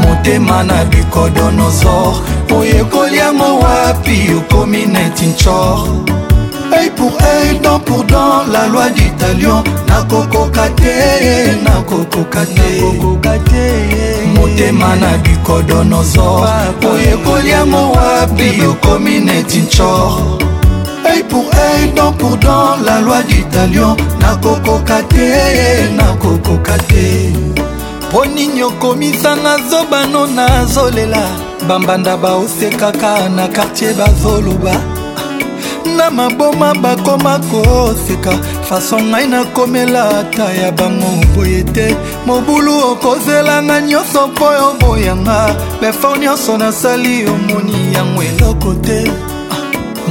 [0.02, 2.12] motema na bicodonosor
[2.58, 5.78] oyekoli yango wapi okomi netinchor
[6.80, 9.62] œil pour œil, dent pour dent, la loi du talion.
[9.90, 14.21] Nakokoka te, nakokoka te, nakokoka te.
[14.32, 16.48] motema na bikodonozor
[16.94, 20.38] oyekoli yango wapi okomi neti nchor
[21.06, 27.34] œil pour œil dent pour dent la loi d'italion nakokoka te nakokoka te
[28.10, 31.24] mpo nini okomisanga zobano nazolela
[31.68, 34.76] bambanda baosekaka na kartier bazoloba
[35.98, 38.32] na maboma bakoma koseka
[38.70, 41.88] faso ngai nakomela ata ya bango boye te
[42.28, 45.40] mobulu okozelanga nyonso mpo oboyanga
[45.82, 49.00] befo nyonso nasali omoni yango eloko te
[49.54, 49.62] ah,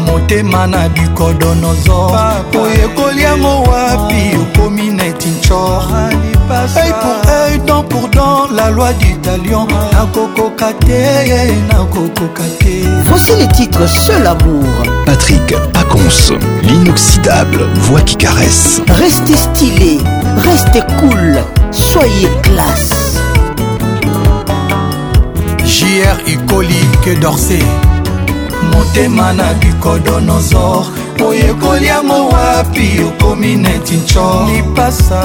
[0.05, 2.33] motema na bikodonozor
[2.63, 5.83] oyekoli yango wapi okomi netinchor
[6.85, 8.20] ey pour ey don pour don
[8.55, 9.67] la loi du talion
[13.05, 14.65] voici les titres seul amour
[15.07, 16.33] patrick paconce
[16.63, 19.99] l'inoxydable voix qui caresse restez stylé
[20.39, 21.39] restez cool
[21.71, 23.19] soyez classe
[25.65, 27.55] jr que que dorse
[28.75, 29.55] motema na
[31.23, 35.21] oyekoli yango wapi okomi neti nco lipasa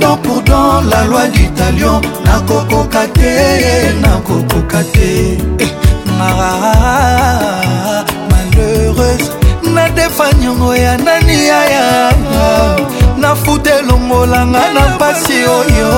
[0.00, 3.34] don pour don la loi d'italion nakokoka te
[4.02, 5.10] nakokoka te
[5.64, 5.72] eh,
[8.30, 9.30] malheureuse
[9.74, 12.48] nadefa nyongo ya nani yayanga
[13.20, 15.92] nafuta elongolanga na mpasi oyo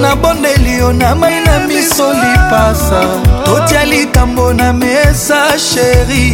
[0.00, 3.00] nabondeli yo na mai na miso lipasa
[3.44, 6.26] totya litambo na mesa sheri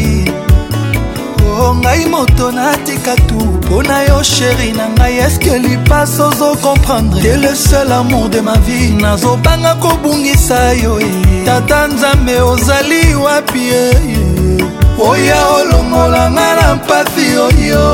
[1.62, 7.20] o ngai moto natika tu mpo na yo sheri na ngai eske lipas ozo komprendre
[7.22, 11.14] te le seul amour de ma vie nazobanga kobungisa yo eh.
[11.47, 15.06] tata nzambe ozali wapi eh, eh?
[15.10, 17.86] oya olongola nga na mpasi oyo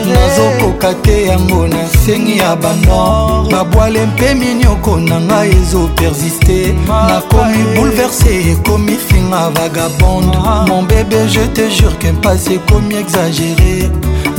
[0.06, 6.74] nazokoka te yango na nsengi ya banor babwale mpe minioko na ngai ezopersiste
[7.08, 10.64] nakomi bouleverse ekomi finga vagabonde ah.
[10.68, 13.90] mon bébé je te jure kempasi ekomi exagere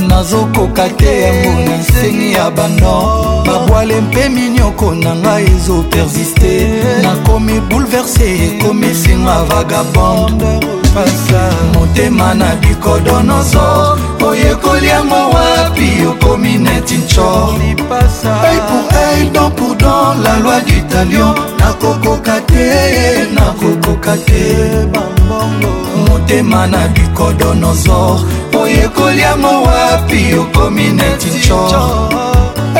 [0.08, 7.02] nazokoka te yango na nsengi ya banor babwale mpe minioko na ngai ezopersiste eh.
[7.02, 16.96] nakomi bouleverse ekomi finga vagabonde pasa motema na bikodo nyonso oyekoli yango wapi okomi neti
[16.96, 24.42] nco ai pour ai don pour don la loi du talion nakokoka te nakokoka te
[26.08, 28.20] motema na bikodo nyonso
[28.58, 31.58] oyekoli yango wapi okomi neti nco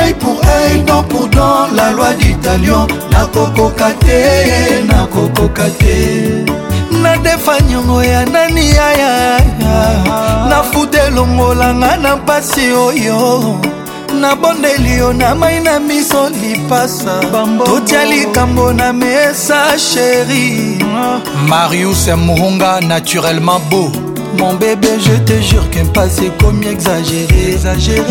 [0.03, 2.87] œil pour œil, dent pour dent, la loi du talion.
[3.11, 5.95] Nakokoka te, nakokoka te.
[7.03, 9.41] nadefa nyongo ya nani yayaya
[10.51, 13.19] nafuta elongolanga na mpasi oyo
[14.21, 17.21] nabondeli yo na mai na miso lipasa
[17.67, 20.85] totya likambo na mesa sheri
[21.49, 27.57] marius muhunga naturellement beau mon bébé je te jure kempasi ekomi exagéré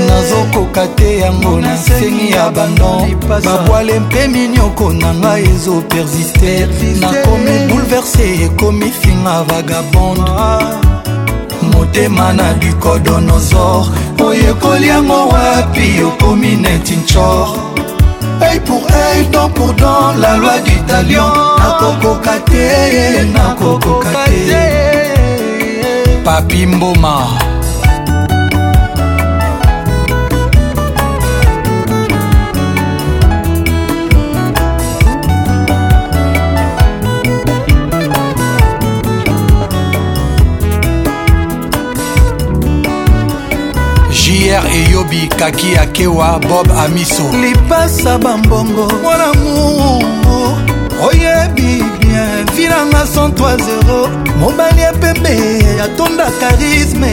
[0.08, 3.08] nazokoka te yango na nsengi ya bandon
[3.44, 6.68] babwale mpe minioko na ngai ezopersiste
[7.00, 10.60] nakomi bouleverse ekomi finga vagabonde ah.
[11.74, 13.86] motema na bicodonosor
[14.26, 17.48] oyekoli yango wapi okomi neti nchor
[18.42, 21.22] œil pour œil, dent pour dent, la loi du talion.
[21.24, 21.80] Ah.
[21.80, 25.05] Nakokoka te, nakokoka te.
[26.26, 27.26] papi mboma
[44.12, 50.54] jr eyobi kaki akewa bob amiso lipasa bambongo mwana mo
[51.08, 51.84] oyebi
[52.56, 55.40] finanga 130 mobali ya pembe
[55.84, 57.08] atonda charisme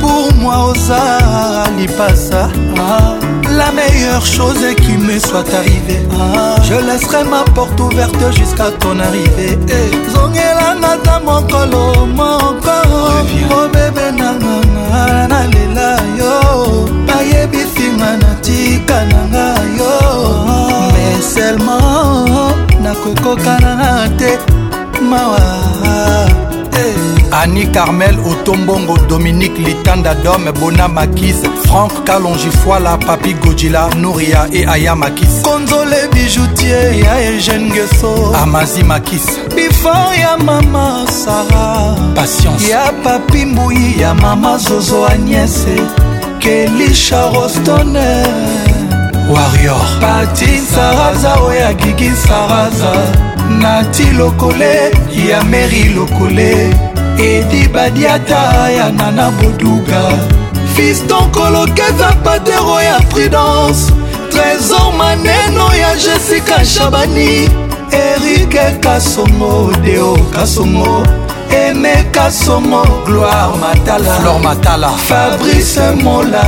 [0.00, 1.00] pour moi oza
[1.78, 2.48] lipasa
[2.78, 3.14] ah.
[3.58, 8.98] la meilleure chose qui me soit arrivée ah, je laisserai ma porte ouverte jusqu'à ton
[9.00, 10.14] arrivée eh.
[10.14, 19.96] zongelanga ta mokolo moko o oh, bebe nanganga nalela yo bayebisinga na tika nanga yo
[20.92, 24.32] mais seulement nakokokana te
[25.02, 25.40] mawa
[26.84, 27.42] eh.
[27.42, 34.94] ani carmel otombongo dominique litanda dome bona makis frank kalongifoila papi gojila nouria e aya
[34.94, 43.44] makis konzole bijoutier ya eugene geso amazi makis bifo ya mama sara patience ya papi
[43.46, 45.76] mbui ya mama zozo agnese
[46.38, 48.75] kelisha rostoner
[49.30, 52.92] warrior pati nsaraza oyo agigi nsaraza
[53.62, 54.74] nati lokole
[55.30, 56.74] ya meri lokole
[57.32, 60.02] edi badiata ya nana boduga
[60.76, 63.92] fiston kolokeza patero ya prudence
[64.30, 67.48] trésor maneno ya jessica chabani
[67.90, 71.06] erike kasongo deo kasongo
[71.50, 74.88] eme kasongo gloire matala, Flore matala.
[74.90, 76.46] fabrice mola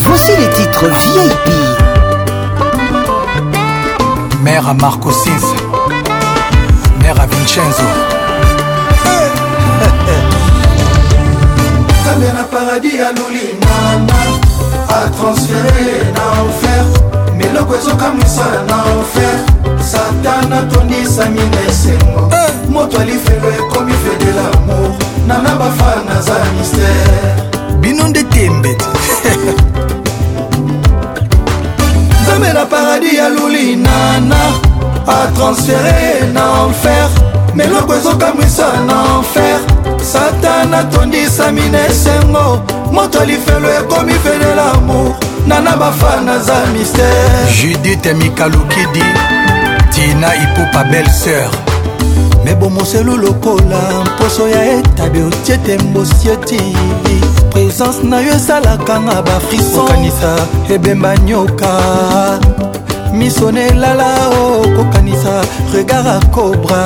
[0.00, 1.54] Voici les titres VIP.
[4.42, 5.54] Mère à Marco Sins.
[7.02, 7.82] Mère à Vincenzo.
[12.04, 14.14] Ta mère à paradis à Lulinana.
[14.88, 17.34] A transféré na enfer.
[17.34, 19.78] Miloko ezokamwisa na enfer.
[19.80, 22.30] Satana tondisa mina esengo.
[22.68, 24.96] Moto alifelo ekomi fede l'amour.
[25.26, 27.47] Nana bafa naza mystère.
[27.80, 28.78] bino nde tembe
[32.22, 34.36] nzambe na paradis aluli nana
[35.06, 37.08] atransfere na enfer
[37.54, 39.60] meloko ezokamwisa na enfer
[40.12, 42.60] satana atondisami na esengo
[42.92, 45.14] moto alifelo ekomi fene lamour
[45.46, 49.04] nana bafana aza mistere judite mikalukidi
[49.90, 51.48] tina ipupa belle sœur
[52.44, 56.60] mebomoselu lokola mposo ya etabe otiete mbosieti
[57.50, 60.32] présence na yo esalaka nga bafrisonkanisa
[60.70, 61.72] ebemba nyoka
[63.12, 65.40] miso na elala okokanisa
[65.72, 66.84] regard a cobra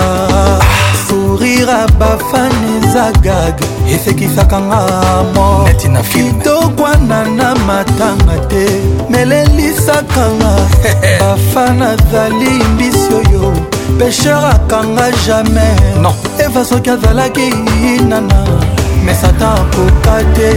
[1.07, 3.57] sourire a bafane eza gag
[3.89, 4.81] esekisaka nga
[5.35, 5.67] mo
[6.11, 8.67] kitokwana na matanga te
[9.11, 10.53] melelisaka nga
[11.21, 13.53] bafana azali mbisi oyo
[13.99, 15.77] pesheur akanga jamai
[16.45, 17.47] eva soki azalaki
[18.09, 18.43] nana
[19.03, 20.53] mais satan akoka te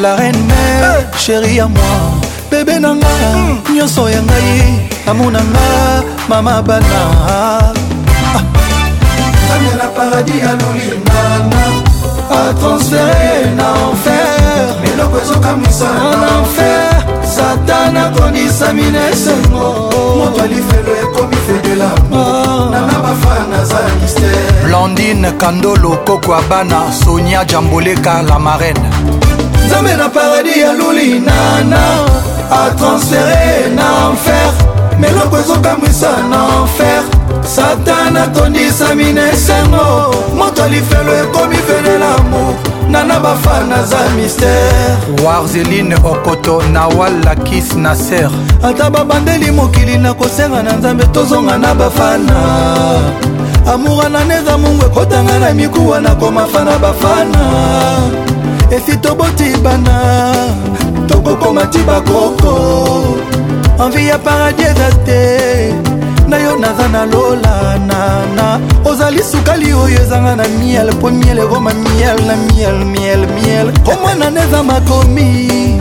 [0.00, 1.96] la reine mère chéri ya moi
[2.50, 3.74] bebe na nga hmm.
[3.76, 7.02] nyonso ya ngai amonanga mama bana
[9.48, 9.76] tania ah.
[9.80, 11.62] na paradis alolingana
[12.38, 15.90] atransfere na enfer miloko ezokamwisa
[16.22, 16.94] na enfer
[17.36, 19.66] satan akondisa mina esengo
[20.18, 20.44] moto oh.
[20.44, 21.90] alifelo ekomi fedela
[24.82, 28.80] amandine kandolo koko ya bana sonia jamboleka la marene
[29.66, 32.06] nzambe na paradis ya luli nana
[32.50, 34.52] atransfere na enfer
[34.98, 37.02] meloko ezokamwisa na enfer
[37.44, 42.54] satan atondisami na esengo moto alifelo ekomi venelamour
[42.90, 48.30] nana bafana za mistere warzeline okoto nawal lakis na ser
[48.62, 52.34] ata babandeli mokili na kosenga na nzambe tozonga na bafana
[53.70, 57.40] amour ananeza mungu ekotanga na mikuwa na komafana bafana
[58.70, 60.46] esi toboti bana
[61.08, 63.04] tokokoma ti bakoko
[63.84, 65.74] envi ya paradis eza te
[66.28, 71.38] na yo naza na lola nana ozali sukali oyo oh, ezanga na miel mpo miel
[71.38, 75.80] ekoma miel na miel miel miel komwana neza makomi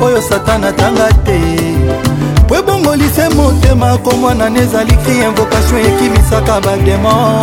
[0.00, 1.67] oyo oh, satana tanga te
[2.58, 7.42] ebongolise motema komwana na ezali kri invokation ekimisaka bademo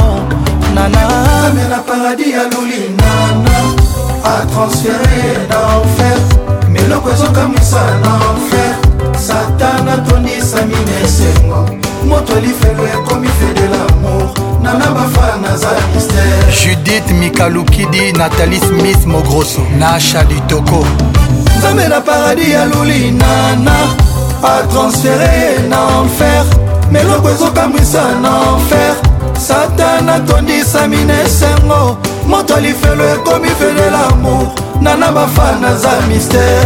[0.76, 3.56] nana paradis ya lulinana
[4.26, 6.18] atransfere d'enfer
[6.72, 8.76] meloko ezokamwisa l'enfer
[9.28, 11.70] satana atondisami na esengo
[12.08, 14.28] moto alifelo ekomi fe de lamour
[14.64, 16.24] nana bafa naza mister
[16.68, 20.86] judith mikalukidi nathalie smith mogroso na chalitoko
[21.58, 23.72] nzambe na paradis ya lulinana
[24.46, 26.46] atransfere na enfer
[26.92, 28.94] meloko ezokamwisa na enfer
[29.48, 34.48] satan atondisami na esengo moto alifelo ekomi fele lamour
[34.82, 36.66] nana bafa naza mistere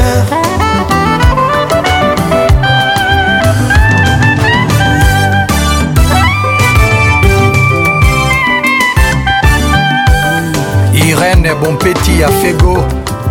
[10.94, 12.84] irene bompeti ya fego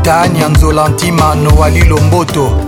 [0.03, 2.68] tania nzolantima noali lomboto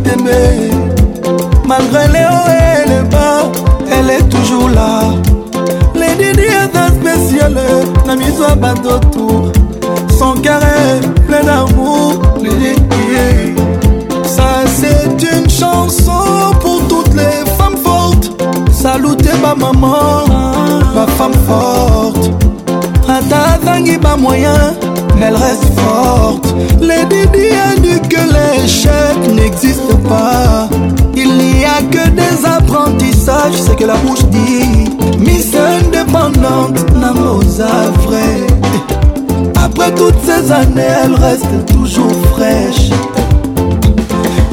[1.67, 3.51] Malgré les hauts et les bas,
[3.91, 5.01] elle est toujours là.
[5.93, 7.55] Lady Di est un spécial,
[8.07, 9.51] la mise à bas d'autour.
[10.17, 12.81] Son carré, plein d'amour, Lady
[14.23, 16.74] Ça c'est une chanson pour
[19.57, 20.23] maman,
[20.93, 22.31] ma femme forte
[23.07, 24.73] ata moyen,
[25.19, 30.67] mais elle reste forte Les didi a dit que l'échec n'existe pas
[31.17, 37.89] il n'y a que des apprentissages c'est que la bouche dit miss indépendante na pas
[38.07, 38.47] vrai
[39.63, 42.89] après toutes ces années elle reste toujours fraîche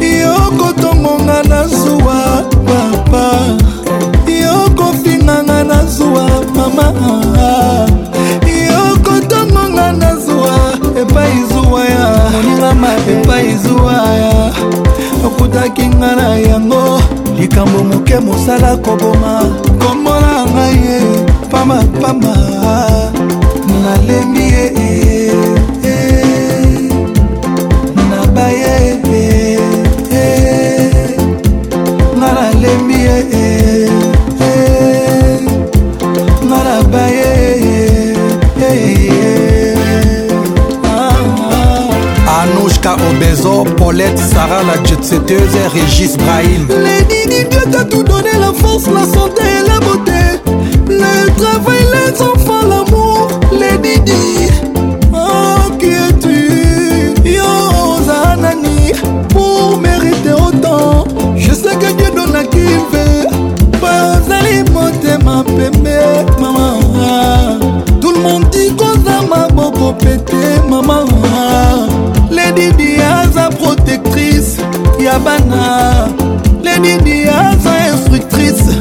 [0.00, 3.68] yokotongonga na zuwa papa
[5.26, 6.92] nanga nazwa mama
[8.72, 10.54] yokotongonga nazwa
[11.00, 14.52] epai zuwa ya moningama epai zuwa ya
[15.26, 17.02] okutaki nga na yango
[17.40, 19.32] likambo moke mosala koboma
[19.86, 21.00] komona ngai ye
[21.50, 22.34] pamapama
[23.82, 24.41] nalemi
[43.94, 46.66] Paulette, Sarah, la jet-setteuse et Régis Brahim.
[46.70, 50.40] Lénine, Dieu t'a tout donné, la force, la santé et la beauté.
[50.88, 54.48] Le travail, les enfants, l'amour, les didi.
[55.12, 57.44] Oh, qui es-tu Yo,
[58.06, 58.92] Zanani,
[59.28, 61.04] pour mériter autant.
[61.36, 63.28] Je sais que Dieu donne à qui il veut.
[63.78, 65.98] Pas alimenter ma pépé,
[66.40, 66.78] maman.
[68.00, 70.34] Tout le monde dit qu'on a ma boco pété,
[70.66, 71.04] maman.
[73.98, 74.56] protectrice
[75.04, 76.08] ya bana
[76.62, 78.72] lenini aza instructrice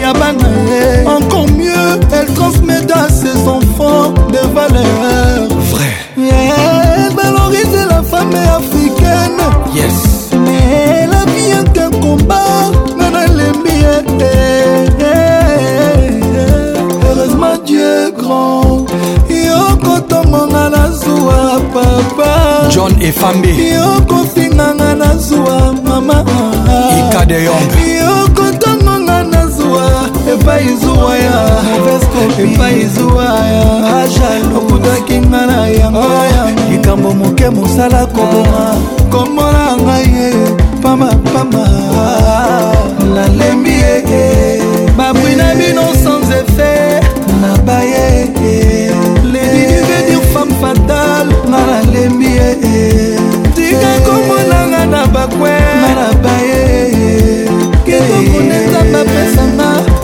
[0.00, 7.86] ya bana ye encore mieux elle transmet à ses enfants des valeurs vrai elle valorise
[7.88, 9.40] la femme africaine
[9.74, 13.84] yes elle a bien qu'un combat nana lembi
[17.04, 18.84] heureusement dieu grand
[19.30, 22.25] yokotomonga na zuwa papa
[22.76, 26.24] john efambe yokofinganga na zuwa mama
[26.98, 29.84] ikade yong yokotongonga na zuwa
[30.32, 31.60] epai zuwa ya
[32.44, 34.04] epai zuwa ya
[34.56, 36.04] okutaki nga na yango
[36.70, 38.66] likambo moke mosala koboma
[39.12, 40.30] komola ngai ye
[40.82, 41.64] pamapama
[43.14, 43.65] lalemi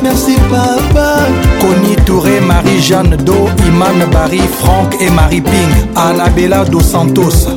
[0.02, 1.18] merci papa
[1.60, 3.34] Connie Touré, Marie-Jeanne Do,
[3.66, 7.48] Iman Barry, Franck et Marie Ping, Anabella Dos Santos.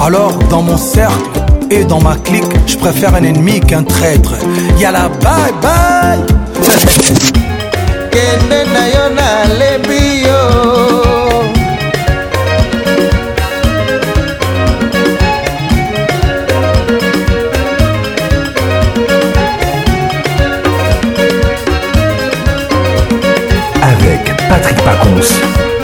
[0.00, 1.30] Alors, dans mon cercle
[1.70, 4.32] et dans ma clique, je préfère un ennemi qu'un traître.
[4.78, 6.18] Yala, bye bye!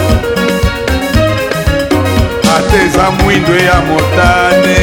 [2.55, 4.79] Ate eza mwindo ya motane.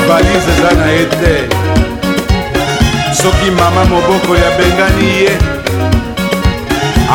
[0.09, 1.35] valise eza na ye te
[3.21, 5.33] soki mama moboko ya bengani ye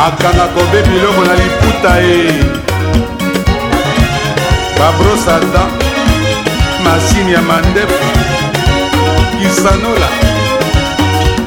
[0.06, 2.18] akanga kobe biloko na liputa ye
[4.80, 5.64] babrosata
[6.84, 8.04] masini ya mandefu
[9.38, 10.08] kisanola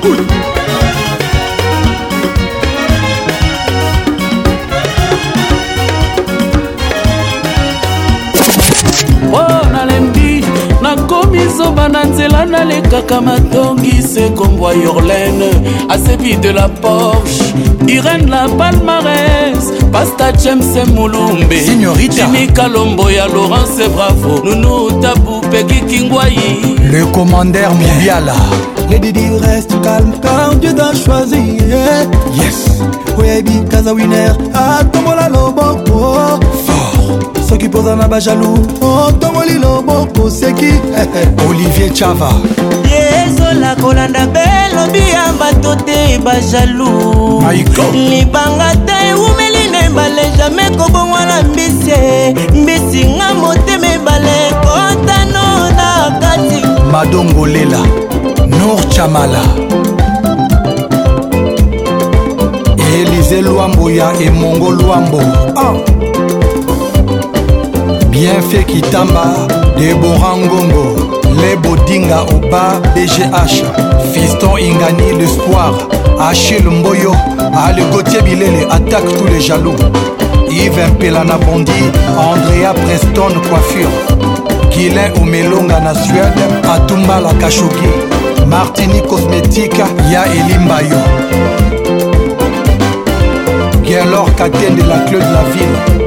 [0.02, 0.49] kuti
[11.50, 15.50] ezoba na nzela nalekaka matongise kombwa yorlene
[15.88, 17.54] asebi de la porche
[17.86, 21.60] irene la palmares pasta james mulumbe
[22.16, 26.38] jimika lombo ya laurence bravo nunu tabu peki kingwai
[26.92, 28.34] le commandeur mondiala
[28.90, 31.58] lady di reste calme car dieu t'a choisi
[32.44, 32.82] yes
[33.18, 36.40] oyebi kaza winer atombola loboko
[37.50, 40.70] soki mpoza na bajalou otongoli loboko oseki
[41.48, 42.30] olivier chava
[42.84, 47.42] ezola kolanda belobi ya bato te bajalou
[47.92, 56.18] libanga te ewumeli na ebale jamai kobongwa na mbisi mbisi nga motema ebale kotano na
[56.20, 56.62] kati
[56.92, 57.78] madongolela
[58.46, 59.40] nor chamala
[62.94, 65.20] elize lwambo ya emongo lwambo
[65.56, 66.09] ah.
[68.20, 69.32] bienfait kitamba
[69.78, 73.24] debora ngongo lebodinga oba bgh
[74.12, 75.72] fiston ingani l'espoir
[76.28, 77.14] achil mboyo
[77.64, 79.78] alegotier bilele attaque tous les jaloux
[80.50, 81.72] ive mpela na bondi
[82.32, 83.88] andrea preston coiffure
[84.70, 86.42] gilin omelonga na suède
[86.74, 87.88] atumbala kashogi
[88.48, 89.82] martini cosmétique
[90.12, 91.00] ya elimbayo
[93.88, 96.04] gelor katende la cleu de la ville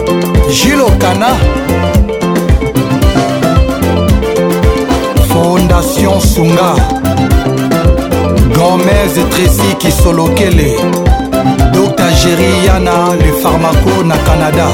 [0.62, 1.28] gilokana
[5.74, 6.76] fondation sunga
[8.56, 10.72] gomez tresi kisolokele
[11.74, 14.68] dr jeri yana le pharmaco na canada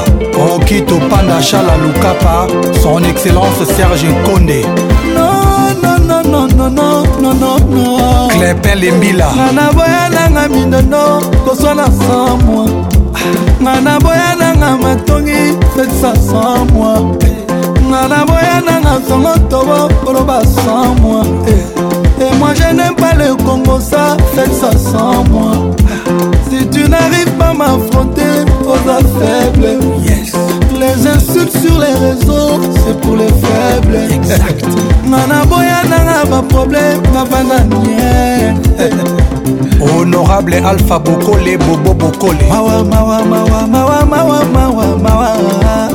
[0.54, 2.46] oki topanda shala lukapa
[2.82, 4.66] son excellence serge nkonde
[8.28, 12.66] clepin lembila ngana boya nanga minono koswana samwa
[13.62, 17.16] ngana boya nanga matongi fetisa samwa
[17.90, 19.78] nga na boya nanga songo tobo
[20.08, 24.70] oloba sans moi et eh, eh, moi je n'aime pas le congo ça fait ça
[24.78, 25.50] sans moi
[26.48, 28.34] si tu n'arrives pas m'affronter
[28.72, 29.68] osa oh, faible
[30.06, 30.32] yes.
[30.80, 33.98] les insultes sur les réseaux c'est pour les faibles
[35.08, 38.54] nga na boya nanga baproblème navanda nie
[39.96, 44.40] honorable alpha bokole bobo bokole mawa mawa mawa mawa mawa
[45.02, 45.88] mawa mawa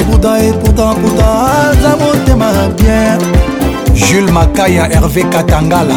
[0.00, 1.26] ebuta eputa puta
[1.70, 3.18] aza motema bien
[3.94, 5.94] jules makaya herve katangala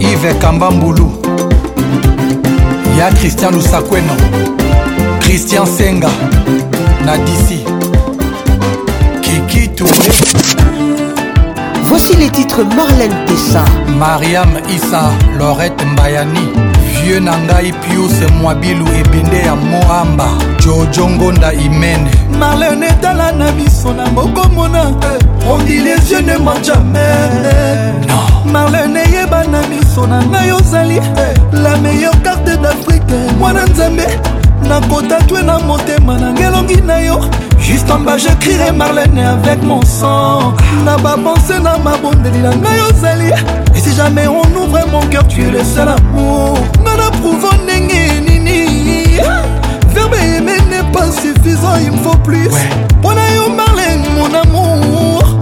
[0.00, 1.10] ive kambambulu
[2.98, 4.12] ya kristian lusakweno
[5.20, 6.10] kristian senga
[7.06, 7.58] na disi
[9.20, 10.10] kiki touré
[11.88, 13.64] Voici les titres Marlène Tessa
[13.98, 15.04] Mariam Issa
[15.38, 16.46] Laurette Mbayani
[16.92, 20.26] Vieux Nangai Pius Mwabilu Ebende ya Moamba
[20.68, 24.84] jojongonda imene marlene etala na biso na bokomona
[25.52, 27.94] ondilesie ne mwa jamai
[28.52, 31.00] marlene eyeba na biso na ngai ozali
[31.52, 34.08] la meilleure carte d'afrike mwana nzambe
[34.68, 37.20] nakotatwe na motema na ngelongi na yo
[37.60, 40.52] juste en bas j'écrirai marlene avec mon sang
[40.84, 43.30] na bapense na mabondeli na ngai ozali
[43.76, 48.17] et si jamais on ouvre mon cœur tu es le seul amour nana prouvo ndenge
[50.92, 52.48] pas suffisant, il me faut plus.
[53.02, 53.54] Pour ouais.
[53.56, 55.38] Marlène, mon amour.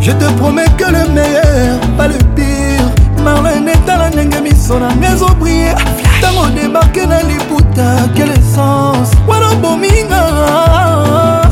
[0.00, 2.84] Je te promets que le meilleur, pas le pire.
[3.22, 5.74] Marlène est à la nenge misona ngezo briller.
[6.20, 9.10] Tango débarqué na liputa, quelle essence.
[9.28, 10.24] Wana bominga.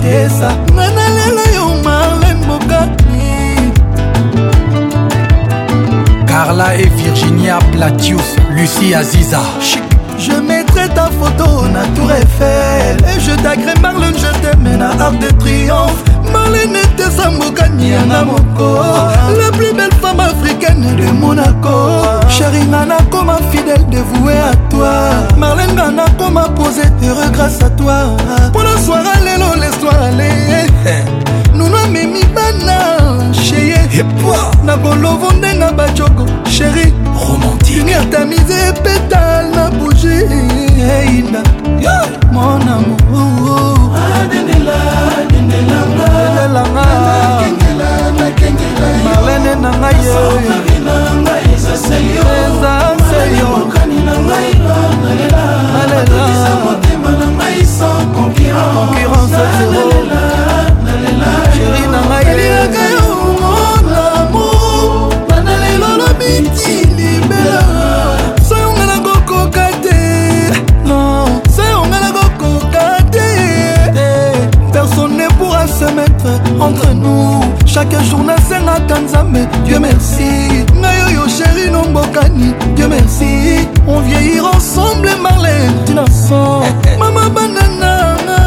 [0.03, 3.73] Tessa, nana lelo yo Marlène Bogatti.
[6.27, 9.41] Carla et Virginia Platius, Lucie Aziza.
[9.61, 9.83] Chic
[11.59, 16.77] amour na tour Eiffel Et je t'agrée Marlene, je t'aime na Arc de Triomphe Marlene
[16.77, 18.79] était sa mokani yanga moko
[19.41, 24.91] La plus belle femme africaine de Monaco Chérie nga nakoma fidèle dévoué à toi
[25.37, 27.95] Marlene nga nakoma posé heureux grâce à toi
[28.53, 30.67] Pour la soirée lelo l'estoire allez
[31.55, 32.98] Nous nous mimi bana
[34.01, 36.85] epoi na bolovo nde na bajoko sheri
[37.27, 40.15] romantiqe tamize epetal na buji
[40.99, 41.43] eina
[42.35, 43.79] mon amour oh, oh.
[49.05, 50.01] marlene na ngai
[51.57, 52.25] eza seyo
[52.63, 53.49] nalela
[58.15, 59.18] concurrent
[77.79, 80.33] chaque jour nasengaka nzambe dieu merci
[80.81, 86.63] ngai oyo sheri nombokani dieu merci on vieillir ensemble marletinason
[86.99, 88.41] mama bananana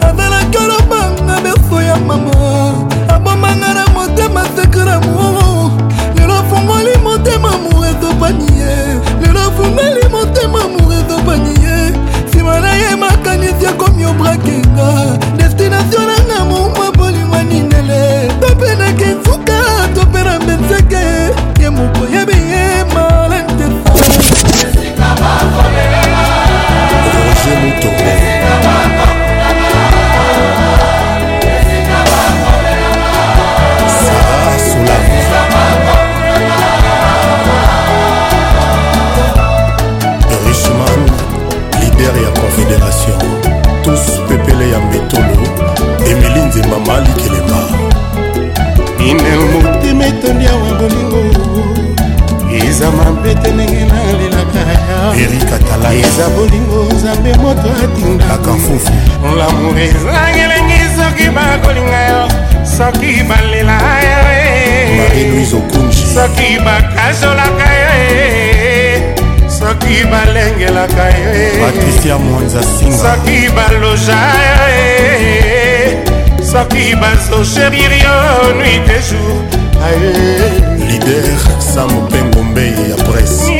[0.00, 2.74] azalaka lobanga beso ya mama
[3.08, 5.70] abomanga na motema sekra mo
[6.16, 11.92] lelo fungoli motema mo ezopani ye lelo fungoli motema mo ezopani ye
[12.28, 14.88] nsima na ye makanisi akomi obrakenga
[15.36, 22.84] destinatio nanga mouma bolingwa ninele tope na kensuka tope na benzeke ye moko yebi ye
[22.94, 24.04] malentesa
[52.88, 54.60] kama mpete ndenge nalelaka
[56.08, 58.92] eza bolingo nzambe moto atindaakafufu
[59.38, 62.22] lamour ezangelengi soki bakolinga yo
[62.76, 63.76] soki balela
[64.06, 64.18] yo
[66.14, 67.92] soki bakasolaka yo
[69.58, 74.18] soki balengelaka yosoki baloja
[74.64, 74.82] yo
[76.52, 78.14] soki bazocherir yo
[78.58, 79.36] nuit de jour
[79.86, 81.26] aye lider
[81.74, 83.52] samo mpengo mbei ya presse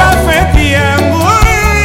[0.00, 1.22] bafeti yango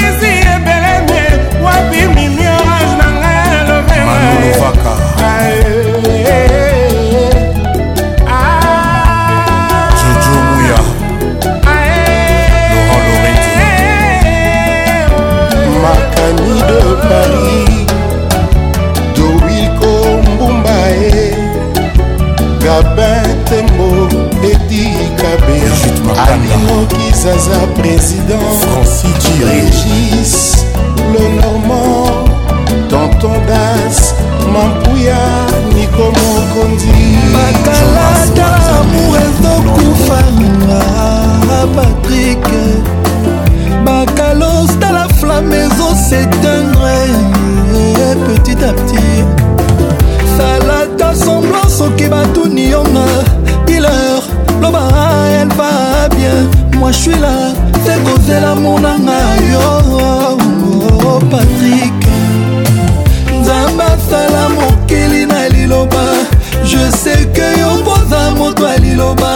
[0.07, 1.23] esi ebeleme
[1.63, 4.91] wapi milio age na ngai alobenga
[17.11, 17.65] bari
[19.15, 19.91] dowiko
[20.29, 21.35] mbumba e
[22.63, 23.87] gabin tembo
[24.51, 25.57] etikabe
[26.25, 28.45] alimoki zaza président
[29.49, 30.33] régis
[31.13, 32.07] le normand
[32.91, 33.97] tonton das
[34.53, 35.19] mampuya
[35.75, 36.95] niko mokonzi
[37.35, 38.47] bakalata
[38.79, 40.81] amour ezokufanga
[41.75, 42.45] patrik
[43.85, 46.80] bakalos tala flame ezosetanga
[48.61, 53.05] petit à petit salata semblant soki batuni yonga
[53.65, 54.21] piler
[54.61, 54.79] loba
[55.41, 59.17] elle va bien moi je suis là te kozela monanga
[59.51, 60.37] yo
[61.05, 62.01] oh, patrik
[63.39, 66.05] nzambe asala mokili na liloba
[66.63, 69.35] je sais que yo poza moto ya liloba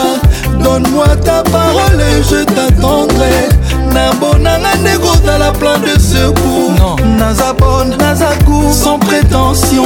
[0.62, 3.48] donne-moi ta parole je t'attendrai
[3.92, 4.12] na
[5.38, 9.84] La plante de secours naza bonne naza cool sans prétention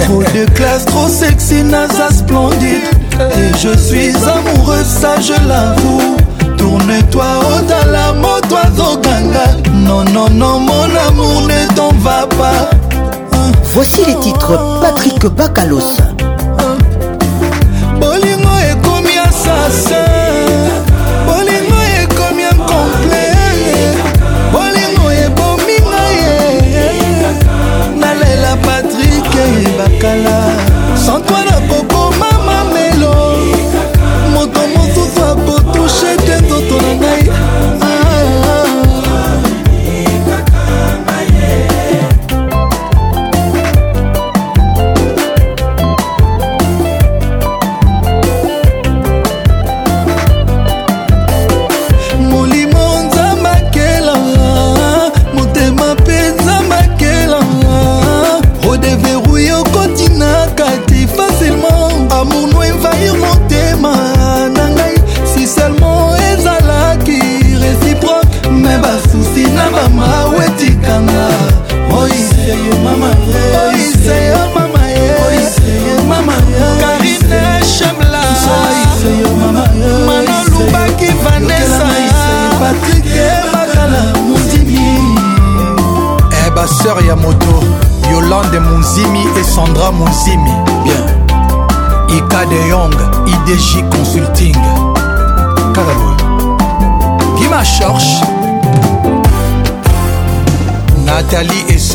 [0.04, 2.82] trop de classe trop sexy naza splendide
[3.16, 6.16] et je suis amoureux ça je l'avoue
[6.58, 7.24] tourne-toi
[8.16, 12.68] mode, toi ganga non non non mon amour ne t'en va pas
[13.72, 15.98] voici les titres patrick Bacalos.
[18.00, 18.48] bolingo
[19.26, 20.07] assassin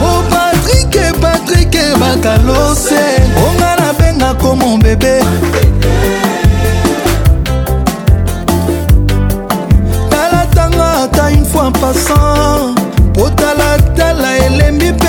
[0.00, 3.02] o oh, patrike patrike bakalose
[3.46, 5.16] onga nabengako mon bebe
[10.10, 12.74] talatanga ata une fois passant
[13.14, 14.99] potalatala elembi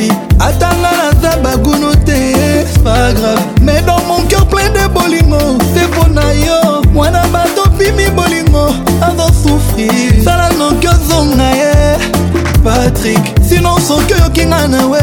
[0.00, 5.86] défi atanga naza bagunu te pas grave mais dans mon cœur plein de bolingo c'est
[5.88, 8.72] mpo na yo mwana bato bimi bolingo
[9.02, 11.72] azosouffrir sala noki ozonga ye
[12.64, 15.00] patrik sinon soki oyokinga na we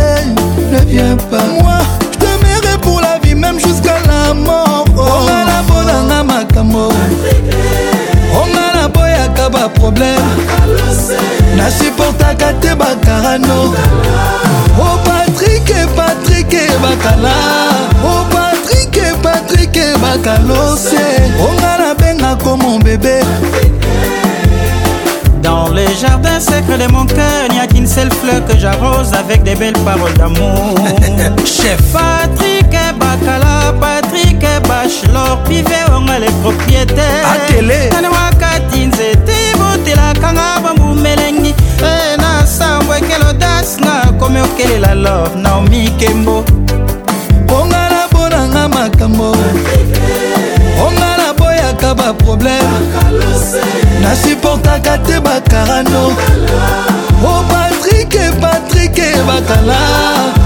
[0.71, 1.79] ne viens pas moi
[2.13, 6.89] je t'aimerai pour la vie même jusqu'à la mort ongala mponanga makambo
[8.39, 10.23] ongala boyaka baproblème
[11.57, 13.73] nasuportaka te bakarano
[14.79, 17.33] o oh, patrike patrike bakala
[18.03, 21.07] o oh, patrike patrike bakalose
[21.47, 23.21] onga oh, nabengako mobebe
[25.41, 29.43] Dans le jardin secret de mon cœur, n'y a qu'une seule fleur que j'arrose avec
[29.43, 30.75] des belles paroles d'amour.
[31.45, 32.69] Chef Patrick
[32.99, 35.63] Bakala, Patrick Bachelor, Pivet,
[35.95, 37.05] on est les propriétaires.
[37.33, 37.87] Atélé.
[37.91, 40.75] Tanouaka, Tinzete, Botelakanga,
[43.27, 46.35] yodas nakomi okelela love naomi kembo
[47.57, 49.29] ongana mponanga makambo
[50.87, 52.79] ongana boyaka baproblème
[54.03, 56.03] nasuportaka te bakarano
[57.25, 59.79] o oh, patrike patrike bakala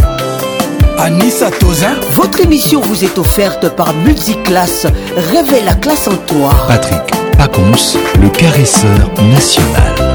[0.99, 4.86] Anissa Tozin Votre émission vous est offerte par Multiclasse.
[5.33, 6.50] Révèle la classe en toi.
[6.68, 7.00] Patrick
[7.39, 7.73] Pacons,
[8.20, 10.09] le caresseur national.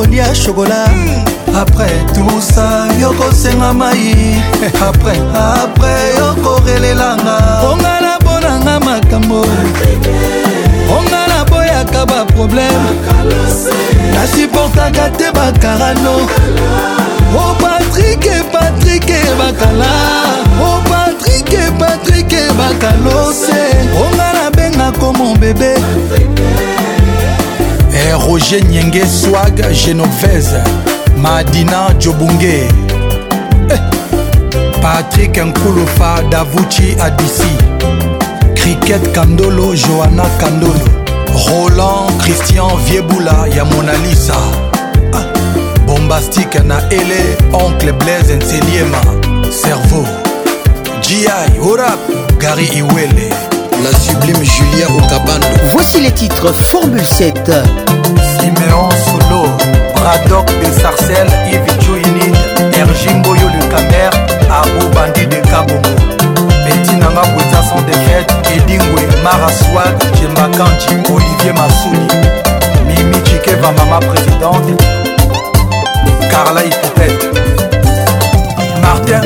[0.00, 0.84] okolia shokola
[1.60, 4.40] après tout ça yokosenga mai
[4.80, 7.36] après après yokorelelanga
[7.70, 9.42] onga na bonanga makambo
[10.96, 12.86] onga naboyaka baproblème
[14.14, 16.14] nasuportaka te bakarano
[17.36, 19.92] o oh, patrike patrike bakala
[20.64, 23.60] o oh, patrike patrike bakalose
[24.04, 25.74] onga nabengako mon bebe
[27.94, 30.60] eh, roger nyenge swag genovese
[31.16, 32.64] madina jobunge
[33.70, 33.80] eh.
[34.82, 37.50] patrik nkulufa davuchi adisi
[38.54, 40.80] cricket kandolo johanna kandolo
[41.46, 44.34] roland christian viebula ya monalisa
[45.14, 45.24] ah.
[45.86, 48.98] bombastique na ele oncle blaise nseliema
[49.62, 50.06] cerveau
[51.02, 51.24] gi
[51.70, 52.00] orap
[52.38, 53.39] gary iwele
[53.82, 55.48] la sublime Julia Okabando.
[55.72, 57.50] Voici les titres Formule 7.
[58.40, 59.48] Siméon Solo,
[59.94, 62.34] Braddock de Sarcelles, Yves Chouinine,
[62.78, 64.10] Erjimboyo le Camer,
[64.50, 65.88] Abou Bandi de Kabongo.
[66.64, 72.08] Betinanga Bouta sans défaite, Edingwe, Mara Swag, Jemakanchi, Olivier Massouli,
[72.86, 74.78] Mimi Chikeva, Mama Présidente,
[76.30, 77.30] Carla Hippopète,
[78.82, 79.20] Martin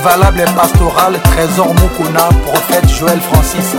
[0.00, 3.74] valable et pastoral, trésor Mukuna, prophète Joël Francis.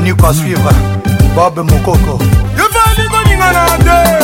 [0.00, 0.70] nuque à suivre
[1.34, 2.18] bob mokoko
[2.58, 4.19] yofalingoninga na te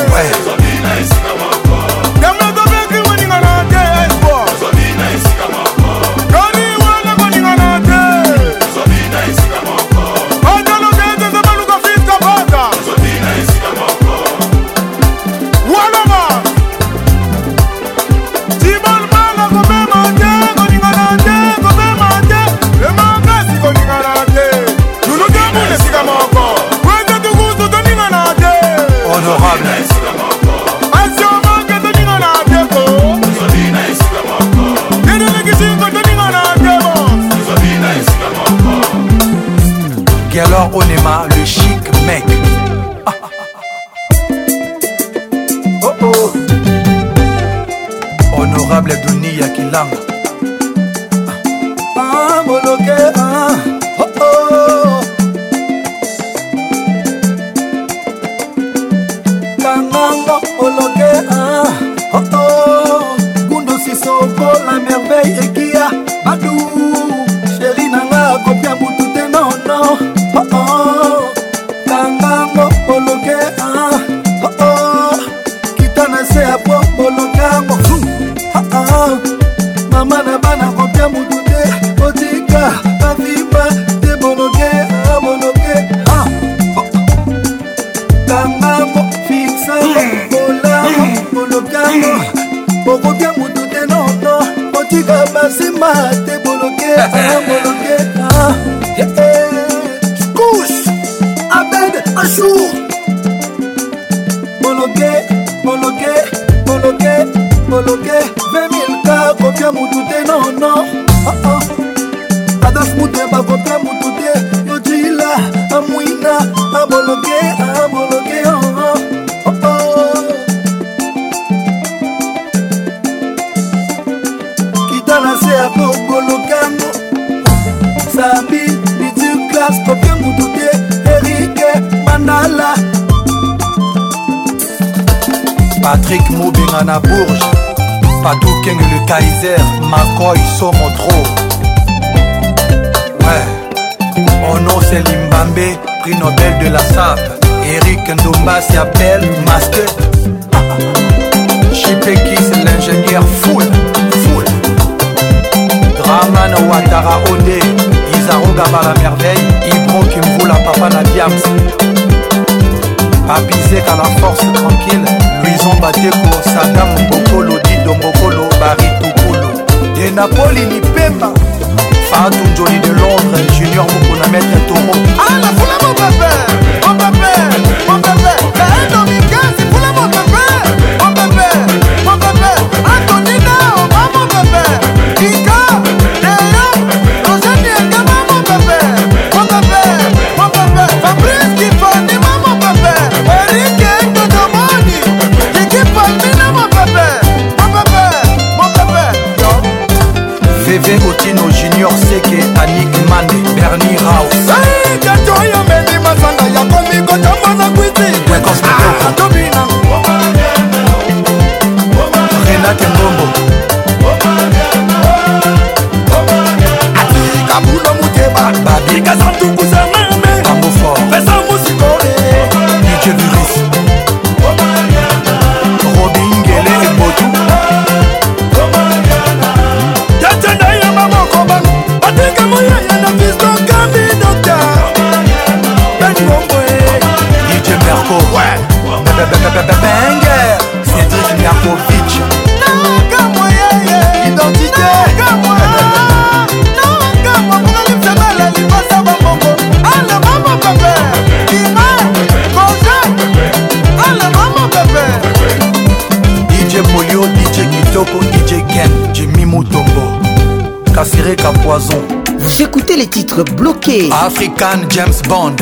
[263.87, 265.59] Mike African James Bond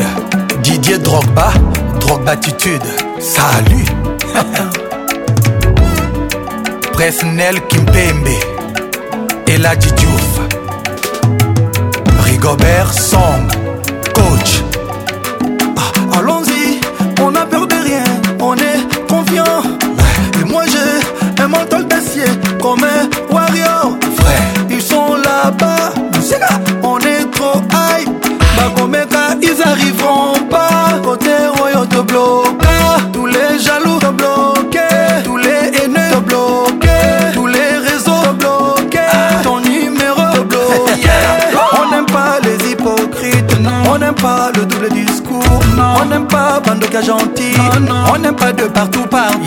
[0.63, 1.51] Didier Drogba
[1.99, 2.85] Drogbatitude
[3.19, 3.85] Salut
[6.93, 8.35] Presnel Kimpembe
[9.45, 10.39] Eladji Diouf
[12.25, 13.47] Rigobert Song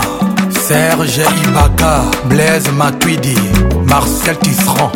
[0.65, 1.95] serge ibaka
[2.29, 3.37] blaise makwidi
[3.91, 4.93] marcel tisserand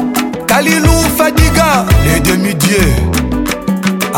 [0.49, 1.71] kalilou fadiga
[2.05, 2.95] le demi-dieu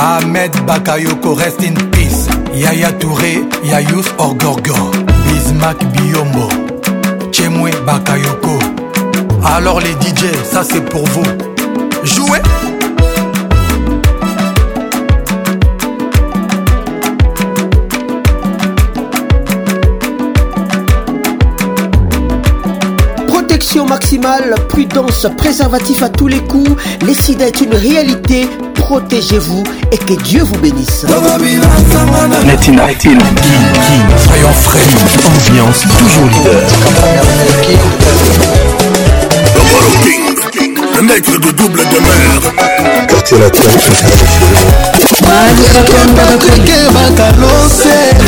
[0.09, 2.21] ahmed bakayoko rest in peace
[2.63, 3.33] yaya touré
[3.71, 4.79] yayus orgorgo
[5.27, 6.47] bismak biombo
[7.35, 8.55] chemwe bakayoko
[9.53, 11.29] alors les dj ça c'est pour vous
[12.15, 12.41] jouez
[23.47, 26.71] Protection maximale, prudence, préservatif à tous les coups.
[27.05, 28.49] Les sida est une réalité.
[28.73, 31.05] Protégez-vous et que Dieu vous bénisse.
[35.29, 36.63] Ambiance toujours leader.
[41.01, 42.53] nègre de double demeure
[43.07, 43.59] quartier latin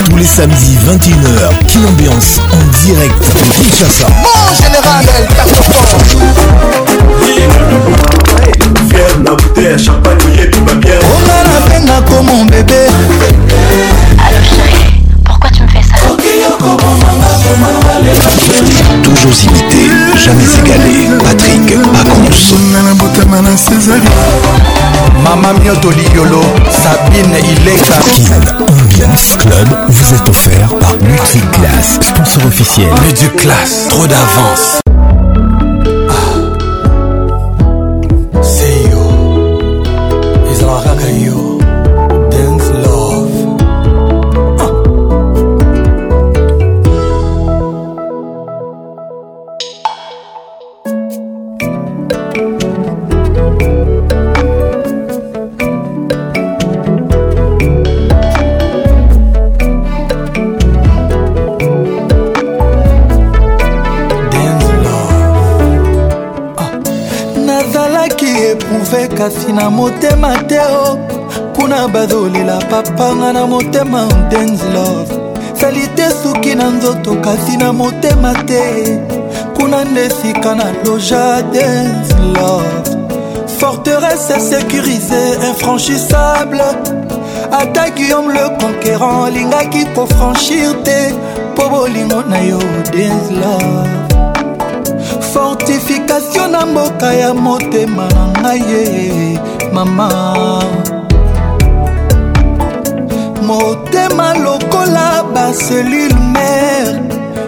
[0.10, 5.06] tous les samedis 21h Kin Ambiance en direct de Kinshasa Mon général
[8.44, 10.18] El Fier la bouteille à champagne,
[10.52, 12.88] tout va bien On a la peine comme mon bébé
[19.04, 21.08] Toujours imité, jamais égalé.
[21.24, 22.56] Patrick Pacons.
[25.24, 27.94] Mama Mioto Liolo, Sabine Ileka.
[28.06, 32.90] Kin Ambiance Club vous est offert par Multiclass, sponsor officiel.
[33.06, 34.82] Multiclass, trop d'avance.
[73.72, 75.12] félite mountains love
[75.54, 78.98] salite suki na nzoto kasi na motema te
[79.56, 82.98] kuna nde esika na loja dance love
[83.60, 86.62] forteresse sécurisée infranchissable
[87.52, 91.14] ata guillaume le conquérant alingaki kofranchir te
[91.54, 92.60] mpo bolingo na yo
[92.92, 93.58] desla
[95.34, 100.08] fortification na mboka ya motema na ngai ye eh, eh, eh, mama
[103.48, 107.00] motema lokola baselule mare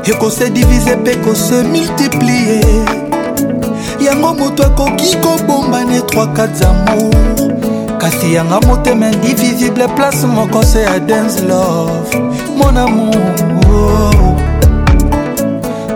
[0.03, 2.61] ekose divize mpe kose multiplie
[4.07, 11.41] yango moto akoki kobombana etroikat amour kasi yanga motema indivisible place moko se ya dance
[11.47, 12.15] love
[12.57, 14.35] mon amour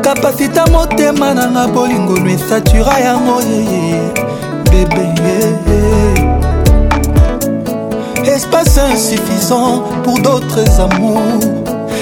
[0.01, 4.01] kapasita motema nanga bolingono esatura yango yeye
[4.71, 5.72] bebe yeah.
[8.43, 11.43] espace insuffisant pour d'autres amours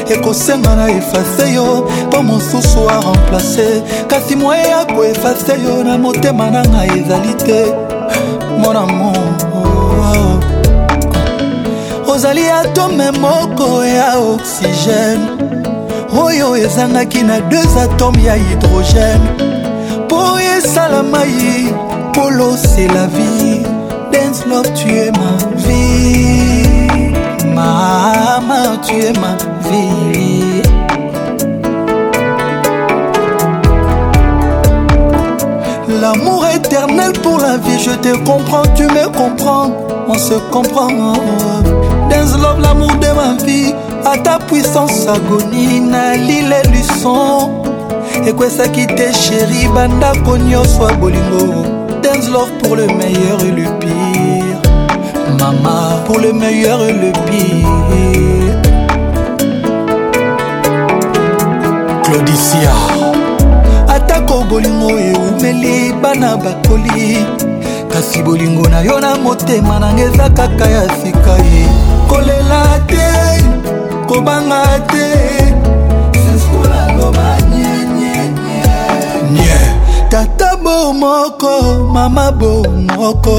[0.09, 3.67] ekosenga na efase yo mpo mosusu aremplace
[4.07, 7.61] kasi mwaye ya koefase yo na motema na ngai ezali te
[8.59, 9.11] monamo
[12.07, 15.23] ozali atome moko ya oxygène
[16.25, 19.25] oyo ezangaki na deux atome ya hydrogène
[20.05, 20.21] mpo
[20.57, 21.73] esalama ye
[22.13, 23.70] polosela vie
[24.51, 25.31] love, tu es ma
[25.65, 27.11] vie.
[27.55, 29.33] Maman, tu es ma
[29.69, 30.61] vie.
[36.01, 39.71] L'amour éternel pour la vie, je te comprends, tu me comprends,
[40.07, 40.87] on se comprend.
[42.09, 43.73] Dance love, l'amour de ma vie,
[44.05, 49.11] à ta puissance agonie, nali les ça ça qui t'est
[49.73, 51.53] Banda, banda Soit bolingo
[52.03, 53.61] dance love pour le meilleur et
[55.41, 58.55] maman pour le meilleur et le pire
[62.03, 62.75] claudicia
[63.95, 67.07] atako bolingo eumeli bana bakoli
[67.91, 71.63] kasi bolingo na yo na motema nanga eza kaka ya sika ye
[72.09, 72.61] kolela
[72.91, 73.07] te
[74.07, 74.63] kobanga
[74.93, 75.07] te
[80.13, 81.51] tata bo moko
[81.93, 82.51] mama bo
[82.99, 83.35] moko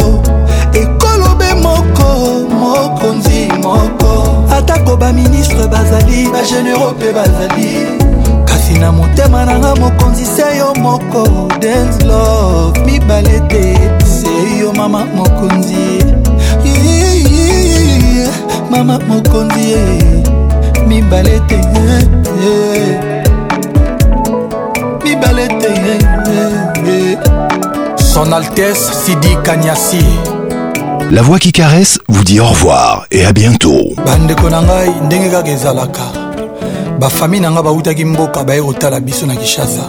[0.80, 1.51] ekolobe
[2.60, 7.70] mokonzi moko atako baministre bazali bagénéraux mpe bazali
[8.46, 13.74] kasi na motema nanga mokonzi se yo moko dance love mibale te
[14.04, 16.04] se yo mama mokonzi
[18.70, 19.76] mama mokonzi
[20.88, 21.58] mibale te
[25.04, 25.72] mibale te
[27.98, 30.31] son altesse sidi kanyasi
[31.12, 35.28] la voix qui caresse vous dit au revoir et à bientôt bandeko na ngai ndenge
[35.30, 36.06] kaka ezalaka
[37.28, 39.82] na ngai bautaki mboka baye kotala biso na kishaza.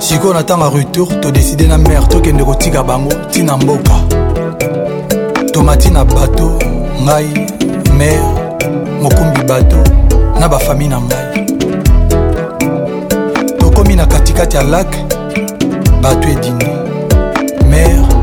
[0.00, 3.92] sikoyo na ntango retour retour décider na mare tokende kotika bango t'ina mboka
[5.52, 6.58] tomati na bato
[7.04, 7.46] ngai
[7.96, 8.34] mère
[9.00, 9.76] mokumbi bato
[10.40, 10.58] na ba
[10.88, 11.56] na ngai
[13.60, 14.92] tokomi na katikati ya lak
[16.02, 16.68] bato edini
[17.68, 18.19] mère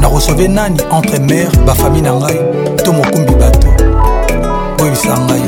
[0.00, 2.38] nakosove nani entre mare bafami na ngai
[2.84, 3.68] to mokumbi bato
[4.82, 5.42] oyebisa ngai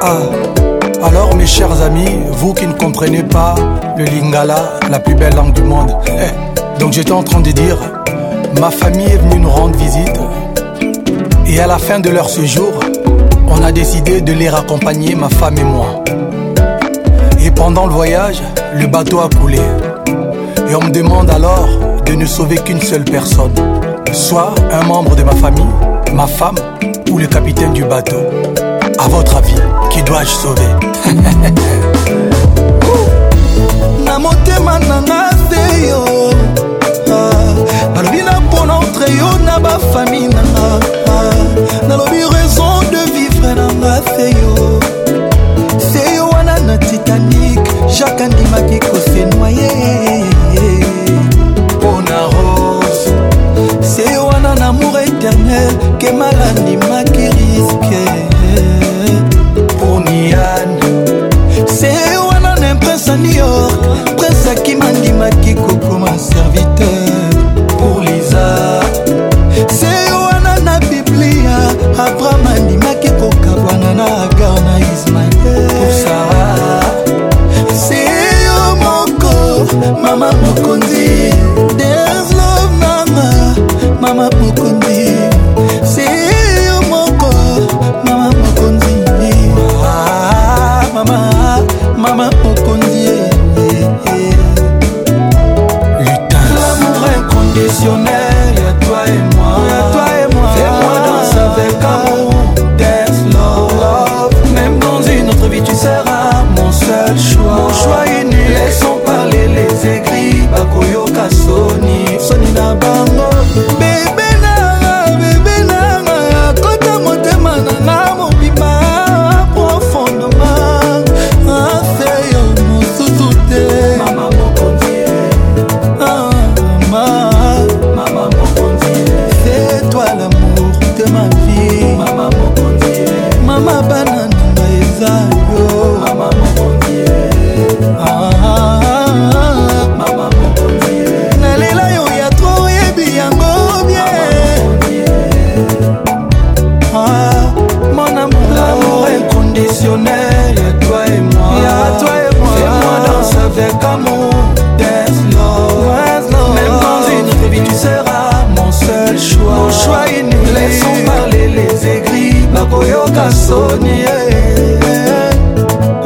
[0.00, 3.56] ah alors mes chers amis vous qui ne comprenez pas
[3.98, 6.30] le lingala la plus belle langue du monde eh,
[6.78, 7.78] donc j'étais en train de dire
[8.60, 10.20] ma famille est venue nous rendre visite
[11.48, 12.78] et à la fin de leur séjour
[13.48, 16.04] on a décidé de les raccompagner ma femme et moi
[17.56, 18.42] pendant le voyage,
[18.74, 19.58] le bateau a coulé.
[20.68, 21.66] Et on me demande alors
[22.04, 23.54] de ne sauver qu'une seule personne.
[24.12, 25.64] Soit un membre de ma famille,
[26.12, 26.54] ma femme
[27.10, 28.20] ou le capitaine du bateau.
[28.98, 29.54] À votre avis,
[29.90, 30.68] qui dois-je sauver
[45.80, 47.60] seyo wana na titanik
[47.98, 49.70] jacke andimaki kosenoye
[51.64, 53.12] mpona rose
[53.80, 58.10] seyo wana na amour éternel kemal andimaki riske
[59.80, 60.82] poniane
[61.78, 63.80] seyo wana na imprince a new york
[64.16, 65.95] prince akimandimaki koko
[80.18, 81.55] mama mokonzi